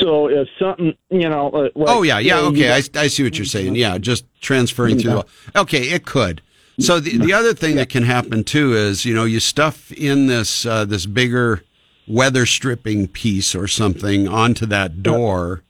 [0.00, 2.40] so if something, you know, uh, like, oh yeah, yeah.
[2.40, 3.76] Okay, I, got- I see what you're saying.
[3.76, 5.22] Yeah, just transferring through.
[5.54, 6.42] Okay, it could.
[6.80, 10.26] So the the other thing that can happen too is you know you stuff in
[10.26, 11.62] this uh, this bigger
[12.10, 15.62] weather stripping piece or something onto that door,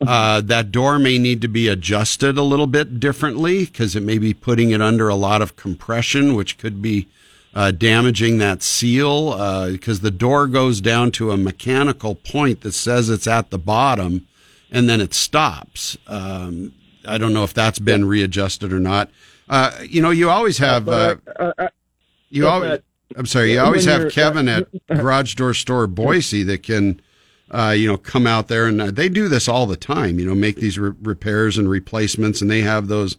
[0.00, 4.18] uh, that door may need to be adjusted a little bit differently because it may
[4.18, 7.06] be putting it under a lot of compression, which could be
[7.54, 9.32] uh, damaging that seal
[9.70, 14.26] because the door goes down to a mechanical point that says it's at the bottom
[14.72, 15.96] and then it stops.
[16.06, 16.72] Um,
[17.06, 19.10] I don't know if that's been readjusted or not.
[19.48, 20.88] Uh, you know, you always have.
[20.88, 21.68] Uh, Uh, uh,
[22.30, 22.80] you always.
[23.16, 23.52] I'm sorry.
[23.52, 27.00] You always have Kevin at Garage Door Store Boise that can,
[27.50, 30.18] uh, you know, come out there and uh, they do this all the time.
[30.18, 33.16] You know, make these re- repairs and replacements, and they have those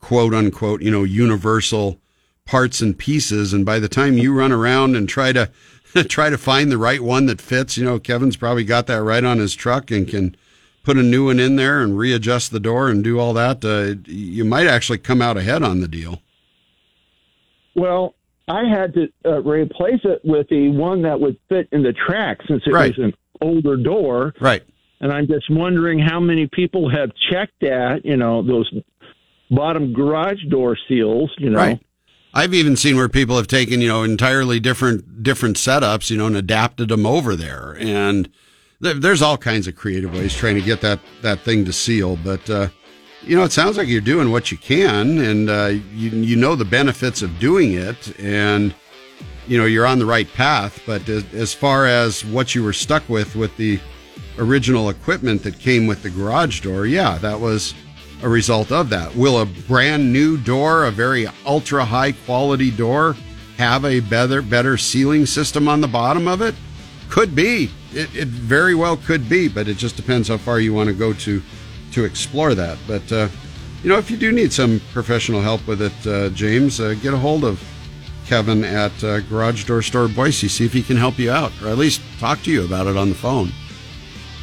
[0.00, 1.98] quote unquote, you know, universal
[2.44, 3.52] parts and pieces.
[3.52, 5.50] And by the time you run around and try to
[6.08, 9.24] try to find the right one that fits, you know, Kevin's probably got that right
[9.24, 10.36] on his truck and can
[10.82, 13.64] put a new one in there and readjust the door and do all that.
[13.64, 16.20] Uh, you might actually come out ahead on the deal.
[17.74, 18.14] Well,
[18.48, 22.38] I had to uh, replace it with the one that would fit in the track
[22.48, 22.96] since it Right.
[22.96, 24.34] was an older door.
[24.40, 24.62] Right.
[25.00, 28.70] And I'm just wondering how many people have checked that, you know, those
[29.50, 31.58] bottom garage door seals, you know.
[31.58, 31.80] Right.
[32.34, 36.26] I've even seen where people have taken, you know, entirely different different setups, you know,
[36.26, 37.76] and adapted them over there.
[37.78, 38.28] And
[38.82, 42.16] th- there's all kinds of creative ways trying to get that that thing to seal.
[42.16, 42.68] But uh,
[43.24, 46.54] you know, it sounds like you're doing what you can, and uh, you you know
[46.54, 48.74] the benefits of doing it, and
[49.46, 50.80] you know you're on the right path.
[50.86, 53.80] But as, as far as what you were stuck with with the
[54.38, 57.74] original equipment that came with the garage door, yeah, that was
[58.22, 59.14] a result of that.
[59.14, 63.16] Will a brand new door, a very ultra high quality door,
[63.56, 66.54] have a better better sealing system on the bottom of it?
[67.08, 67.70] Could be.
[67.92, 70.94] It, it very well could be, but it just depends how far you want to
[70.94, 71.42] go to
[71.92, 72.78] to explore that.
[72.86, 73.28] But uh,
[73.82, 77.14] you know, if you do need some professional help with it, uh, James, uh, get
[77.14, 77.62] a hold of
[78.26, 78.92] Kevin at
[79.28, 80.48] Garage Door Store Boise.
[80.48, 82.96] See if he can help you out, or at least talk to you about it
[82.96, 83.50] on the phone.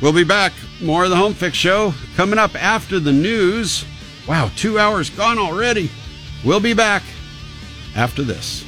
[0.02, 0.54] We'll be back.
[0.82, 3.86] More of the Home Fix Show coming up after the news.
[4.28, 5.90] Wow, two hours gone already.
[6.46, 7.04] We'll be back
[7.96, 8.64] after this.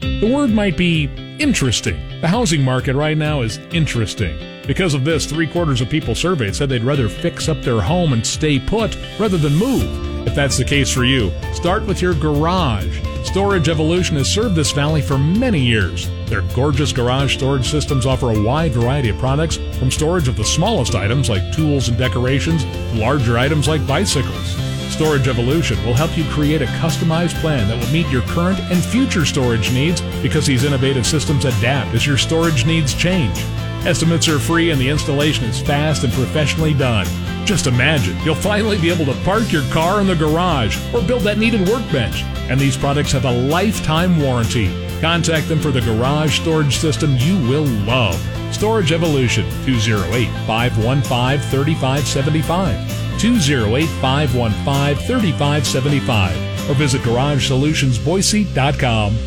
[0.00, 1.06] The word might be
[1.38, 2.20] interesting.
[2.20, 4.38] The housing market right now is interesting.
[4.66, 8.12] Because of this, three quarters of people surveyed said they'd rather fix up their home
[8.12, 10.26] and stay put rather than move.
[10.26, 13.00] If that's the case for you, start with your garage.
[13.24, 16.10] Storage Evolution has served this valley for many years.
[16.26, 20.44] Their gorgeous garage storage systems offer a wide variety of products, from storage of the
[20.44, 24.67] smallest items like tools and decorations to larger items like bicycles.
[24.98, 28.84] Storage Evolution will help you create a customized plan that will meet your current and
[28.84, 33.38] future storage needs because these innovative systems adapt as your storage needs change.
[33.86, 37.06] Estimates are free and the installation is fast and professionally done.
[37.46, 41.22] Just imagine, you'll finally be able to park your car in the garage or build
[41.22, 42.24] that needed workbench.
[42.50, 44.66] And these products have a lifetime warranty.
[45.00, 48.20] Contact them for the garage storage system you will love.
[48.52, 52.97] Storage Evolution, 208 515 3575.
[53.18, 59.18] 208 515 3575 or visit GarageSolutionsBoise.com.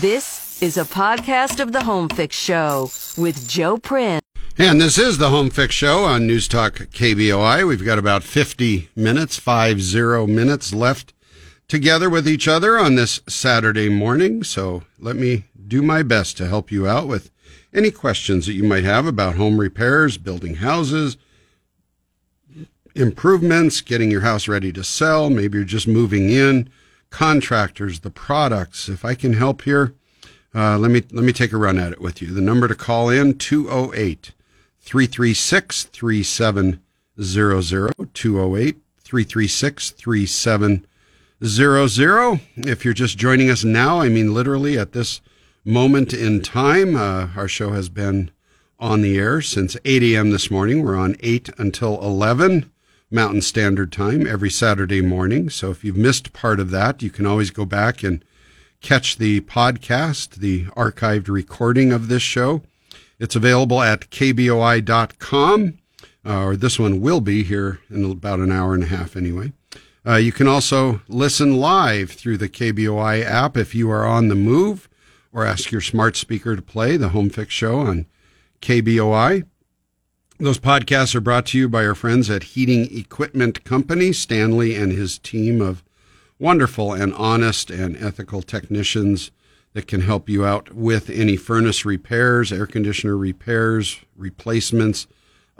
[0.00, 4.20] This is a podcast of the Home Fix Show with Joe Prin.
[4.58, 7.66] And this is the Home Fix Show on News Talk KBOI.
[7.66, 11.12] We've got about 50 minutes, five zero minutes left
[11.68, 14.44] together with each other on this Saturday morning.
[14.44, 17.30] So let me do my best to help you out with
[17.72, 21.16] any questions that you might have about home repairs, building houses,
[22.94, 25.30] improvements, getting your house ready to sell.
[25.30, 26.68] Maybe you're just moving in,
[27.10, 28.88] contractors, the products.
[28.88, 29.94] If I can help here,
[30.54, 32.32] uh, let me let me take a run at it with you.
[32.32, 34.32] The number to call in 208
[34.80, 42.40] 336 3700 208 336 3700.
[42.56, 45.20] If you're just joining us now, I mean literally at this
[45.66, 48.30] moment in time, uh, our show has been
[48.78, 50.30] on the air since 8 a.m.
[50.30, 50.84] this morning.
[50.84, 52.70] We're on 8 until 11
[53.10, 55.50] Mountain Standard Time every Saturday morning.
[55.50, 58.24] So if you've missed part of that, you can always go back and
[58.80, 62.62] catch the podcast, the archived recording of this show.
[63.18, 65.78] It's available at kboi.com,
[66.24, 69.52] uh, or this one will be here in about an hour and a half anyway.
[70.06, 74.36] Uh, you can also listen live through the KBOI app if you are on the
[74.36, 74.88] move,
[75.36, 78.06] or ask your smart speaker to play the Home Fix Show on
[78.62, 79.44] KBOI.
[80.38, 84.92] Those podcasts are brought to you by our friends at Heating Equipment Company, Stanley and
[84.92, 85.84] his team of
[86.38, 89.30] wonderful and honest and ethical technicians
[89.74, 95.06] that can help you out with any furnace repairs, air conditioner repairs, replacements,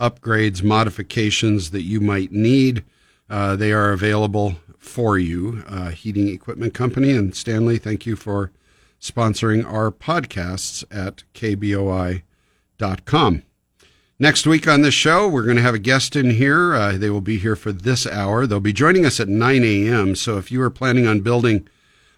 [0.01, 2.83] upgrades, modifications that you might need.
[3.29, 7.13] Uh, they are available for you, uh, heating equipment company.
[7.13, 8.53] And Stanley, thank you for
[9.11, 12.23] sponsoring our podcasts at kboi.com.
[14.19, 16.75] Next week on this show, we're going to have a guest in here.
[16.75, 18.47] Uh, they will be here for this hour.
[18.47, 20.17] They'll be joining us at 9 a.m.
[20.17, 21.69] So if you are planning on building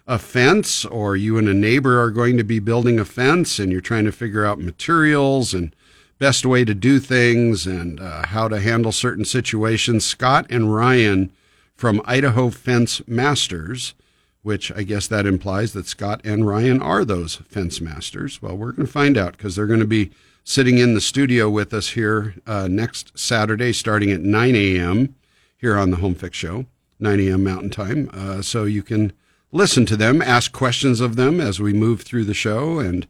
[0.07, 3.71] a fence or you and a neighbor are going to be building a fence and
[3.71, 5.75] you're trying to figure out materials and
[6.19, 11.31] best way to do things and uh, how to handle certain situations, Scott and Ryan
[11.75, 13.93] from Idaho Fence Masters,
[14.41, 18.41] which I guess that implies that Scott and Ryan are those fence masters.
[18.41, 20.11] Well, we're going to find out because they're going to be
[20.43, 25.15] sitting in the studio with us here uh, next Saturday, starting at 9 a.m.
[25.57, 26.65] here on the Home Fix Show,
[26.99, 27.43] 9 a.m.
[27.43, 28.09] Mountain Time.
[28.13, 29.11] Uh, so you can
[29.51, 33.07] listen to them, ask questions of them as we move through the show, and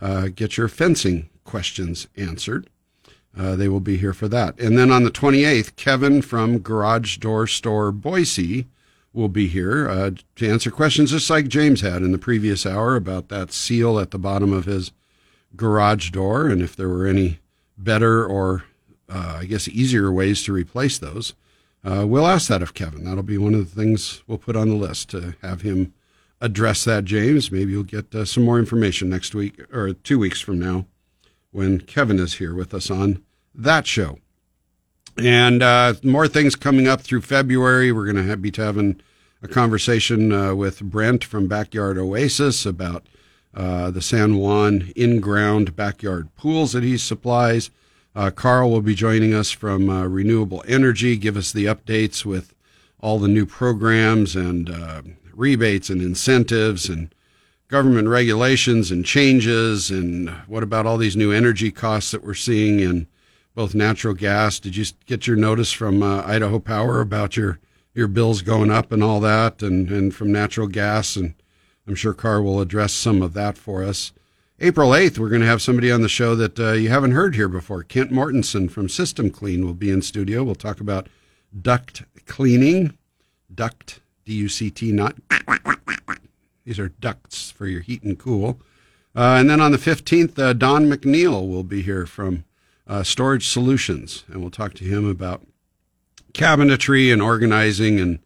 [0.00, 2.68] uh, get your fencing questions answered.
[3.36, 4.58] Uh, they will be here for that.
[4.60, 8.66] And then on the 28th, Kevin from Garage Door Store Boise
[9.12, 12.96] will be here uh, to answer questions just like James had in the previous hour
[12.96, 14.92] about that seal at the bottom of his
[15.54, 17.40] garage door and if there were any
[17.76, 18.64] better or
[19.08, 21.34] uh, I guess easier ways to replace those.
[21.84, 23.04] Uh, we'll ask that of Kevin.
[23.04, 25.92] That'll be one of the things we'll put on the list to have him
[26.40, 27.50] address that, James.
[27.50, 30.86] Maybe you'll get uh, some more information next week or two weeks from now
[31.50, 33.22] when Kevin is here with us on
[33.54, 34.18] that show.
[35.18, 37.92] And uh, more things coming up through February.
[37.92, 39.00] We're going to be having
[39.42, 43.06] a conversation uh, with Brent from Backyard Oasis about
[43.54, 47.70] uh, the San Juan in ground backyard pools that he supplies.
[48.14, 52.54] Uh, Carl will be joining us from uh, Renewable Energy, give us the updates with
[53.00, 55.02] all the new programs and uh,
[55.34, 57.14] rebates and incentives and
[57.68, 59.90] government regulations and changes.
[59.90, 63.06] And what about all these new energy costs that we're seeing in
[63.54, 64.58] both natural gas?
[64.58, 67.58] Did you get your notice from uh, Idaho Power about your,
[67.94, 71.16] your bills going up and all that, and, and from natural gas?
[71.16, 71.34] And
[71.86, 74.12] I'm sure Carl will address some of that for us.
[74.60, 77.34] April 8th, we're going to have somebody on the show that uh, you haven't heard
[77.34, 77.82] here before.
[77.82, 80.44] Kent Mortensen from System Clean will be in studio.
[80.44, 81.08] We'll talk about
[81.60, 82.96] duct cleaning.
[83.52, 85.16] Duct, D U C T, not.
[86.64, 88.60] These are ducts for your heat and cool.
[89.14, 92.44] Uh, and then on the 15th, uh, Don McNeil will be here from
[92.86, 95.46] uh, Storage Solutions, and we'll talk to him about
[96.32, 98.18] cabinetry and organizing and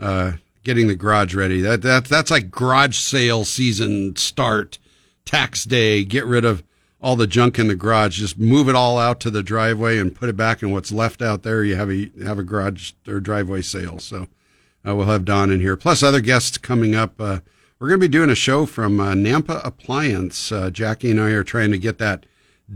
[0.00, 0.32] uh,
[0.62, 1.60] getting the garage ready.
[1.60, 4.78] That, that that's like garage sale season start,
[5.24, 6.04] tax day.
[6.04, 6.62] Get rid of
[7.00, 8.18] all the junk in the garage.
[8.18, 10.62] Just move it all out to the driveway and put it back.
[10.62, 13.98] And what's left out there, you have a have a garage or driveway sale.
[13.98, 14.26] So
[14.86, 17.20] uh, we'll have Don in here, plus other guests coming up.
[17.20, 17.40] Uh,
[17.78, 20.50] we're going to be doing a show from uh, Nampa Appliance.
[20.50, 22.24] Uh, Jackie and I are trying to get that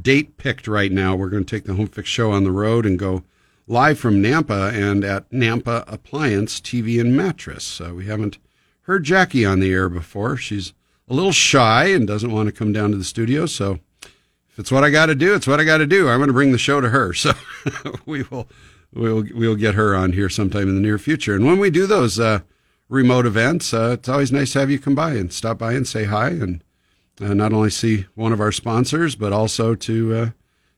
[0.03, 1.15] date picked right now.
[1.15, 3.25] We're going to take the Home Fix show on the road and go
[3.67, 7.81] live from Nampa and at Nampa Appliance TV and Mattress.
[7.81, 8.39] Uh, we haven't
[8.83, 10.37] heard Jackie on the air before.
[10.37, 10.73] She's
[11.09, 13.47] a little shy and doesn't want to come down to the studio.
[13.47, 16.09] So if it's what I got to do, it's what I got to do.
[16.09, 17.13] I'm going to bring the show to her.
[17.19, 17.33] So
[18.07, 18.49] we will
[18.93, 21.35] we'll we'll get her on here sometime in the near future.
[21.35, 22.41] And when we do those uh,
[22.89, 25.87] remote events, uh, it's always nice to have you come by and stop by and
[25.87, 26.63] say hi and
[27.21, 30.31] uh, not only see one of our sponsors, but also to uh,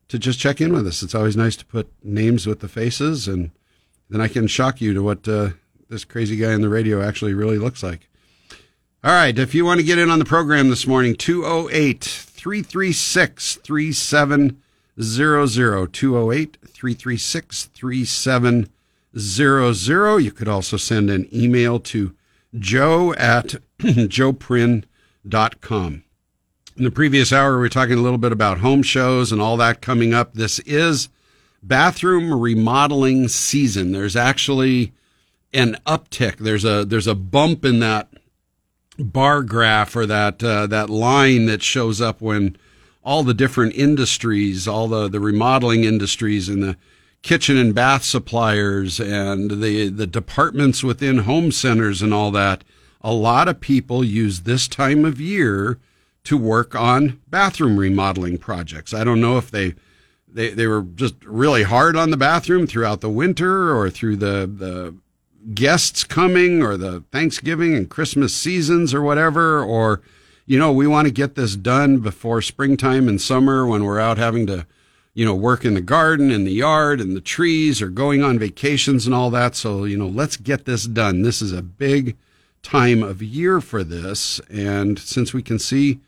[0.08, 1.02] to just check in with us.
[1.02, 3.50] It's always nice to put names with the faces, and
[4.08, 5.50] then I can shock you to what uh,
[5.88, 8.08] this crazy guy on the radio actually really looks like.
[9.02, 13.56] All right, if you want to get in on the program this morning, 208 336
[13.56, 15.92] 3700.
[15.92, 20.22] 208 336 3700.
[20.22, 22.14] You could also send an email to
[22.58, 24.84] joe at joeprin.com.
[26.76, 29.56] In the previous hour, we were talking a little bit about home shows and all
[29.56, 30.34] that coming up.
[30.34, 31.08] This is
[31.62, 33.92] bathroom remodeling season.
[33.92, 34.92] There's actually
[35.52, 36.36] an uptick.
[36.36, 38.08] There's a there's a bump in that
[38.98, 42.56] bar graph or that uh, that line that shows up when
[43.02, 46.76] all the different industries, all the the remodeling industries and the
[47.22, 52.62] kitchen and bath suppliers and the the departments within home centers and all that.
[53.02, 55.78] A lot of people use this time of year
[56.24, 58.92] to work on bathroom remodeling projects.
[58.92, 59.74] I don't know if they
[60.32, 64.46] they, they were just really hard on the bathroom throughout the winter or through the,
[64.46, 64.94] the
[65.54, 70.02] guests coming or the Thanksgiving and Christmas seasons or whatever, or,
[70.46, 74.18] you know, we want to get this done before springtime and summer when we're out
[74.18, 74.66] having to,
[75.14, 78.38] you know, work in the garden, and the yard, and the trees, or going on
[78.38, 79.56] vacations and all that.
[79.56, 81.22] So, you know, let's get this done.
[81.22, 82.16] This is a big
[82.62, 84.40] time of year for this.
[84.50, 86.00] And since we can see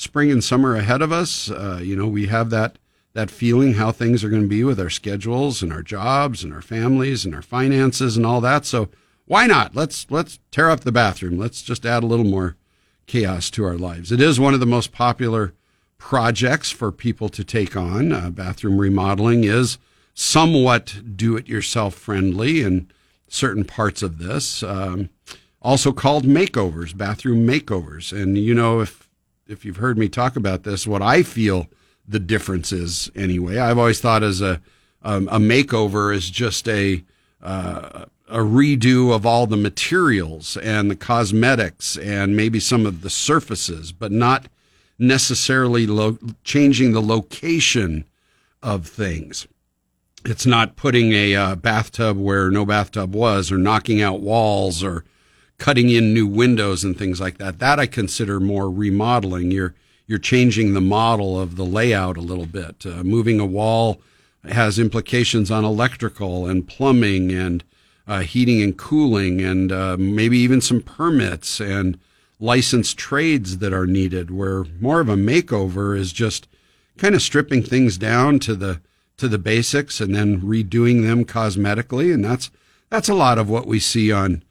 [0.00, 1.50] spring and summer ahead of us.
[1.50, 2.78] Uh, you know, we have that
[3.12, 6.54] that feeling how things are going to be with our schedules and our jobs and
[6.54, 8.64] our families and our finances and all that.
[8.64, 8.88] So
[9.26, 9.74] why not?
[9.74, 11.36] Let's let's tear up the bathroom.
[11.36, 12.56] Let's just add a little more
[13.06, 14.10] chaos to our lives.
[14.10, 15.52] It is one of the most popular
[15.98, 18.12] projects for people to take on.
[18.12, 19.76] Uh, bathroom remodeling is
[20.14, 22.90] somewhat do-it-yourself friendly in
[23.28, 24.62] certain parts of this.
[24.62, 25.10] Um,
[25.60, 28.18] also called makeovers, bathroom makeovers.
[28.18, 28.99] And you know, if
[29.50, 31.66] if you've heard me talk about this, what I feel
[32.06, 33.58] the difference is anyway.
[33.58, 34.60] I've always thought as a
[35.02, 37.02] um, a makeover is just a
[37.42, 43.10] uh, a redo of all the materials and the cosmetics and maybe some of the
[43.10, 44.46] surfaces, but not
[44.98, 48.04] necessarily lo- changing the location
[48.62, 49.48] of things.
[50.24, 55.04] It's not putting a uh, bathtub where no bathtub was, or knocking out walls, or
[55.60, 57.60] cutting in new windows and things like that.
[57.60, 59.52] That I consider more remodeling.
[59.52, 59.74] You're
[60.08, 62.84] you're changing the model of the layout a little bit.
[62.84, 64.00] Uh, moving a wall
[64.42, 67.62] has implications on electrical and plumbing and
[68.08, 71.96] uh, heating and cooling, and uh, maybe even some permits and
[72.40, 74.32] licensed trades that are needed.
[74.32, 76.48] Where more of a makeover is just
[76.96, 78.80] kind of stripping things down to the
[79.18, 82.50] to the basics and then redoing them cosmetically, and that's
[82.88, 84.42] that's a lot of what we see on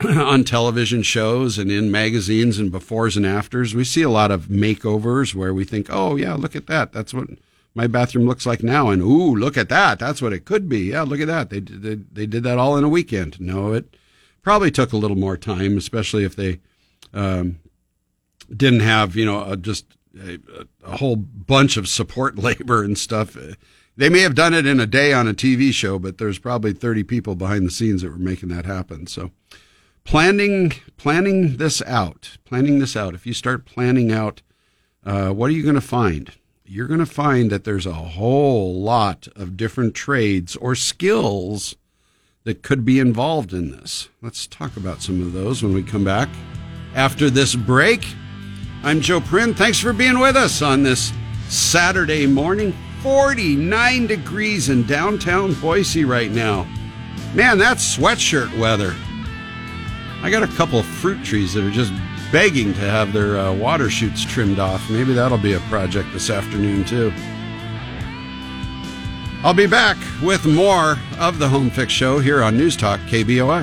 [0.04, 3.74] on television shows and in magazines and befores and afters.
[3.74, 6.92] We see a lot of makeovers where we think, "Oh yeah, look at that.
[6.92, 7.28] That's what
[7.74, 9.98] my bathroom looks like now." And "Ooh, look at that.
[9.98, 11.50] That's what it could be." Yeah, look at that.
[11.50, 13.40] They they they did that all in a weekend.
[13.40, 13.96] No, it
[14.42, 16.60] probably took a little more time, especially if they
[17.12, 17.58] um,
[18.54, 19.84] didn't have you know a, just
[20.16, 20.38] a,
[20.84, 23.36] a whole bunch of support labor and stuff.
[23.96, 26.72] They may have done it in a day on a TV show, but there's probably
[26.72, 29.08] 30 people behind the scenes that were making that happen.
[29.08, 29.32] So
[30.08, 33.14] planning planning this out, planning this out.
[33.14, 34.40] If you start planning out,
[35.04, 36.32] uh, what are you going to find?
[36.64, 41.76] You're going to find that there's a whole lot of different trades or skills
[42.44, 44.08] that could be involved in this.
[44.22, 46.30] Let's talk about some of those when we come back
[46.94, 48.06] after this break.
[48.82, 49.52] I'm Joe Prin.
[49.52, 51.12] Thanks for being with us on this
[51.50, 52.74] Saturday morning.
[53.02, 56.66] 49 degrees in downtown Boise right now.
[57.34, 58.94] Man, that's sweatshirt weather.
[60.22, 61.92] I got a couple of fruit trees that are just
[62.32, 64.90] begging to have their uh, water shoots trimmed off.
[64.90, 67.12] Maybe that'll be a project this afternoon, too.
[69.44, 73.62] I'll be back with more of the Home Fix Show here on News Talk KBOI.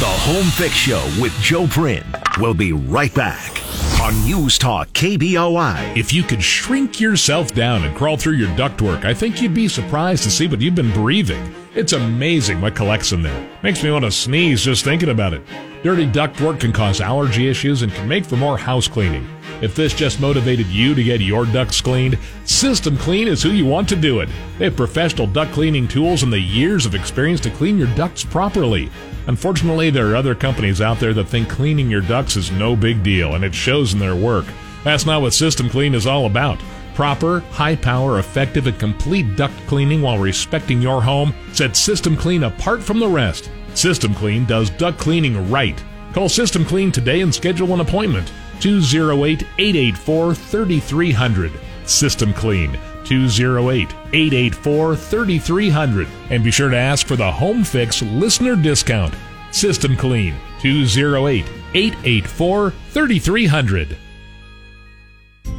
[0.00, 2.04] The Home Fix Show with Joe Prin.
[2.38, 3.60] We'll be right back
[4.00, 5.96] on News Talk KBOI.
[5.96, 9.68] If you could shrink yourself down and crawl through your ductwork, I think you'd be
[9.68, 11.54] surprised to see what you've been breathing.
[11.72, 13.48] It's amazing what collects in there.
[13.62, 15.42] Makes me want to sneeze just thinking about it.
[15.84, 19.28] Dirty ductwork can cause allergy issues and can make for more house cleaning.
[19.62, 23.66] If this just motivated you to get your ducts cleaned, System Clean is who you
[23.66, 24.28] want to do it.
[24.58, 28.24] They have professional duct cleaning tools and the years of experience to clean your ducts
[28.24, 28.90] properly.
[29.28, 33.04] Unfortunately, there are other companies out there that think cleaning your ducts is no big
[33.04, 34.46] deal, and it shows in their work.
[34.82, 36.60] That's not what System Clean is all about.
[37.00, 42.42] Proper, high power, effective, and complete duct cleaning while respecting your home sets System Clean
[42.42, 43.50] apart from the rest.
[43.72, 45.82] System Clean does duct cleaning right.
[46.12, 48.30] Call System Clean today and schedule an appointment.
[48.60, 51.52] 208 884 3300.
[51.86, 52.70] System Clean.
[53.06, 56.06] 208 884 3300.
[56.28, 59.14] And be sure to ask for the Home Fix listener discount.
[59.52, 60.34] System Clean.
[60.60, 63.96] 208 884 3300.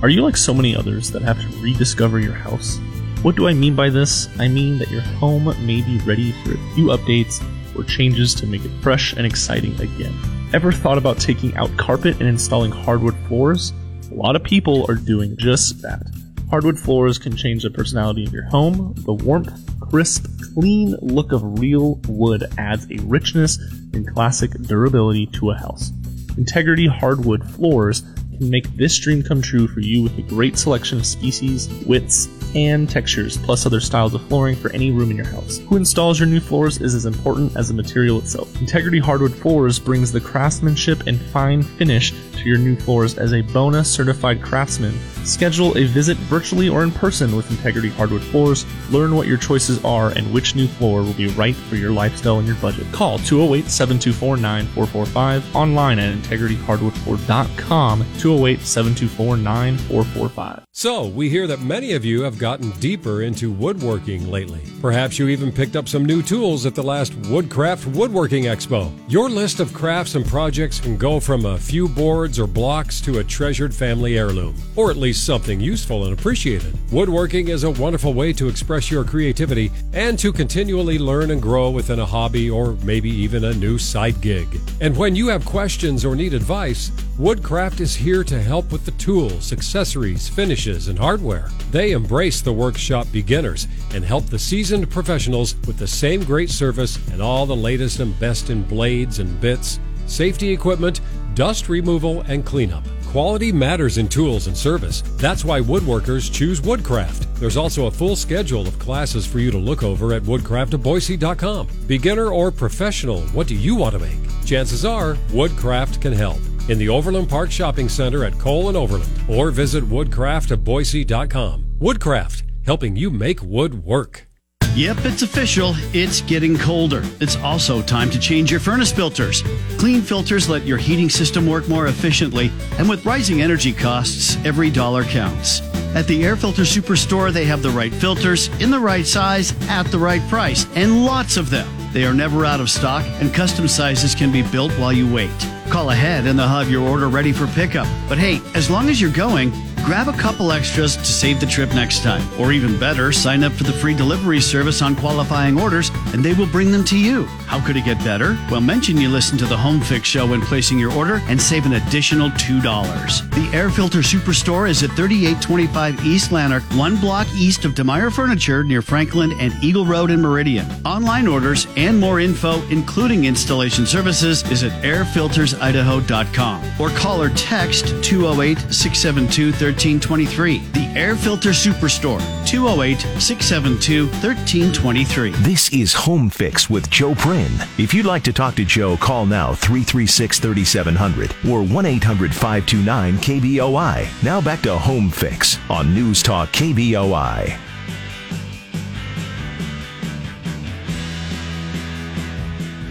[0.01, 2.79] Are you like so many others that have to rediscover your house?
[3.21, 4.27] What do I mean by this?
[4.39, 7.43] I mean that your home may be ready for a few updates
[7.77, 10.13] or changes to make it fresh and exciting again.
[10.53, 13.73] Ever thought about taking out carpet and installing hardwood floors?
[14.11, 16.01] A lot of people are doing just that.
[16.49, 18.93] Hardwood floors can change the personality of your home.
[19.05, 23.57] The warmth, crisp, clean look of real wood adds a richness
[23.93, 25.91] and classic durability to a house.
[26.37, 28.03] Integrity Hardwood Floors
[28.37, 32.27] can make this dream come true for you with a great selection of species, widths,
[32.55, 35.59] and textures, plus other styles of flooring for any room in your house.
[35.69, 38.59] Who installs your new floors is as important as the material itself.
[38.59, 43.41] Integrity Hardwood Floors brings the craftsmanship and fine finish to your new floors as a
[43.41, 44.97] BONA certified craftsman.
[45.23, 48.65] Schedule a visit virtually or in person with Integrity Hardwood Floors.
[48.89, 52.39] Learn what your choices are and which new floor will be right for your lifestyle
[52.39, 52.91] and your budget.
[52.91, 60.65] Call 208 724 9445 online at integrityhardwoodfloor.com 208 724 9445.
[60.73, 64.61] So, we hear that many of you have gotten deeper into woodworking lately.
[64.81, 68.91] Perhaps you even picked up some new tools at the last Woodcraft Woodworking Expo.
[69.09, 73.19] Your list of crafts and projects can go from a few boards or blocks to
[73.19, 76.73] a treasured family heirloom, or at least least something useful and appreciated.
[76.89, 81.69] Woodworking is a wonderful way to express your creativity and to continually learn and grow
[81.69, 84.47] within a hobby or maybe even a new side gig.
[84.79, 88.91] And when you have questions or need advice, Woodcraft is here to help with the
[88.91, 91.49] tools, accessories, finishes, and hardware.
[91.71, 96.97] They embrace the workshop beginners and help the seasoned professionals with the same great service
[97.11, 101.01] and all the latest and best in blades and bits, safety equipment,
[101.33, 102.85] dust removal, and cleanup.
[103.11, 105.01] Quality matters in tools and service.
[105.17, 107.35] That's why woodworkers choose Woodcraft.
[107.35, 111.67] There's also a full schedule of classes for you to look over at woodcraftofboise.com.
[111.87, 114.45] Beginner or professional, what do you want to make?
[114.45, 116.39] Chances are Woodcraft can help.
[116.69, 121.65] In the Overland Park Shopping Center at Cole and Overland, or visit woodcraftofboise.com.
[121.79, 124.30] Woodcraft, helping you make wood work.
[124.73, 125.73] Yep, it's official.
[125.91, 127.03] It's getting colder.
[127.19, 129.43] It's also time to change your furnace filters.
[129.77, 134.69] Clean filters let your heating system work more efficiently, and with rising energy costs, every
[134.69, 135.59] dollar counts.
[135.93, 139.87] At the Air Filter Superstore, they have the right filters in the right size at
[139.87, 141.67] the right price, and lots of them.
[141.91, 145.29] They are never out of stock, and custom sizes can be built while you wait.
[145.69, 147.87] Call ahead and they'll have your order ready for pickup.
[148.09, 149.51] But hey, as long as you're going,
[149.85, 152.21] grab a couple extras to save the trip next time.
[152.39, 156.33] Or even better, sign up for the free delivery service on qualifying orders and they
[156.33, 157.25] will bring them to you.
[157.47, 158.37] How could it get better?
[158.49, 161.65] Well, mention you listen to the Home Fix Show when placing your order and save
[161.65, 163.29] an additional $2.
[163.31, 168.63] The Air Filter Superstore is at 3825 East Lanark, one block east of DeMeyer Furniture
[168.63, 170.65] near Franklin and Eagle Road in Meridian.
[170.85, 178.03] Online orders and more info, including installation services, is at airfiltersidaho.com or call or text
[178.03, 180.59] 208 672 1323.
[180.73, 185.31] The Air Filter Superstore, 208 672 1323.
[185.43, 187.51] This is Home Fix with Joe Prin.
[187.77, 193.15] If you'd like to talk to Joe, call now 336 3700 or 1 800 529
[193.17, 194.23] KBOI.
[194.23, 197.57] Now back to Home Fix on News Talk KBOI.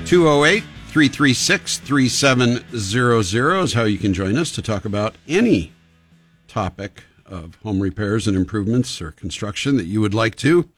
[0.07, 4.37] Two zero eight three three six three seven zero zero is how you can join
[4.37, 5.71] us to talk about any
[6.51, 10.69] topic of home repairs and improvements or construction that you would like to.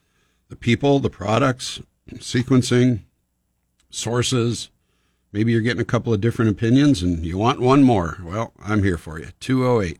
[0.49, 1.81] The people, the products,
[2.15, 2.99] sequencing,
[3.89, 4.69] sources.
[5.31, 8.19] Maybe you're getting a couple of different opinions and you want one more.
[8.23, 9.29] Well, I'm here for you.
[9.39, 9.99] 208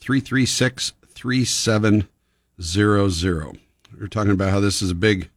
[0.00, 3.58] 336 3700.
[4.00, 5.30] We're talking about how this is a big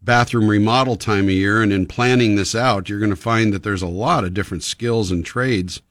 [0.00, 3.62] bathroom remodel time of year, and in planning this out, you're going to find that
[3.62, 5.82] there's a lot of different skills and trades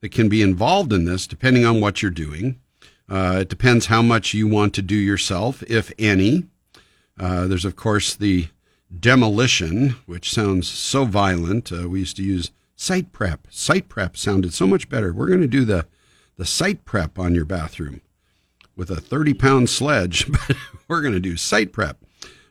[0.00, 2.60] that can be involved in this, depending on what you're doing.
[3.08, 6.44] Uh, it depends how much you want to do yourself, if any.
[7.18, 8.48] Uh, there's, of course, the
[8.98, 11.72] demolition, which sounds so violent.
[11.72, 13.46] Uh, we used to use site prep.
[13.50, 15.12] Site prep sounded so much better.
[15.12, 15.86] We're going to do the,
[16.36, 18.00] the site prep on your bathroom
[18.76, 20.56] with a 30 pound sledge, but
[20.88, 21.98] we're going to do site prep.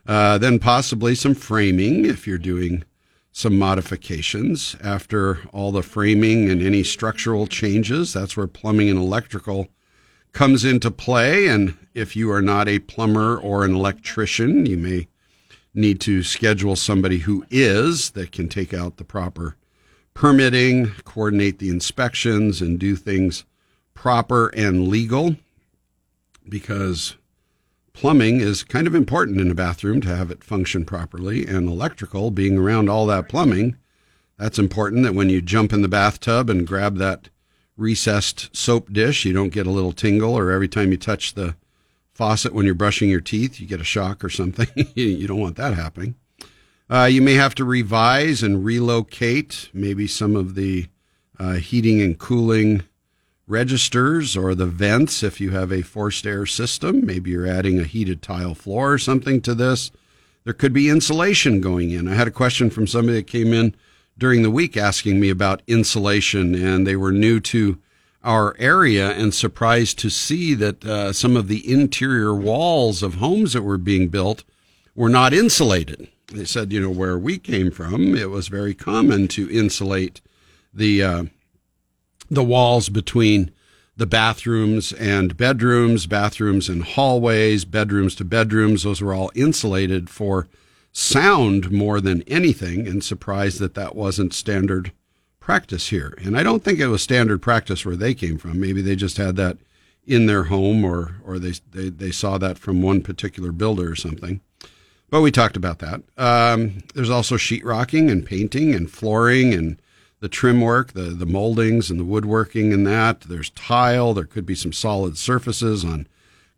[0.06, 2.84] Uh, then possibly some framing if you're doing
[3.32, 4.76] some modifications.
[4.82, 9.68] After all the framing and any structural changes, that's where plumbing and electrical
[10.32, 11.46] comes into play.
[11.46, 15.08] And if you are not a plumber or an electrician, you may
[15.74, 19.56] need to schedule somebody who is that can take out the proper
[20.14, 23.44] permitting, coordinate the inspections, and do things
[23.94, 25.36] proper and legal
[26.48, 27.16] because
[27.92, 32.30] plumbing is kind of important in a bathroom to have it function properly, and electrical,
[32.30, 33.76] being around all that plumbing,
[34.38, 37.28] that's important that when you jump in the bathtub and grab that
[37.76, 41.56] recessed soap dish, you don't get a little tingle, or every time you touch the
[42.14, 44.68] faucet when you're brushing your teeth, you get a shock or something.
[44.94, 46.14] you don't want that happening.
[46.88, 50.86] Uh, you may have to revise and relocate maybe some of the
[51.38, 52.82] uh, heating and cooling
[53.50, 57.04] registers or the vents if you have a forced air system.
[57.04, 59.90] Maybe you're adding a heated tile floor or something to this.
[60.44, 62.08] There could be insulation going in.
[62.08, 63.74] I had a question from somebody that came in
[64.16, 67.78] during the week asking me about insulation, and they were new to
[68.22, 73.54] our area and surprised to see that uh, some of the interior walls of homes
[73.54, 74.44] that were being built
[74.94, 76.08] were not insulated.
[76.28, 80.20] They said, you know, where we came from, it was very common to insulate
[80.72, 81.24] the uh,
[82.30, 83.50] the walls between
[83.96, 88.84] the bathrooms and bedrooms, bathrooms and hallways, bedrooms to bedrooms.
[88.84, 90.48] Those were all insulated for
[90.92, 94.92] sound more than anything, and surprised that that wasn't standard
[95.38, 96.16] practice here.
[96.22, 98.60] And I don't think it was standard practice where they came from.
[98.60, 99.58] Maybe they just had that
[100.06, 103.96] in their home or, or they, they, they saw that from one particular builder or
[103.96, 104.40] something.
[105.10, 106.02] But we talked about that.
[106.16, 109.80] Um, there's also sheetrocking and painting and flooring and
[110.20, 113.22] the trim work, the the moldings and the woodworking in that.
[113.22, 114.14] There's tile.
[114.14, 116.06] There could be some solid surfaces on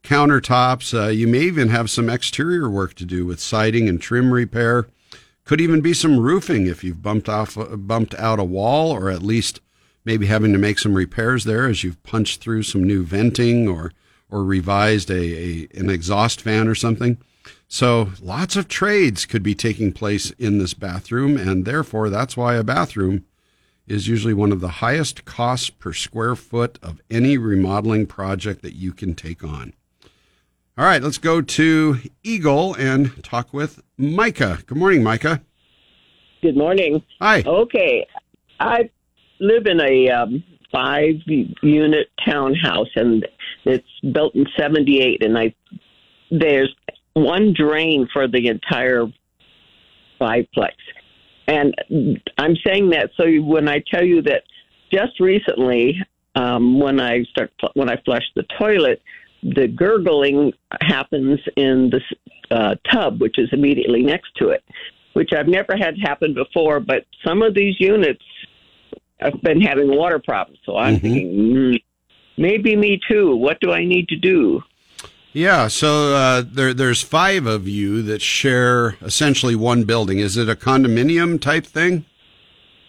[0.02, 0.93] countertops.
[0.93, 4.86] Uh, you may even have some exterior work to do with siding and trim repair.
[5.44, 9.22] Could even be some roofing if you've bumped off bumped out a wall, or at
[9.22, 9.60] least
[10.05, 13.93] maybe having to make some repairs there as you've punched through some new venting or
[14.28, 17.18] or revised a, a an exhaust fan or something.
[17.68, 22.55] So lots of trades could be taking place in this bathroom, and therefore that's why
[22.55, 23.24] a bathroom
[23.86, 28.74] is usually one of the highest costs per square foot of any remodeling project that
[28.74, 29.74] you can take on.
[30.78, 34.60] All right, let's go to Eagle and talk with Micah.
[34.66, 35.42] Good morning, Micah.
[36.40, 37.02] Good morning.
[37.20, 37.42] Hi.
[37.44, 38.06] Okay.
[38.59, 38.90] I
[39.38, 40.42] live in a um,
[40.72, 43.26] five unit townhouse and
[43.64, 45.54] it's built in 78 and I
[46.30, 46.74] there's
[47.12, 49.06] one drain for the entire
[50.20, 50.72] fiveplex.
[51.47, 51.74] And
[52.39, 54.44] I'm saying that so when I tell you that
[54.93, 56.01] just recently
[56.35, 59.02] um, when I start when I flush the toilet,
[59.43, 62.01] the gurgling happens in the
[62.55, 64.62] uh, tub, which is immediately next to it,
[65.14, 66.81] which I've never had happen before.
[66.81, 68.23] But some of these units
[69.20, 71.82] have been having water problems, so I'm thinking mm,
[72.36, 73.36] maybe me too.
[73.36, 74.62] What do I need to do?
[75.32, 80.18] Yeah, so uh, there, there's five of you that share essentially one building.
[80.18, 82.04] Is it a condominium type thing?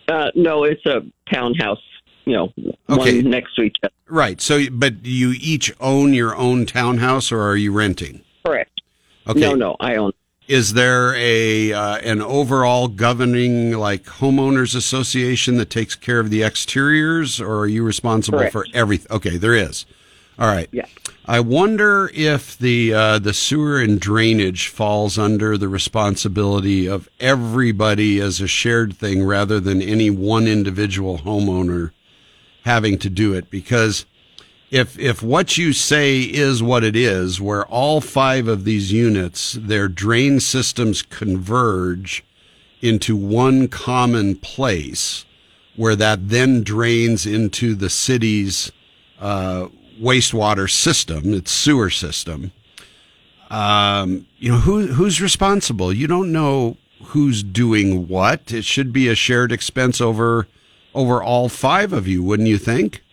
[0.10, 1.02] Uh, no, it's a
[1.34, 1.82] townhouse.
[2.26, 2.54] You know,
[2.90, 3.22] Okay.
[3.22, 3.94] one next to each other.
[4.08, 4.40] Right.
[4.40, 8.22] So, but you each own your own townhouse, or are you renting?
[8.46, 8.82] Correct.
[9.28, 9.40] Okay.
[9.40, 10.12] No, no, I own.
[10.48, 16.44] Is there a uh, an overall governing like homeowners association that takes care of the
[16.44, 18.52] exteriors, or are you responsible Correct.
[18.52, 19.08] for everything?
[19.12, 19.86] Okay, there is.
[20.38, 20.68] All right.
[20.72, 20.86] Yeah.
[21.26, 28.20] I wonder if the uh, the sewer and drainage falls under the responsibility of everybody
[28.20, 31.92] as a shared thing, rather than any one individual homeowner
[32.66, 33.50] having to do it.
[33.50, 34.06] Because
[34.70, 39.54] if if what you say is what it is, where all five of these units,
[39.54, 42.26] their drain systems converge
[42.82, 45.24] into one common place,
[45.78, 48.74] where that then drains into the city's
[49.22, 49.68] uh,
[50.00, 52.52] wastewater system, its sewer system.
[53.50, 55.94] Um, you know who who's responsible?
[55.94, 58.52] You don't know who's doing what.
[58.52, 60.48] It should be a shared expense over
[60.96, 63.04] over all five of you, wouldn't you think?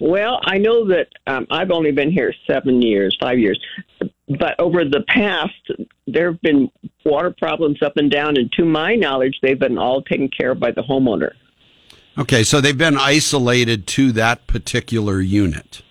[0.00, 3.60] Well, I know that um, I've only been here seven years, five years,
[4.38, 5.52] but over the past,
[6.06, 6.70] there have been
[7.04, 10.60] water problems up and down, and to my knowledge, they've been all taken care of
[10.60, 11.32] by the homeowner.
[12.18, 15.82] Okay, so they've been isolated to that particular unit.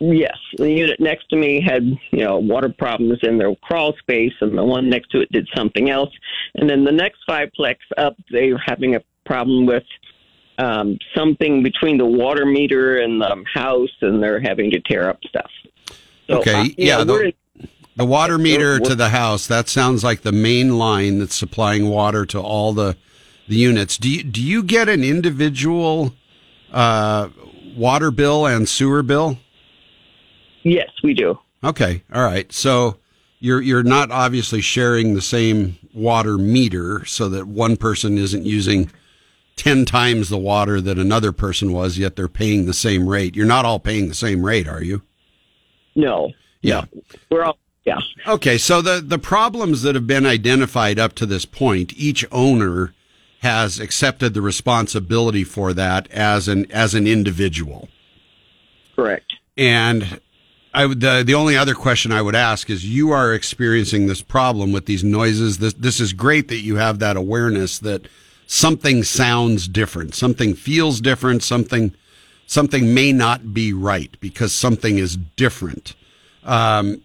[0.00, 4.32] Yes, the unit next to me had you know water problems in their crawl space,
[4.40, 6.10] and the one next to it did something else.
[6.54, 9.84] And then the next fiveplex up, they were having a problem with
[10.58, 15.20] um, something between the water meter and the house, and they're having to tear up
[15.28, 15.50] stuff.
[16.28, 17.32] So, Okay, uh, yeah, know, the,
[17.96, 22.24] the water meter to the house, that sounds like the main line that's supplying water
[22.26, 22.96] to all the
[23.50, 23.98] the units.
[23.98, 26.14] Do you, do you get an individual
[26.72, 27.28] uh,
[27.76, 29.38] water bill and sewer bill?
[30.62, 31.36] Yes, we do.
[31.64, 32.50] Okay, all right.
[32.52, 32.96] So
[33.40, 38.90] you're you're not obviously sharing the same water meter, so that one person isn't using
[39.56, 43.34] ten times the water that another person was, yet they're paying the same rate.
[43.34, 45.02] You're not all paying the same rate, are you?
[45.96, 46.30] No,
[46.62, 46.84] Yeah.
[47.30, 47.98] we're all yeah.
[48.28, 52.94] Okay, so the the problems that have been identified up to this point, each owner
[53.40, 57.88] has accepted the responsibility for that as an as an individual.
[58.94, 59.32] Correct.
[59.56, 60.20] And
[60.74, 64.22] I would the the only other question I would ask is you are experiencing this
[64.22, 65.58] problem with these noises.
[65.58, 68.06] This this is great that you have that awareness that
[68.46, 71.94] something sounds different, something feels different, something
[72.46, 75.94] something may not be right because something is different.
[76.44, 77.02] Um,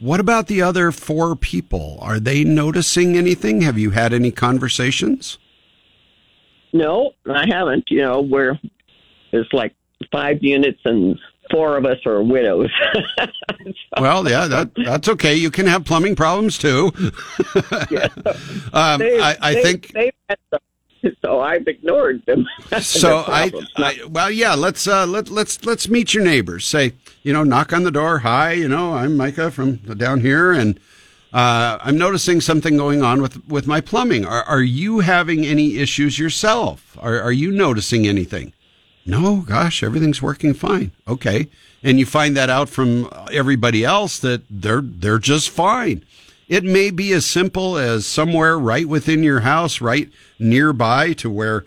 [0.00, 1.98] what about the other four people?
[2.00, 3.60] Are they noticing anything?
[3.60, 5.38] Have you had any conversations?
[6.72, 7.84] No, I haven't.
[7.90, 8.58] You know, we're
[9.32, 9.74] it's like
[10.12, 11.18] five units and
[11.50, 12.70] four of us are widows.
[14.00, 15.34] Well, yeah, that that's okay.
[15.34, 16.92] You can have plumbing problems too.
[18.72, 20.60] um, They- I, I they- think they've had some,
[21.22, 22.46] so I've ignored them.
[22.80, 23.24] so.
[23.26, 23.50] I.
[23.76, 24.54] I well, yeah.
[24.54, 26.64] Let's uh, let let's let's meet your neighbors.
[26.64, 26.92] Say,
[27.22, 28.20] you know, knock on the door.
[28.20, 30.78] Hi, you know, I'm Micah from down here, and
[31.32, 34.24] uh, I'm noticing something going on with with my plumbing.
[34.24, 36.96] Are are you having any issues yourself?
[37.00, 38.52] Are are you noticing anything?
[39.06, 40.92] No, gosh, everything's working fine.
[41.06, 41.48] Okay,
[41.82, 46.04] and you find that out from everybody else that they're they're just fine.
[46.48, 51.64] It may be as simple as somewhere right within your house, right nearby to where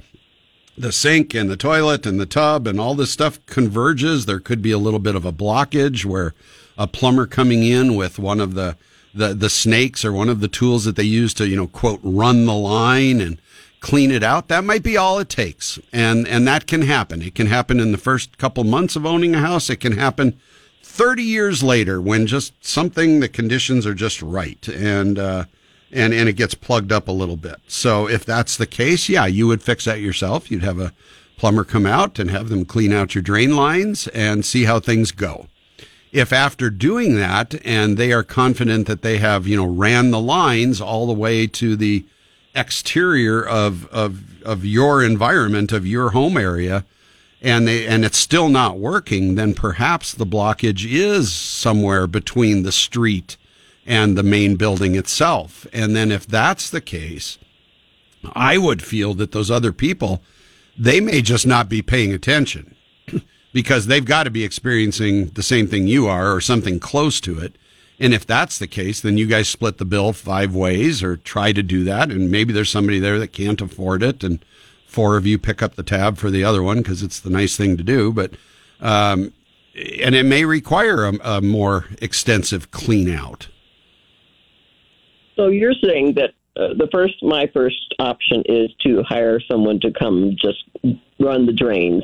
[0.78, 4.26] the sink and the toilet and the tub and all this stuff converges.
[4.26, 6.34] There could be a little bit of a blockage where
[6.78, 8.76] a plumber coming in with one of the,
[9.14, 12.00] the, the snakes are one of the tools that they use to, you know, quote,
[12.04, 13.40] run the line and
[13.80, 14.48] clean it out.
[14.48, 15.78] That might be all it takes.
[15.92, 17.22] And, and that can happen.
[17.22, 19.70] It can happen in the first couple months of owning a house.
[19.70, 20.40] It can happen
[20.82, 24.68] 30 years later when just something, the conditions are just right.
[24.68, 25.46] And, uh,
[25.92, 27.58] and, and it gets plugged up a little bit.
[27.68, 30.50] So if that's the case, yeah, you would fix that yourself.
[30.50, 30.94] You'd have a
[31.38, 35.12] plumber come out and have them clean out your drain lines and see how things
[35.12, 35.48] go.
[36.14, 40.20] If after doing that and they are confident that they have, you know, ran the
[40.20, 42.06] lines all the way to the
[42.54, 46.86] exterior of, of, of your environment, of your home area,
[47.42, 52.72] and they, and it's still not working, then perhaps the blockage is somewhere between the
[52.72, 53.36] street
[53.84, 55.66] and the main building itself.
[55.74, 57.40] And then if that's the case,
[58.34, 60.22] I would feel that those other people,
[60.78, 62.73] they may just not be paying attention
[63.54, 67.40] because they've got to be experiencing the same thing you are or something close to
[67.40, 67.56] it.
[68.00, 71.54] And if that's the case, then you guys split the bill five ways or try
[71.54, 72.12] to do that.
[72.12, 74.24] And maybe there's somebody there that can't afford it.
[74.24, 74.44] And
[74.88, 77.56] four of you pick up the tab for the other one because it's the nice
[77.56, 78.12] thing to do.
[78.12, 78.34] But,
[78.82, 79.32] um,
[79.76, 83.48] and it may require a, a more extensive clean out.
[85.36, 89.92] So you're saying that uh, the first, my first option is to hire someone to
[89.92, 90.64] come just
[91.20, 92.04] run the drains.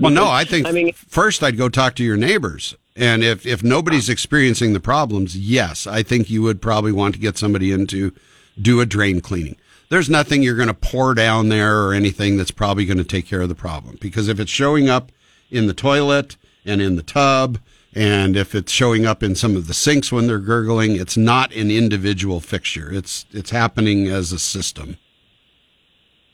[0.00, 2.76] Well, no, I think I mean, first I'd go talk to your neighbors.
[2.94, 7.20] And if, if nobody's experiencing the problems, yes, I think you would probably want to
[7.20, 8.12] get somebody in to
[8.60, 9.56] do a drain cleaning.
[9.88, 13.26] There's nothing you're going to pour down there or anything that's probably going to take
[13.26, 13.98] care of the problem.
[14.00, 15.12] Because if it's showing up
[15.50, 17.58] in the toilet and in the tub
[17.98, 21.52] and if it's showing up in some of the sinks when they're gurgling, it's not
[21.52, 22.92] an individual fixture.
[22.92, 24.98] It's it's happening as a system.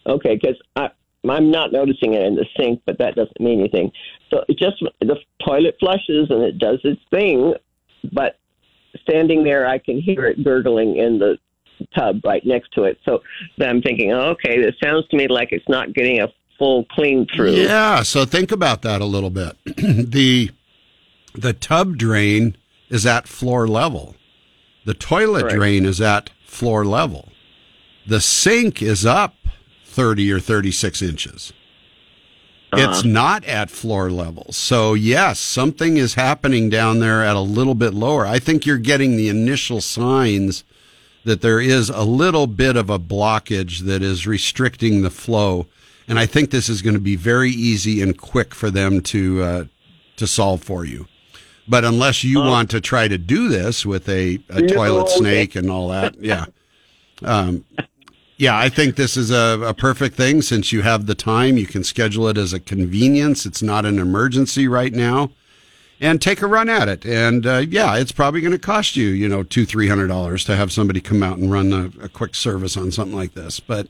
[0.07, 0.61] Okay, because
[1.27, 3.91] I'm not noticing it in the sink, but that doesn't mean anything.
[4.31, 7.55] So it just the toilet flushes and it does its thing,
[8.13, 8.39] but
[9.01, 11.39] standing there, I can hear it gurgling in the
[11.97, 12.99] tub right next to it.
[13.07, 13.23] So
[13.57, 16.29] then I'm thinking, oh, okay, this sounds to me like it's not getting a
[16.59, 17.53] full clean through.
[17.53, 19.57] Yeah, so think about that a little bit.
[19.65, 20.51] the
[21.35, 22.57] the tub drain
[22.89, 24.15] is at floor level.
[24.85, 25.57] The toilet Correct.
[25.57, 27.29] drain is at floor level.
[28.07, 29.35] The sink is up
[29.87, 31.53] 30 or 36 inches.
[32.73, 33.03] It's Uh-huh.
[33.09, 34.47] not at floor level.
[34.51, 38.27] So, yes, something is happening down there at a little bit lower.
[38.27, 40.65] I think you're getting the initial signs
[41.25, 45.67] that there is a little bit of a blockage that is restricting the flow.
[46.09, 49.43] And I think this is going to be very easy and quick for them to,
[49.43, 49.65] uh,
[50.17, 51.07] to solve for you.
[51.67, 55.17] But unless you want to try to do this with a, a toilet okay.
[55.17, 56.47] snake and all that, yeah.
[57.23, 57.65] Um,
[58.37, 61.57] yeah, I think this is a, a perfect thing since you have the time.
[61.57, 63.47] You can schedule it as a convenience.
[63.47, 65.31] It's not an emergency right now.
[66.01, 67.07] And take a run at it.
[67.07, 70.45] And uh, yeah, it's probably going to cost you, you know, two, three hundred dollars
[70.47, 73.61] to have somebody come out and run a, a quick service on something like this.
[73.61, 73.87] But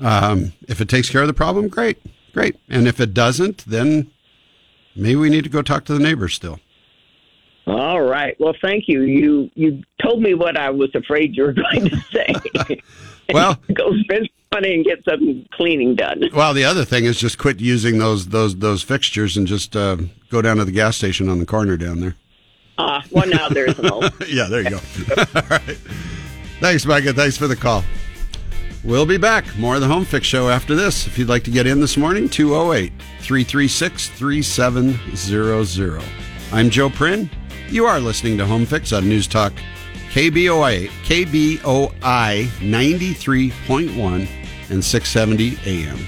[0.00, 1.98] um, if it takes care of the problem, great,
[2.34, 2.56] great.
[2.68, 4.10] And if it doesn't, then
[4.96, 6.58] maybe we need to go talk to the neighbors still.
[7.66, 8.38] All right.
[8.38, 9.02] Well, thank you.
[9.02, 12.80] You you told me what I was afraid you were going to say.
[13.34, 16.30] Well, go spend money and get some cleaning done.
[16.32, 19.96] Well, the other thing is just quit using those those those fixtures and just uh,
[20.30, 22.14] go down to the gas station on the corner down there.
[22.78, 24.12] Ah, well now there's an old.
[24.28, 24.78] yeah, there you go.
[25.34, 25.76] All right.
[26.60, 27.12] Thanks, Micah.
[27.14, 27.82] Thanks for the call.
[28.84, 29.44] We'll be back.
[29.58, 31.08] More of the Home Fix Show after this.
[31.08, 36.02] If you'd like to get in this morning, 208 336 3700.
[36.52, 37.28] I'm Joe Prin.
[37.68, 39.52] You are listening to Home Fix on News Talk
[40.12, 44.28] KBOI, KBOI 93.1
[44.70, 45.98] and 670 AM.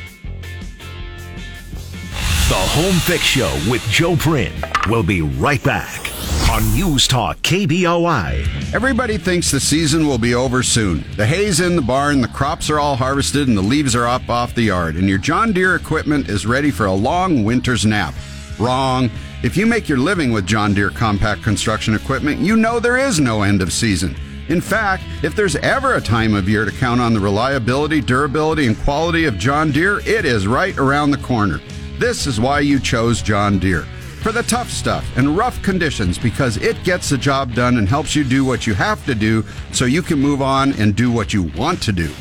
[2.48, 4.52] The Home Fix Show with Joe Prin.
[4.88, 6.08] We'll be right back
[6.48, 8.72] on News Talk KBOI.
[8.72, 11.04] Everybody thinks the season will be over soon.
[11.16, 14.30] The hay's in the barn, the crops are all harvested, and the leaves are up
[14.30, 18.14] off the yard, and your John Deere equipment is ready for a long winter's nap.
[18.60, 19.10] Wrong.
[19.40, 23.20] If you make your living with John Deere compact construction equipment, you know there is
[23.20, 24.16] no end of season.
[24.48, 28.66] In fact, if there's ever a time of year to count on the reliability, durability,
[28.66, 31.60] and quality of John Deere, it is right around the corner.
[32.00, 33.86] This is why you chose John Deere.
[34.22, 38.16] For the tough stuff and rough conditions because it gets the job done and helps
[38.16, 41.32] you do what you have to do so you can move on and do what
[41.32, 42.12] you want to do.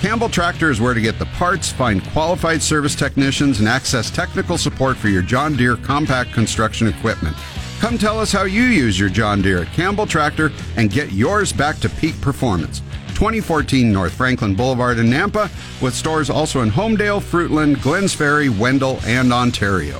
[0.00, 4.56] Campbell Tractor is where to get the parts, find qualified service technicians, and access technical
[4.56, 7.36] support for your John Deere compact construction equipment.
[7.80, 11.52] Come tell us how you use your John Deere at Campbell tractor and get yours
[11.52, 12.80] back to peak performance.
[13.08, 15.50] 2014 North Franklin Boulevard in Nampa,
[15.82, 19.98] with stores also in Homedale, Fruitland, Glenns Ferry, Wendell, and Ontario.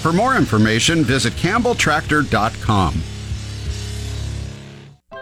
[0.00, 3.02] For more information, visit campbelltractor.com.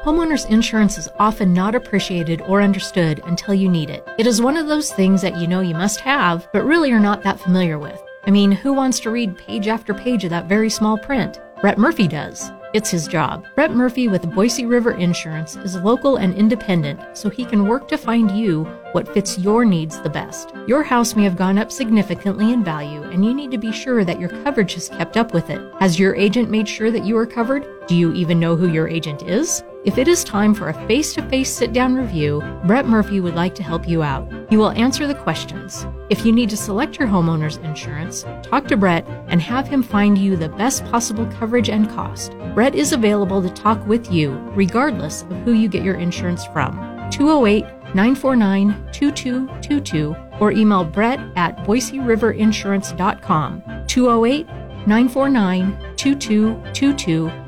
[0.04, 4.06] Homeowners insurance is often not appreciated or understood until you need it.
[4.18, 7.00] It is one of those things that you know you must have, but really are
[7.00, 7.98] not that familiar with.
[8.26, 11.40] I mean, who wants to read page after page of that very small print?
[11.62, 12.52] Brett Murphy does.
[12.74, 13.46] It's his job.
[13.54, 17.96] Brett Murphy with Boise River Insurance is local and independent, so he can work to
[17.96, 20.52] find you what fits your needs the best.
[20.66, 24.04] Your house may have gone up significantly in value, and you need to be sure
[24.04, 25.62] that your coverage has kept up with it.
[25.80, 27.66] Has your agent made sure that you are covered?
[27.86, 29.64] Do you even know who your agent is?
[29.84, 33.34] If it is time for a face to face sit down review, Brett Murphy would
[33.34, 34.26] like to help you out.
[34.48, 35.86] He will answer the questions.
[36.08, 40.16] If you need to select your homeowner's insurance, talk to Brett and have him find
[40.16, 42.34] you the best possible coverage and cost.
[42.54, 46.76] Brett is available to talk with you, regardless of who you get your insurance from.
[47.10, 53.62] 208 949 2222 or email Brett at BoiseRiverInsurance.com.
[53.86, 54.46] 208
[54.86, 57.43] 949 2222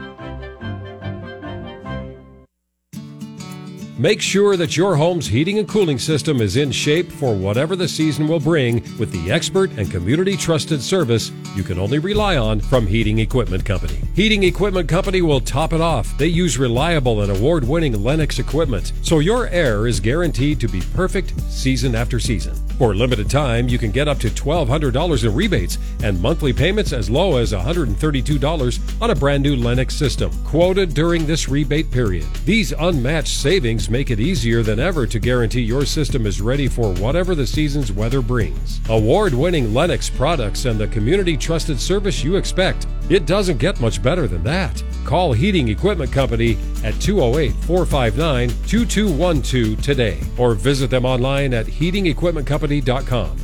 [3.99, 7.89] Make sure that your home's heating and cooling system is in shape for whatever the
[7.89, 12.61] season will bring with the expert and community trusted service you can only rely on
[12.61, 13.99] from Heating Equipment Company.
[14.15, 16.19] Heating Equipment Company will top it off.
[16.19, 20.83] They use reliable and award winning Lennox equipment, so your air is guaranteed to be
[20.95, 22.66] perfect season after season.
[22.79, 27.09] For limited time, you can get up to $1,200 in rebates and monthly payments as
[27.09, 32.27] low as $132 on a brand new Lennox system, quoted during this rebate period.
[32.45, 36.93] These unmatched savings make it easier than ever to guarantee your system is ready for
[36.95, 38.81] whatever the season's weather brings.
[38.91, 42.87] Award winning Lennox products and the community trusted service you expect.
[43.09, 44.83] It doesn't get much better than that.
[45.05, 52.66] Call Heating Equipment Company at 208 459 2212 today or visit them online at heatingequipmentcompany.com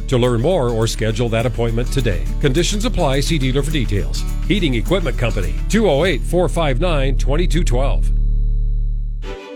[0.09, 2.24] to learn more or schedule that appointment today.
[2.40, 3.20] Conditions apply.
[3.20, 4.23] See dealer for details.
[4.47, 8.11] Heating Equipment Company 208 459 2212.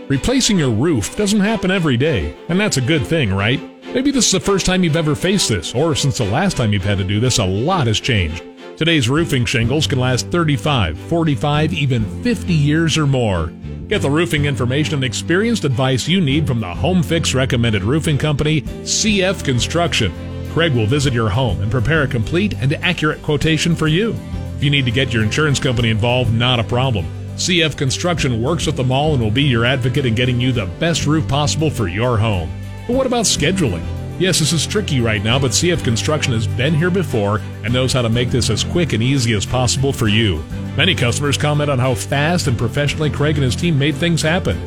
[0.08, 3.60] Replacing your roof doesn't happen every day, and that's a good thing, right?
[3.92, 6.72] Maybe this is the first time you've ever faced this, or since the last time
[6.72, 8.44] you've had to do this, a lot has changed.
[8.76, 13.46] Today's roofing shingles can last 35, 45, even 50 years or more.
[13.88, 18.18] Get the roofing information and experienced advice you need from the Home Fix recommended roofing
[18.18, 20.12] company, CF Construction.
[20.52, 24.14] Craig will visit your home and prepare a complete and accurate quotation for you.
[24.56, 27.06] If you need to get your insurance company involved, not a problem.
[27.36, 30.66] CF Construction works with them all and will be your advocate in getting you the
[30.78, 32.50] best roof possible for your home.
[32.86, 33.86] But what about scheduling?
[34.18, 37.92] Yes, this is tricky right now, but CF Construction has been here before and knows
[37.92, 40.42] how to make this as quick and easy as possible for you.
[40.74, 44.58] Many customers comment on how fast and professionally Craig and his team made things happen.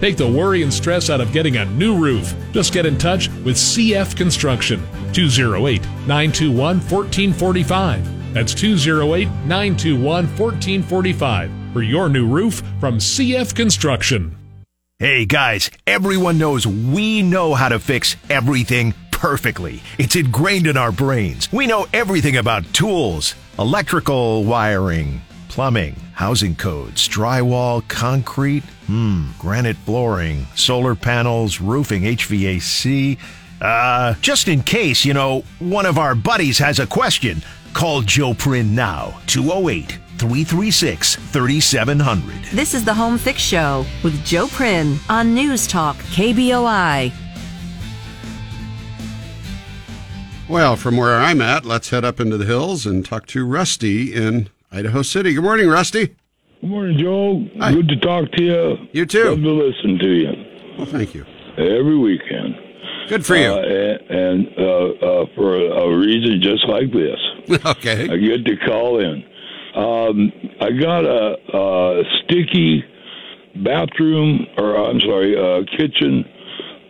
[0.00, 2.34] Take the worry and stress out of getting a new roof.
[2.52, 4.86] Just get in touch with CF Construction.
[5.14, 8.34] 208 921 1445.
[8.34, 14.37] That's 208 921 1445 for your new roof from CF Construction.
[15.00, 19.80] Hey guys, everyone knows we know how to fix everything perfectly.
[19.96, 21.48] It's ingrained in our brains.
[21.52, 30.48] We know everything about tools, electrical wiring, plumbing, housing codes, drywall, concrete, hmm, granite flooring,
[30.56, 33.18] solar panels, roofing, HVAC.
[33.60, 37.40] Uh, just in case, you know, one of our buddies has a question,
[37.72, 42.44] call Joe Prin now, 208 336 3700.
[42.52, 47.12] This is the Home Fix Show with Joe Prin on News Talk KBOI.
[50.48, 54.14] Well, from where I'm at, let's head up into the hills and talk to Rusty
[54.14, 55.34] in Idaho City.
[55.34, 56.16] Good morning, Rusty.
[56.60, 57.44] Good morning, Joe.
[57.70, 58.76] Good to talk to you.
[58.92, 59.30] You too.
[59.30, 60.32] Love to listen to you.
[60.78, 61.24] Well, thank you.
[61.58, 62.56] Every weekend.
[63.08, 63.52] Good for you.
[63.52, 67.18] Uh, and and uh, uh, for a, a reason just like this.
[67.66, 68.08] okay.
[68.10, 69.24] I get to call in.
[69.78, 72.84] Um, I got a, a sticky
[73.62, 76.24] bathroom, or I'm sorry, a kitchen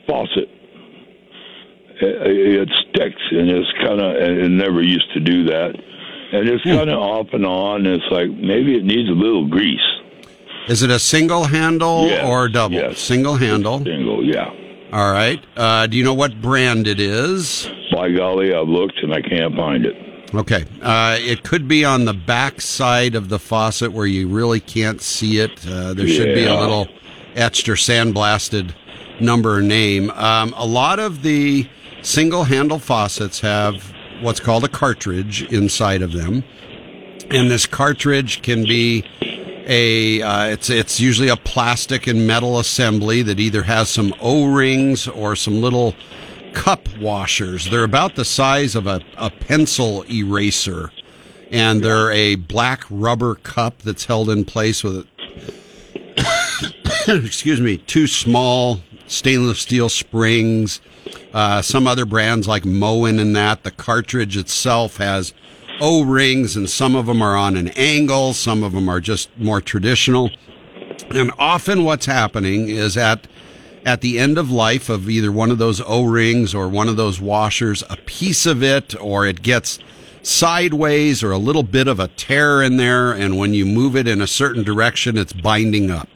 [0.06, 0.48] faucet.
[2.00, 5.74] It, it sticks, and it's kind of, it never used to do that.
[6.32, 7.86] And it's kind of off and on.
[7.86, 9.80] And it's like maybe it needs a little grease.
[10.68, 12.74] Is it a single handle Yes, or double?
[12.76, 12.98] yes.
[13.00, 13.78] Single handle.
[13.84, 14.50] Single, yeah.
[14.92, 15.42] All right.
[15.56, 17.68] Uh, do you know what brand it is?
[17.92, 19.96] By golly, I've looked and I can't find it.
[20.34, 20.64] Okay.
[20.82, 25.00] Uh, it could be on the back side of the faucet where you really can't
[25.00, 25.66] see it.
[25.66, 26.86] Uh, there should be a little
[27.34, 28.74] etched or sandblasted
[29.20, 30.10] number or name.
[30.10, 31.68] Um, a lot of the
[32.02, 36.44] single handle faucets have what's called a cartridge inside of them.
[37.30, 39.04] And this cartridge can be
[39.66, 45.06] a uh, it's it's usually a plastic and metal assembly that either has some O-rings
[45.06, 45.94] or some little
[46.58, 47.70] cup washers.
[47.70, 50.90] They're about the size of a, a pencil eraser,
[51.52, 55.06] and they're a black rubber cup that's held in place with
[57.08, 60.80] excuse me, two small stainless steel springs.
[61.32, 63.62] Uh, some other brands like Moen and that.
[63.62, 65.32] The cartridge itself has
[65.80, 69.30] O rings, and some of them are on an angle, some of them are just
[69.38, 70.30] more traditional.
[71.10, 73.28] And often what's happening is at
[73.88, 76.98] at the end of life of either one of those O rings or one of
[76.98, 79.78] those washers, a piece of it or it gets
[80.22, 84.06] sideways or a little bit of a tear in there, and when you move it
[84.06, 86.06] in a certain direction, it's binding up.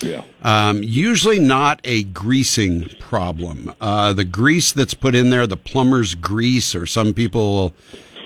[0.00, 0.22] Yeah.
[0.42, 3.74] Um, usually not a greasing problem.
[3.78, 7.74] Uh, the grease that's put in there, the plumber's grease, or some people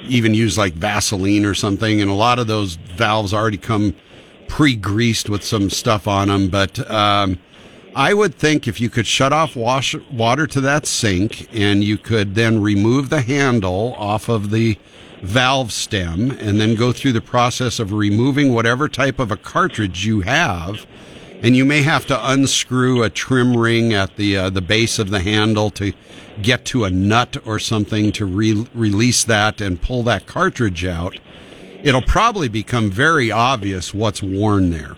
[0.07, 3.97] even use like Vaseline or something, and a lot of those valves already come
[4.47, 6.51] pre-greased with some stuff on them.
[6.51, 7.41] But um,
[7.95, 11.99] I would think if you could shut off wash, water to that sink, and you
[11.99, 14.79] could then remove the handle off of the
[15.23, 20.05] valve stem, and then go through the process of removing whatever type of a cartridge
[20.05, 20.87] you have
[21.43, 25.11] and you may have to unscrew a trim ring at the uh, the base of
[25.11, 25.93] the handle to
[26.41, 31.19] get to a nut or something to re- release that and pull that cartridge out.
[31.83, 34.97] It'll probably become very obvious what's worn there.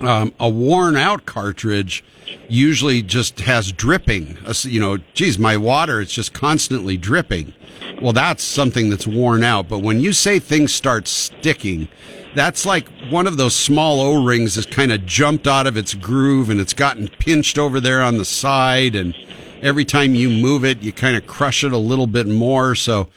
[0.00, 2.04] Um, a worn out cartridge
[2.48, 4.38] usually just has dripping.
[4.62, 7.54] You know, geez, my water it's just constantly dripping.
[8.00, 9.68] Well, that's something that's worn out.
[9.68, 11.88] But when you say things start sticking,
[12.34, 15.94] that's like one of those small O rings that's kind of jumped out of its
[15.94, 18.94] groove and it's gotten pinched over there on the side.
[18.94, 19.14] And
[19.62, 22.74] every time you move it, you kind of crush it a little bit more.
[22.74, 23.08] So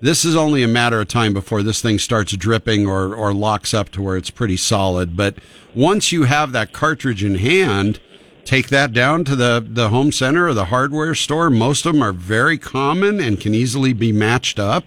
[0.00, 3.72] this is only a matter of time before this thing starts dripping or, or locks
[3.72, 5.16] up to where it's pretty solid.
[5.16, 5.36] But
[5.74, 7.98] once you have that cartridge in hand,
[8.44, 11.48] take that down to the, the home center or the hardware store.
[11.48, 14.84] Most of them are very common and can easily be matched up.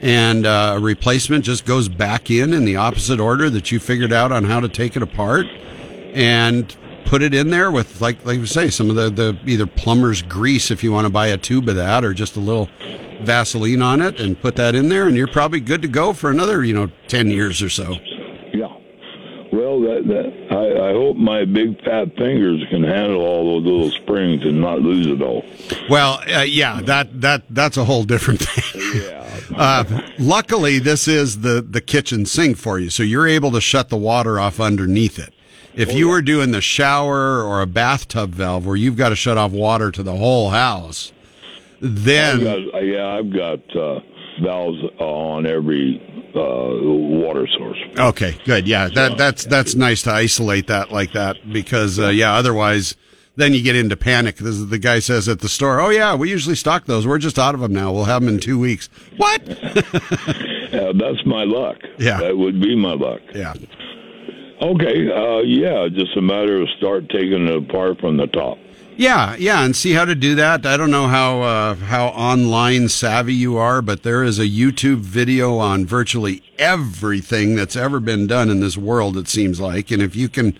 [0.00, 4.12] And uh, a replacement just goes back in in the opposite order that you figured
[4.12, 5.46] out on how to take it apart
[6.12, 6.74] and
[7.06, 10.22] put it in there with, like, like we say, some of the, the either plumber's
[10.22, 12.68] grease if you want to buy a tube of that or just a little
[13.22, 15.06] Vaseline on it and put that in there.
[15.06, 17.94] And you're probably good to go for another, you know, 10 years or so.
[18.52, 18.74] Yeah.
[19.52, 23.90] Well, that, that I, I hope my big fat fingers can handle all those little
[23.90, 25.44] springs and not lose it all.
[25.88, 29.02] Well, uh, yeah, that that that's a whole different thing.
[29.02, 29.22] Yeah.
[29.56, 29.84] Uh,
[30.18, 33.96] luckily, this is the the kitchen sink for you, so you're able to shut the
[33.96, 35.32] water off underneath it.
[35.74, 39.38] If you were doing the shower or a bathtub valve where you've got to shut
[39.38, 41.12] off water to the whole house,
[41.86, 44.00] then I've got, yeah, I've got uh,
[44.42, 46.00] valves on every
[46.34, 47.78] uh, water source.
[47.98, 48.66] Okay, good.
[48.68, 52.96] Yeah, that that's that's nice to isolate that like that because uh, yeah, otherwise
[53.36, 54.36] then you get into panic.
[54.36, 57.06] The guy says at the store, "Oh yeah, we usually stock those.
[57.06, 57.92] We're just out of them now.
[57.92, 59.42] We'll have them in two weeks." What?
[60.76, 61.76] Yeah, that's my luck.
[61.98, 62.18] Yeah.
[62.18, 63.20] that would be my luck.
[63.34, 63.54] Yeah.
[64.60, 65.10] Okay.
[65.10, 68.58] Uh, yeah, just a matter of start taking it apart from the top.
[68.98, 70.64] Yeah, yeah, and see how to do that.
[70.64, 75.00] I don't know how uh, how online savvy you are, but there is a YouTube
[75.00, 79.18] video on virtually everything that's ever been done in this world.
[79.18, 80.58] It seems like, and if you can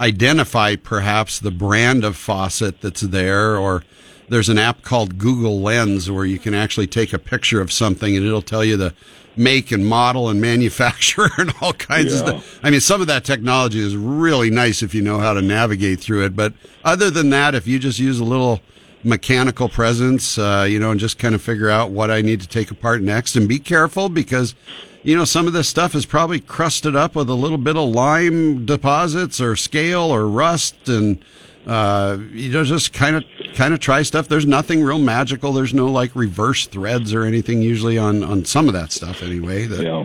[0.00, 3.84] identify perhaps the brand of faucet that's there, or
[4.28, 8.16] there's an app called Google Lens where you can actually take a picture of something
[8.16, 8.94] and it'll tell you the
[9.36, 12.60] make and model and manufacturer and all kinds of stuff.
[12.62, 16.00] I mean, some of that technology is really nice if you know how to navigate
[16.00, 16.36] through it.
[16.36, 16.52] But
[16.84, 18.60] other than that, if you just use a little
[19.02, 22.48] mechanical presence, uh, you know, and just kind of figure out what I need to
[22.48, 24.54] take apart next and be careful because,
[25.02, 27.90] you know, some of this stuff is probably crusted up with a little bit of
[27.90, 31.22] lime deposits or scale or rust and,
[31.66, 34.28] uh, you know, just kind of, kind of try stuff.
[34.28, 35.52] There's nothing real magical.
[35.52, 39.66] There's no like reverse threads or anything usually on, on some of that stuff anyway.
[39.66, 40.04] That, Yeah.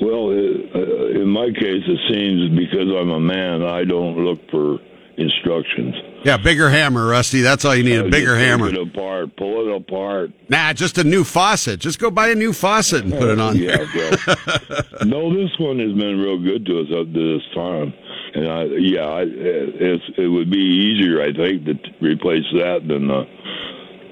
[0.00, 4.40] Well, it, uh, in my case, it seems because I'm a man, I don't look
[4.50, 4.78] for
[5.16, 5.94] instructions.
[6.24, 7.42] Yeah, bigger hammer, Rusty.
[7.42, 8.70] That's all you need, a bigger hammer.
[8.70, 10.30] Pull it apart, pull it apart.
[10.48, 11.80] Nah, just a new faucet.
[11.80, 13.56] Just go buy a new faucet and put it on.
[13.56, 17.92] Yeah, well, no, this one has been real good to us up to this time,
[18.34, 23.10] and I, yeah, I, it's, it would be easier, I think, to replace that than
[23.10, 23.24] uh,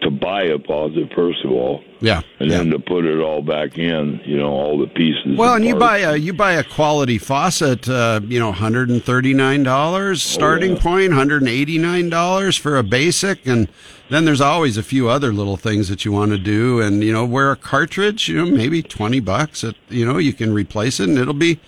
[0.03, 2.23] to buy a faucet first of all, Yeah.
[2.41, 4.21] and then to put it all back in.
[4.25, 5.37] You know, all the pieces.
[5.37, 9.03] Well, and you buy a you buy a quality faucet, uh, you know, hundred and
[9.03, 13.69] thirty nine dollars starting point, hundred and eighty nine dollars for a basic, and
[14.11, 17.13] then there's always a few other little things that you want to do, and you
[17.13, 19.65] know, where a cartridge, you know, maybe twenty bucks.
[19.65, 21.59] It, you know, you can replace it, and it'll be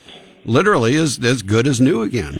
[0.44, 2.38] literally as as good as new again.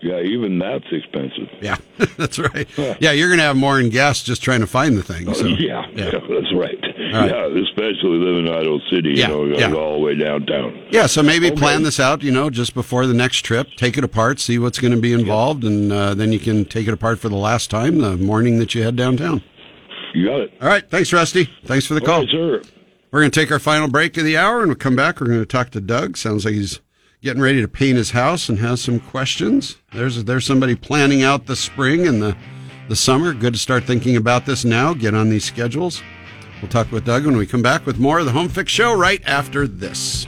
[0.00, 1.48] Yeah, even that's expensive.
[1.60, 1.76] Yeah,
[2.16, 2.68] that's right.
[3.00, 5.32] Yeah, you're going to have more in gas just trying to find the thing.
[5.34, 5.46] So.
[5.46, 6.78] yeah, yeah, that's right.
[6.82, 7.30] right.
[7.30, 9.72] Yeah, especially living in Idaho City, Yeah, you know, yeah.
[9.74, 10.86] all the way downtown.
[10.90, 11.56] Yeah, so maybe Okay.
[11.56, 13.68] plan this out, you know, just before the next trip.
[13.76, 16.86] Take it apart, see what's going to be involved, and uh, then you can take
[16.86, 19.42] it apart for the last time the morning that you head downtown.
[20.14, 20.52] You got it.
[20.62, 20.88] All right.
[20.88, 21.50] Thanks, Rusty.
[21.64, 22.24] Thanks for the call.
[22.30, 22.62] sir.
[23.10, 25.20] We're going to take our final break of the hour, and we'll come back.
[25.20, 26.16] We're going to talk to Doug.
[26.16, 26.80] Sounds like he's
[27.22, 29.76] getting ready to paint his house and has some questions.
[29.92, 32.36] There's there's somebody planning out the spring and the
[32.88, 33.34] the summer.
[33.34, 34.94] Good to start thinking about this now.
[34.94, 36.02] Get on these schedules.
[36.60, 38.94] We'll talk with Doug when we come back with more of the Home Fix Show
[38.94, 40.26] right after this.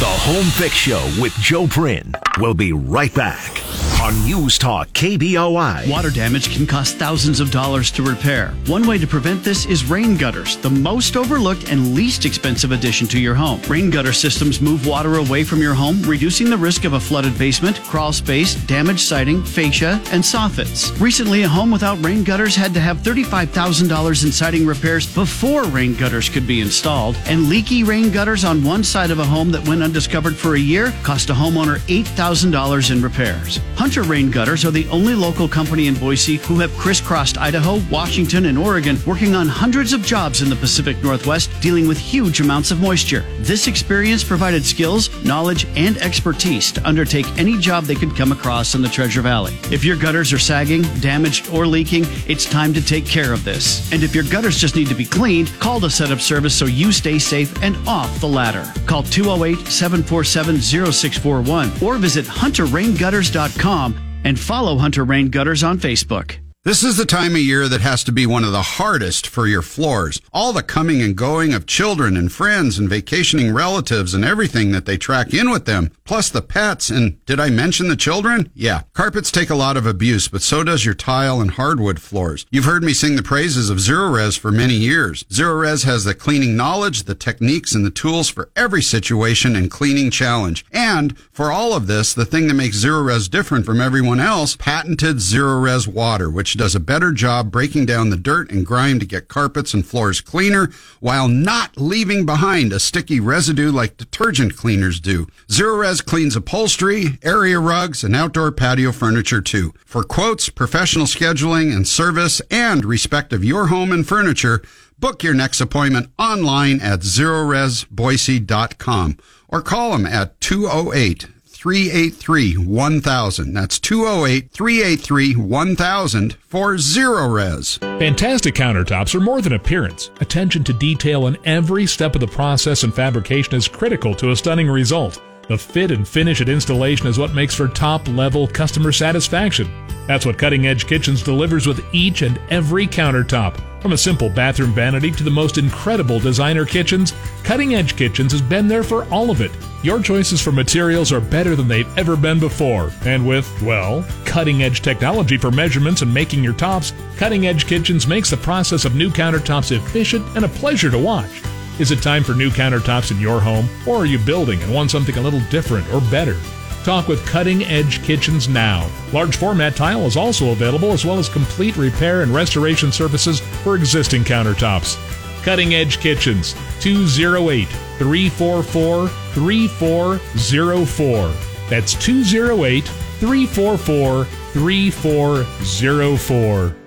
[0.00, 2.14] The Home Fix Show with Joe Prin.
[2.38, 5.90] We'll be right back on News Talk KBOI.
[5.90, 8.48] Water damage can cost thousands of dollars to repair.
[8.66, 13.06] One way to prevent this is rain gutters, the most overlooked and least expensive addition
[13.08, 13.62] to your home.
[13.62, 17.38] Rain gutter systems move water away from your home, reducing the risk of a flooded
[17.38, 21.00] basement, crawl space, damaged siding, fascia, and soffits.
[21.00, 25.94] Recently, a home without rain gutters had to have $35,000 in siding repairs before rain
[25.94, 29.66] gutters could be installed, and leaky rain gutters on one side of a home that
[29.66, 33.60] went undiscovered for a year cost a homeowner $8,000 in repairs.
[33.94, 38.46] Hunter Rain Gutters are the only local company in Boise who have crisscrossed Idaho, Washington,
[38.46, 42.72] and Oregon, working on hundreds of jobs in the Pacific Northwest, dealing with huge amounts
[42.72, 43.24] of moisture.
[43.38, 48.74] This experience provided skills, knowledge, and expertise to undertake any job they could come across
[48.74, 49.56] in the Treasure Valley.
[49.70, 53.92] If your gutters are sagging, damaged, or leaking, it's time to take care of this.
[53.92, 56.64] And if your gutters just need to be cleaned, call to set up service so
[56.64, 58.68] you stay safe and off the ladder.
[58.86, 63.83] Call 208 747 0641 or visit hunterraingutters.com
[64.24, 66.43] and follow Hunter Rain Gutters on Facebook.
[66.64, 69.46] This is the time of year that has to be one of the hardest for
[69.46, 70.18] your floors.
[70.32, 74.86] All the coming and going of children and friends and vacationing relatives and everything that
[74.86, 76.88] they track in with them, plus the pets.
[76.88, 78.50] And did I mention the children?
[78.54, 78.84] Yeah.
[78.94, 82.46] Carpets take a lot of abuse, but so does your tile and hardwood floors.
[82.50, 85.24] You've heard me sing the praises of Zerorez for many years.
[85.24, 90.10] Zerorez has the cleaning knowledge, the techniques, and the tools for every situation and cleaning
[90.10, 90.64] challenge.
[90.72, 95.16] And for all of this, the thing that makes Zerorez different from everyone else, patented
[95.16, 99.28] Zerorez water, which does a better job breaking down the dirt and grime to get
[99.28, 105.26] carpets and floors cleaner while not leaving behind a sticky residue like detergent cleaners do.
[105.48, 109.72] Zerorez cleans upholstery, area rugs, and outdoor patio furniture too.
[109.84, 114.62] For quotes, professional scheduling and service, and respect of your home and furniture,
[114.98, 119.18] book your next appointment online at zerorezboise.com
[119.48, 121.26] or call them at 208
[121.64, 123.54] 383 1000.
[123.54, 127.78] That's 208 383 1000 for Zerorez.
[127.98, 130.10] Fantastic countertops are more than appearance.
[130.20, 134.36] Attention to detail in every step of the process and fabrication is critical to a
[134.36, 135.22] stunning result.
[135.48, 139.66] The fit and finish at installation is what makes for top level customer satisfaction.
[140.06, 143.58] That's what Cutting Edge Kitchens delivers with each and every countertop.
[143.84, 148.40] From a simple bathroom vanity to the most incredible designer kitchens, Cutting Edge Kitchens has
[148.40, 149.50] been there for all of it.
[149.82, 152.90] Your choices for materials are better than they've ever been before.
[153.04, 158.06] And with, well, cutting edge technology for measurements and making your tops, Cutting Edge Kitchens
[158.06, 161.42] makes the process of new countertops efficient and a pleasure to watch.
[161.78, 164.92] Is it time for new countertops in your home, or are you building and want
[164.92, 166.38] something a little different or better?
[166.84, 168.86] Talk with Cutting Edge Kitchens now.
[169.10, 173.74] Large format tile is also available, as well as complete repair and restoration services for
[173.74, 174.98] existing countertops.
[175.42, 181.32] Cutting Edge Kitchens, 208 344 3404.
[181.70, 186.83] That's 208 344 3404.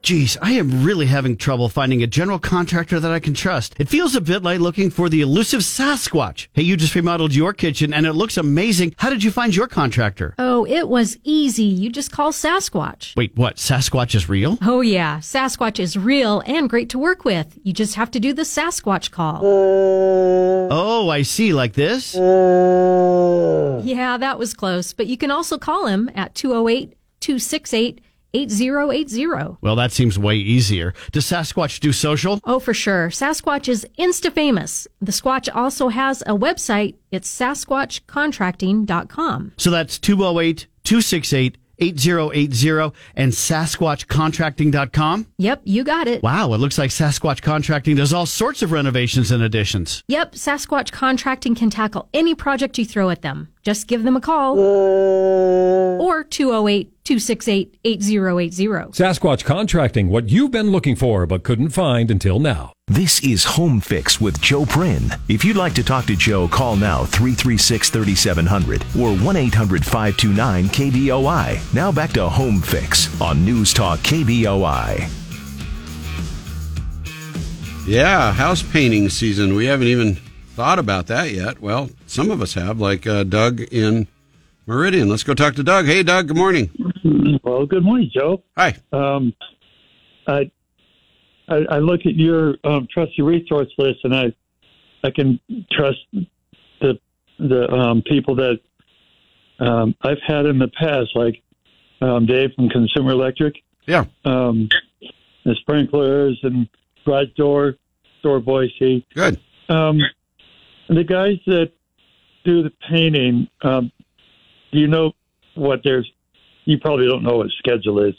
[0.00, 3.74] Geez, I am really having trouble finding a general contractor that I can trust.
[3.78, 6.46] It feels a bit like looking for the elusive Sasquatch.
[6.52, 8.94] Hey, you just remodeled your kitchen and it looks amazing.
[8.98, 10.34] How did you find your contractor?
[10.38, 11.64] Oh, it was easy.
[11.64, 13.16] You just call Sasquatch.
[13.16, 13.56] Wait, what?
[13.56, 14.56] Sasquatch is real?
[14.62, 15.18] Oh, yeah.
[15.18, 17.58] Sasquatch is real and great to work with.
[17.64, 19.40] You just have to do the Sasquatch call.
[19.42, 21.52] Oh, I see.
[21.52, 22.14] Like this?
[22.14, 22.20] Yeah,
[24.16, 24.92] that was close.
[24.92, 28.00] But you can also call him at 208 268
[28.34, 29.56] 8080.
[29.60, 30.92] Well, that seems way easier.
[31.12, 32.40] Does Sasquatch do social?
[32.44, 33.08] Oh, for sure.
[33.08, 34.86] Sasquatch is insta famous.
[35.00, 36.96] The Squatch also has a website.
[37.10, 39.52] It's sasquatchcontracting.com.
[39.56, 45.26] So that's 208 268 8080 and SasquatchContracting.com?
[45.38, 46.22] Yep, you got it.
[46.22, 50.02] Wow, it looks like Sasquatch Contracting does all sorts of renovations and additions.
[50.08, 53.48] Yep, Sasquatch Contracting can tackle any project you throw at them.
[53.62, 56.02] Just give them a call uh.
[56.02, 58.64] or 208 268 8080.
[58.92, 62.72] Sasquatch Contracting, what you've been looking for but couldn't find until now.
[62.86, 65.10] This is Home Fix with Joe Prin.
[65.28, 70.64] If you'd like to talk to Joe, call now 336 3700 or 1 800 529
[70.68, 71.74] KBOI.
[71.74, 75.08] Now back to Home Fix on News Talk KBOI.
[77.86, 79.54] Yeah, house painting season.
[79.54, 80.16] We haven't even
[80.54, 81.58] thought about that yet.
[81.60, 84.08] Well, some of us have, like uh, Doug in
[84.66, 85.08] Meridian.
[85.08, 85.86] Let's go talk to Doug.
[85.86, 86.28] Hey, Doug.
[86.28, 86.70] Good morning.
[87.42, 88.42] Well, good morning, Joe.
[88.56, 88.76] Hi.
[88.92, 89.34] Um,
[90.26, 90.50] I,
[91.48, 94.32] I I look at your um, trusty resource list, and I
[95.04, 95.38] I can
[95.70, 95.98] trust
[96.80, 96.98] the
[97.38, 98.60] the um, people that
[99.60, 101.42] um, I've had in the past, like
[102.00, 103.54] um, Dave from Consumer Electric.
[103.86, 104.04] Yeah.
[104.24, 104.68] Um,
[105.44, 106.68] the sprinklers and
[107.04, 107.76] garage door,
[108.22, 109.06] door Boise.
[109.14, 109.40] Good.
[109.68, 109.98] Um,
[110.88, 111.72] the guys that
[112.48, 113.92] do the painting, um,
[114.72, 115.12] do you know
[115.54, 116.10] what there's?
[116.64, 118.14] You probably don't know what schedule is.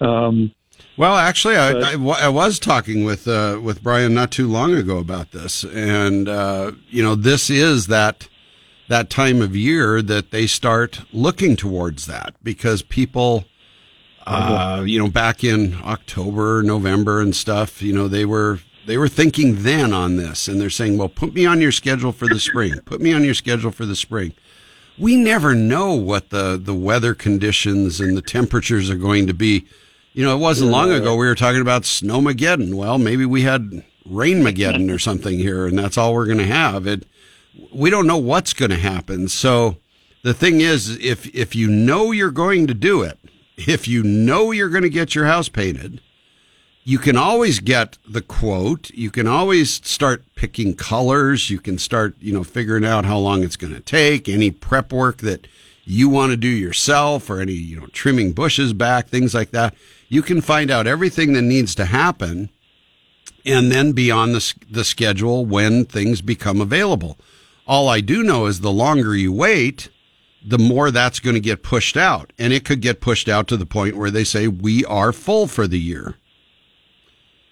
[0.00, 0.52] Um,
[0.96, 4.98] Well, actually, I, I, I was talking with uh, with Brian not too long ago
[4.98, 8.28] about this, and uh, you know, this is that
[8.88, 13.44] that time of year that they start looking towards that because people,
[14.26, 19.08] uh, you know, back in October, November, and stuff, you know, they were they were
[19.08, 22.40] thinking then on this, and they're saying, "Well, put me on your schedule for the
[22.40, 22.78] spring.
[22.84, 24.32] Put me on your schedule for the spring."
[24.98, 29.66] We never know what the the weather conditions and the temperatures are going to be.
[30.14, 32.74] You know, it wasn't long ago we were talking about snowmageddon.
[32.74, 36.86] Well, maybe we had rainmageddon or something here, and that's all we're going to have.
[36.86, 37.06] It.
[37.72, 39.28] We don't know what's going to happen.
[39.28, 39.76] So
[40.22, 43.18] the thing is, if if you know you're going to do it,
[43.56, 46.00] if you know you're going to get your house painted,
[46.88, 48.90] you can always get the quote.
[48.90, 51.50] You can always start picking colors.
[51.50, 54.92] You can start, you know, figuring out how long it's going to take, any prep
[54.92, 55.48] work that
[55.84, 59.74] you want to do yourself or any, you know, trimming bushes back, things like that.
[60.08, 62.50] You can find out everything that needs to happen
[63.44, 67.18] and then be on the, the schedule when things become available.
[67.66, 69.88] All I do know is the longer you wait,
[70.40, 72.32] the more that's going to get pushed out.
[72.38, 75.48] And it could get pushed out to the point where they say, we are full
[75.48, 76.14] for the year.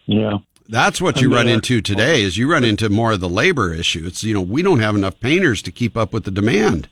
[0.07, 0.39] Yeah.
[0.69, 3.29] That's what you mean, run uh, into today is you run into more of the
[3.29, 4.05] labor issue.
[4.07, 6.89] It's, you know, we don't have enough painters to keep up with the demand.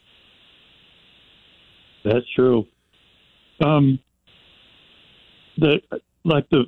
[2.05, 2.67] That's true.
[3.65, 3.99] Um,
[5.57, 5.81] the
[6.25, 6.65] like the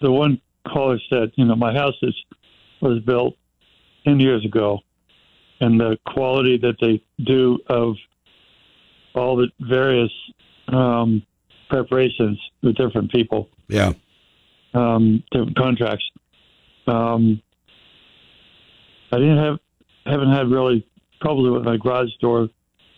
[0.00, 2.14] the one caller said, you know, my house is
[2.80, 3.36] was built
[4.04, 4.78] ten years ago,
[5.60, 7.96] and the quality that they do of
[9.14, 10.12] all the various
[10.68, 11.22] um,
[11.68, 13.92] preparations with different people, Yeah.
[14.76, 16.04] Um, different contracts.
[16.86, 17.42] Um,
[19.12, 19.58] I didn't have
[20.04, 20.86] haven't had really
[21.22, 22.48] trouble with my garage door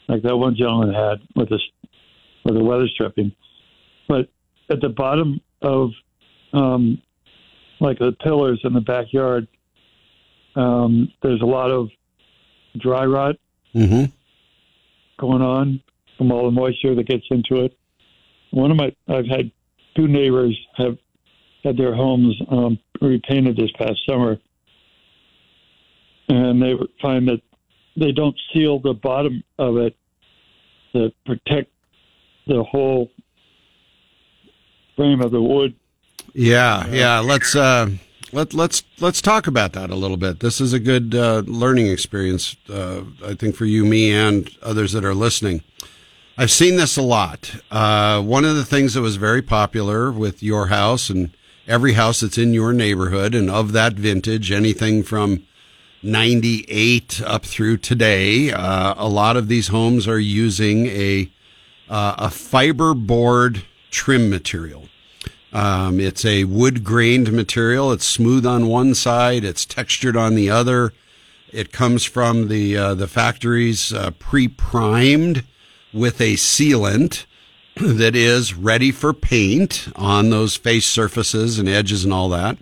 [0.09, 1.61] like that one gentleman had with this
[2.45, 3.33] with the weather stripping.
[4.09, 4.29] But
[4.71, 5.91] at the bottom of
[6.53, 7.01] um,
[7.81, 9.47] like the pillars in the backyard,
[10.57, 11.89] um, there's a lot of
[12.79, 13.37] dry rot
[13.75, 14.05] Mm-hmm.
[15.19, 15.83] going on
[16.17, 17.77] from all the moisture that gets into it.
[18.51, 19.53] One of my I've had
[19.95, 20.97] two neighbors have
[21.69, 24.39] had their homes um, repainted this past summer,
[26.29, 27.43] and they find that
[27.97, 29.95] they don't seal the bottom of it
[30.95, 31.71] to protect
[32.47, 33.11] the whole
[34.97, 35.75] frame of the wood.
[36.33, 37.19] Yeah, yeah.
[37.19, 37.91] Let's uh,
[38.33, 40.41] let let's let's talk about that a little bit.
[40.41, 44.93] This is a good uh, learning experience, uh, I think, for you, me, and others
[44.93, 45.63] that are listening.
[46.39, 47.57] I've seen this a lot.
[47.71, 51.31] Uh, one of the things that was very popular with your house and
[51.69, 55.47] every house that's in your neighborhood and of that vintage, anything from
[56.03, 61.31] 98 up through today, uh, a lot of these homes are using a
[61.89, 64.89] uh, a fiber board trim material.
[65.53, 67.93] Um, it's a wood grained material.
[67.93, 69.45] It's smooth on one side.
[69.45, 70.93] It's textured on the other.
[71.51, 75.45] It comes from the uh, the factories uh, pre primed
[75.93, 77.25] with a sealant
[77.81, 82.59] that is ready for paint on those face surfaces and edges and all that.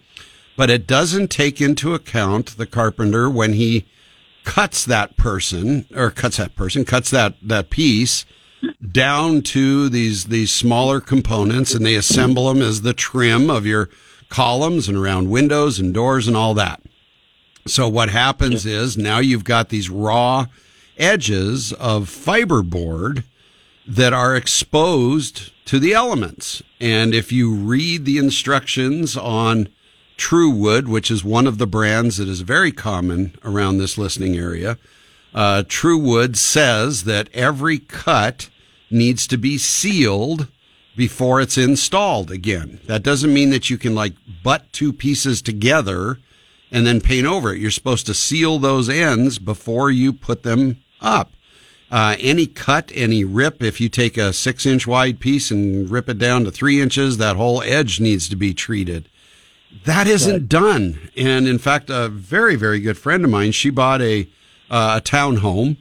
[0.57, 3.86] But it doesn't take into account the carpenter when he
[4.45, 8.25] cuts that person or cuts that person, cuts that, that piece
[8.91, 13.89] down to these, these smaller components and they assemble them as the trim of your
[14.28, 16.83] columns and around windows and doors and all that.
[17.67, 20.47] So what happens is now you've got these raw
[20.99, 23.25] edges of fiberboard
[23.86, 26.62] that are exposed to the elements.
[26.81, 29.68] And if you read the instructions on
[30.16, 34.78] TruWood, which is one of the brands that is very common around this listening area,
[35.34, 38.48] uh, TruWood says that every cut
[38.90, 40.48] needs to be sealed
[40.97, 42.81] before it's installed again.
[42.86, 46.18] That doesn't mean that you can like butt two pieces together
[46.70, 47.60] and then paint over it.
[47.60, 51.32] You're supposed to seal those ends before you put them up.
[51.90, 56.08] Uh, any cut, any rip, if you take a six inch wide piece and rip
[56.08, 59.08] it down to three inches, that whole edge needs to be treated.
[59.84, 61.10] That isn't done.
[61.16, 64.28] And in fact, a very, very good friend of mine, she bought a,
[64.70, 65.76] uh, a town home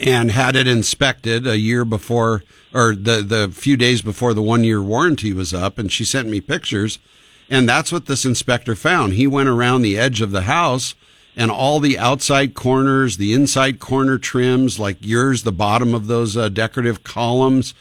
[0.00, 2.42] and had it inspected a year before
[2.74, 5.78] or the, the few days before the one year warranty was up.
[5.78, 6.98] And she sent me pictures.
[7.48, 9.14] And that's what this inspector found.
[9.14, 10.94] He went around the edge of the house
[11.38, 16.36] and all the outside corners, the inside corner trims, like yours, the bottom of those
[16.36, 17.74] uh, decorative columns.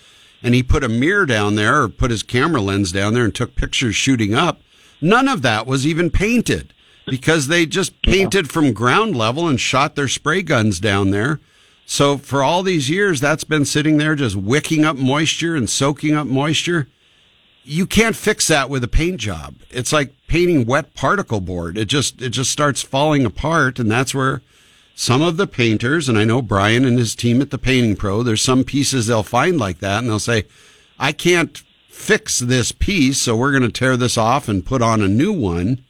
[0.43, 3.33] And he put a mirror down there or put his camera lens down there and
[3.33, 4.61] took pictures shooting up.
[5.01, 6.71] None of that was even painted
[7.07, 11.39] because they just painted from ground level and shot their spray guns down there.
[11.87, 16.13] So for all these years, that's been sitting there just wicking up moisture and soaking
[16.13, 16.89] up moisture.
[17.67, 19.55] You can't fix that with a paint job.
[19.69, 21.77] It's like painting wet particle board.
[21.77, 23.77] It just, it just starts falling apart.
[23.77, 24.41] And that's where
[24.95, 28.23] some of the painters, and I know Brian and his team at the Painting Pro,
[28.23, 30.45] there's some pieces they'll find like that and they'll say,
[30.97, 31.57] I can't
[31.89, 33.19] fix this piece.
[33.21, 35.83] So we're going to tear this off and put on a new one.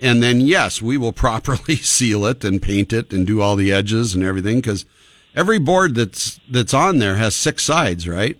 [0.00, 3.72] And then, yes, we will properly seal it and paint it and do all the
[3.72, 4.84] edges and everything because
[5.34, 8.36] every board that's that's on there has six sides, right?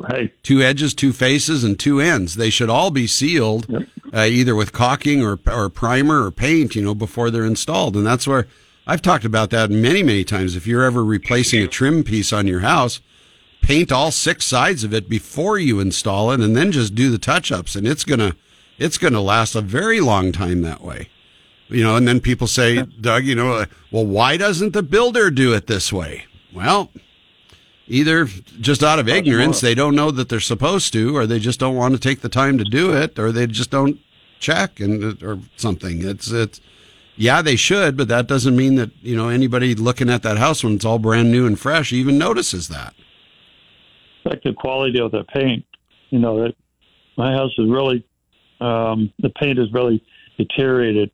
[0.00, 0.32] Right.
[0.42, 2.36] Two edges, two faces, and two ends.
[2.36, 3.66] They should all be sealed,
[4.14, 7.96] uh, either with caulking or or primer or paint, you know, before they're installed.
[7.96, 8.48] And that's where
[8.86, 10.56] I've talked about that many, many times.
[10.56, 13.00] If you're ever replacing a trim piece on your house,
[13.60, 17.18] paint all six sides of it before you install it, and then just do the
[17.18, 18.34] touch ups, and it's gonna
[18.78, 21.08] it's gonna last a very long time that way.
[21.68, 25.30] You know, and then people say, Doug, you know, uh, well, why doesn't the builder
[25.30, 26.24] do it this way?
[26.52, 26.90] Well,
[27.90, 28.26] either
[28.60, 31.76] just out of ignorance, they don't know that they're supposed to, or they just don't
[31.76, 33.98] want to take the time to do it, or they just don't
[34.38, 36.02] check and or something.
[36.04, 36.60] It's it's
[37.16, 40.64] yeah, they should, but that doesn't mean that you know anybody looking at that house
[40.64, 42.94] when it's all brand new and fresh even notices that.
[44.24, 45.64] like the quality of the paint.
[46.10, 46.54] You know, that
[47.16, 48.04] my house is really
[48.60, 50.02] um, the paint is really
[50.38, 51.10] deteriorated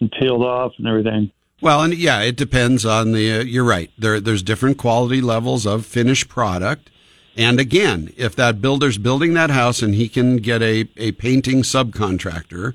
[0.00, 1.32] and peeled off and everything.
[1.62, 3.38] Well, and yeah, it depends on the.
[3.38, 3.88] Uh, you're right.
[3.96, 6.90] There, there's different quality levels of finished product.
[7.36, 11.62] And again, if that builder's building that house and he can get a, a painting
[11.62, 12.74] subcontractor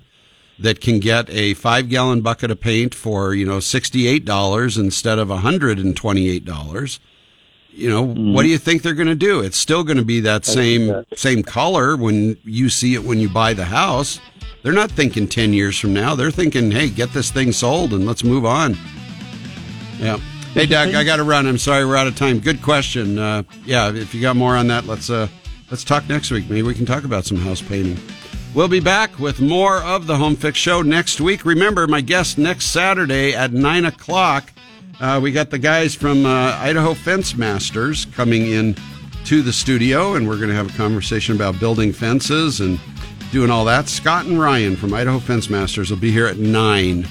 [0.57, 5.27] that can get a five gallon bucket of paint for, you know, $68 instead of
[5.27, 6.99] $128,
[7.69, 9.41] you know, what do you think they're going to do?
[9.41, 13.30] It's still going to be that same, same color when you see it when you
[13.30, 14.19] buy the house.
[14.68, 16.14] They're not thinking 10 years from now.
[16.14, 18.76] They're thinking, hey, get this thing sold and let's move on.
[19.98, 20.18] Yeah.
[20.54, 21.48] Hey, Doug, I got to run.
[21.48, 22.40] I'm sorry, we're out of time.
[22.40, 23.18] Good question.
[23.18, 25.30] Uh, yeah, if you got more on that, let's uh,
[25.72, 26.50] let's talk next week.
[26.50, 27.98] Maybe we can talk about some house painting.
[28.54, 31.46] We'll be back with more of the Home Fix Show next week.
[31.46, 34.52] Remember, my guest next Saturday at nine o'clock.
[35.00, 38.76] Uh, we got the guys from uh, Idaho Fence Masters coming in
[39.24, 42.78] to the studio, and we're going to have a conversation about building fences and
[43.31, 43.88] doing all that.
[43.88, 47.07] Scott and Ryan from Idaho Fence Masters will be here at nine.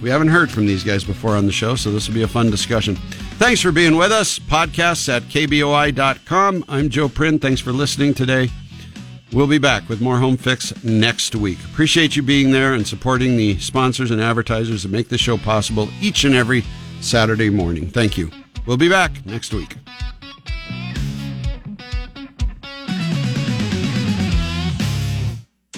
[0.00, 2.28] We haven't heard from these guys before on the show, so this will be a
[2.28, 2.96] fun discussion.
[3.38, 4.38] Thanks for being with us.
[4.38, 6.64] Podcasts at kboi.com.
[6.68, 7.38] I'm Joe Prin.
[7.38, 8.50] Thanks for listening today.
[9.32, 11.58] We'll be back with more Home Fix next week.
[11.64, 15.88] Appreciate you being there and supporting the sponsors and advertisers that make this show possible
[16.00, 16.64] each and every
[17.00, 17.90] Saturday morning.
[17.90, 18.30] Thank you.
[18.66, 19.76] We'll be back next week.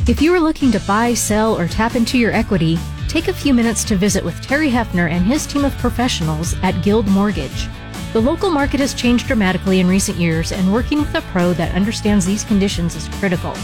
[0.09, 3.53] If you are looking to buy, sell, or tap into your equity, take a few
[3.53, 7.69] minutes to visit with Terry Hefner and his team of professionals at Guild Mortgage.
[8.15, 11.75] The local market has changed dramatically in recent years, and working with a pro that
[11.75, 13.55] understands these conditions is critical.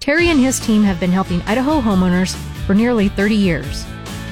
[0.00, 2.34] Terry and his team have been helping Idaho homeowners
[2.66, 3.84] for nearly 30 years.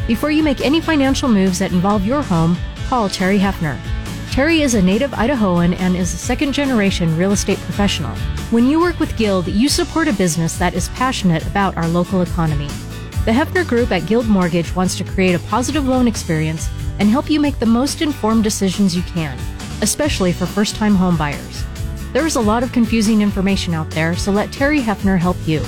[0.07, 2.57] Before you make any financial moves that involve your home,
[2.89, 3.79] call Terry Hefner.
[4.35, 8.17] Terry is a native Idahoan and is a second generation real estate professional.
[8.51, 12.21] When you work with Guild, you support a business that is passionate about our local
[12.21, 12.67] economy.
[13.27, 17.31] The Hefner Group at Guild Mortgage wants to create a positive loan experience and help
[17.31, 19.39] you make the most informed decisions you can,
[19.83, 21.63] especially for first time homebuyers.
[22.13, 25.63] There is a lot of confusing information out there, so let Terry Hefner help you.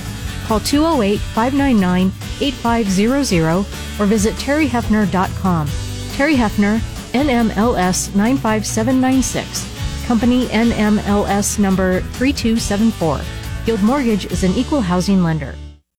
[0.46, 5.68] Call 208 599 8500 or visit terryhefner.com.
[6.14, 6.82] Terry Hefner,
[7.16, 10.06] NMLS 95796.
[10.06, 13.20] Company NMLS number 3274.
[13.64, 15.54] Guild Mortgage is an equal housing lender.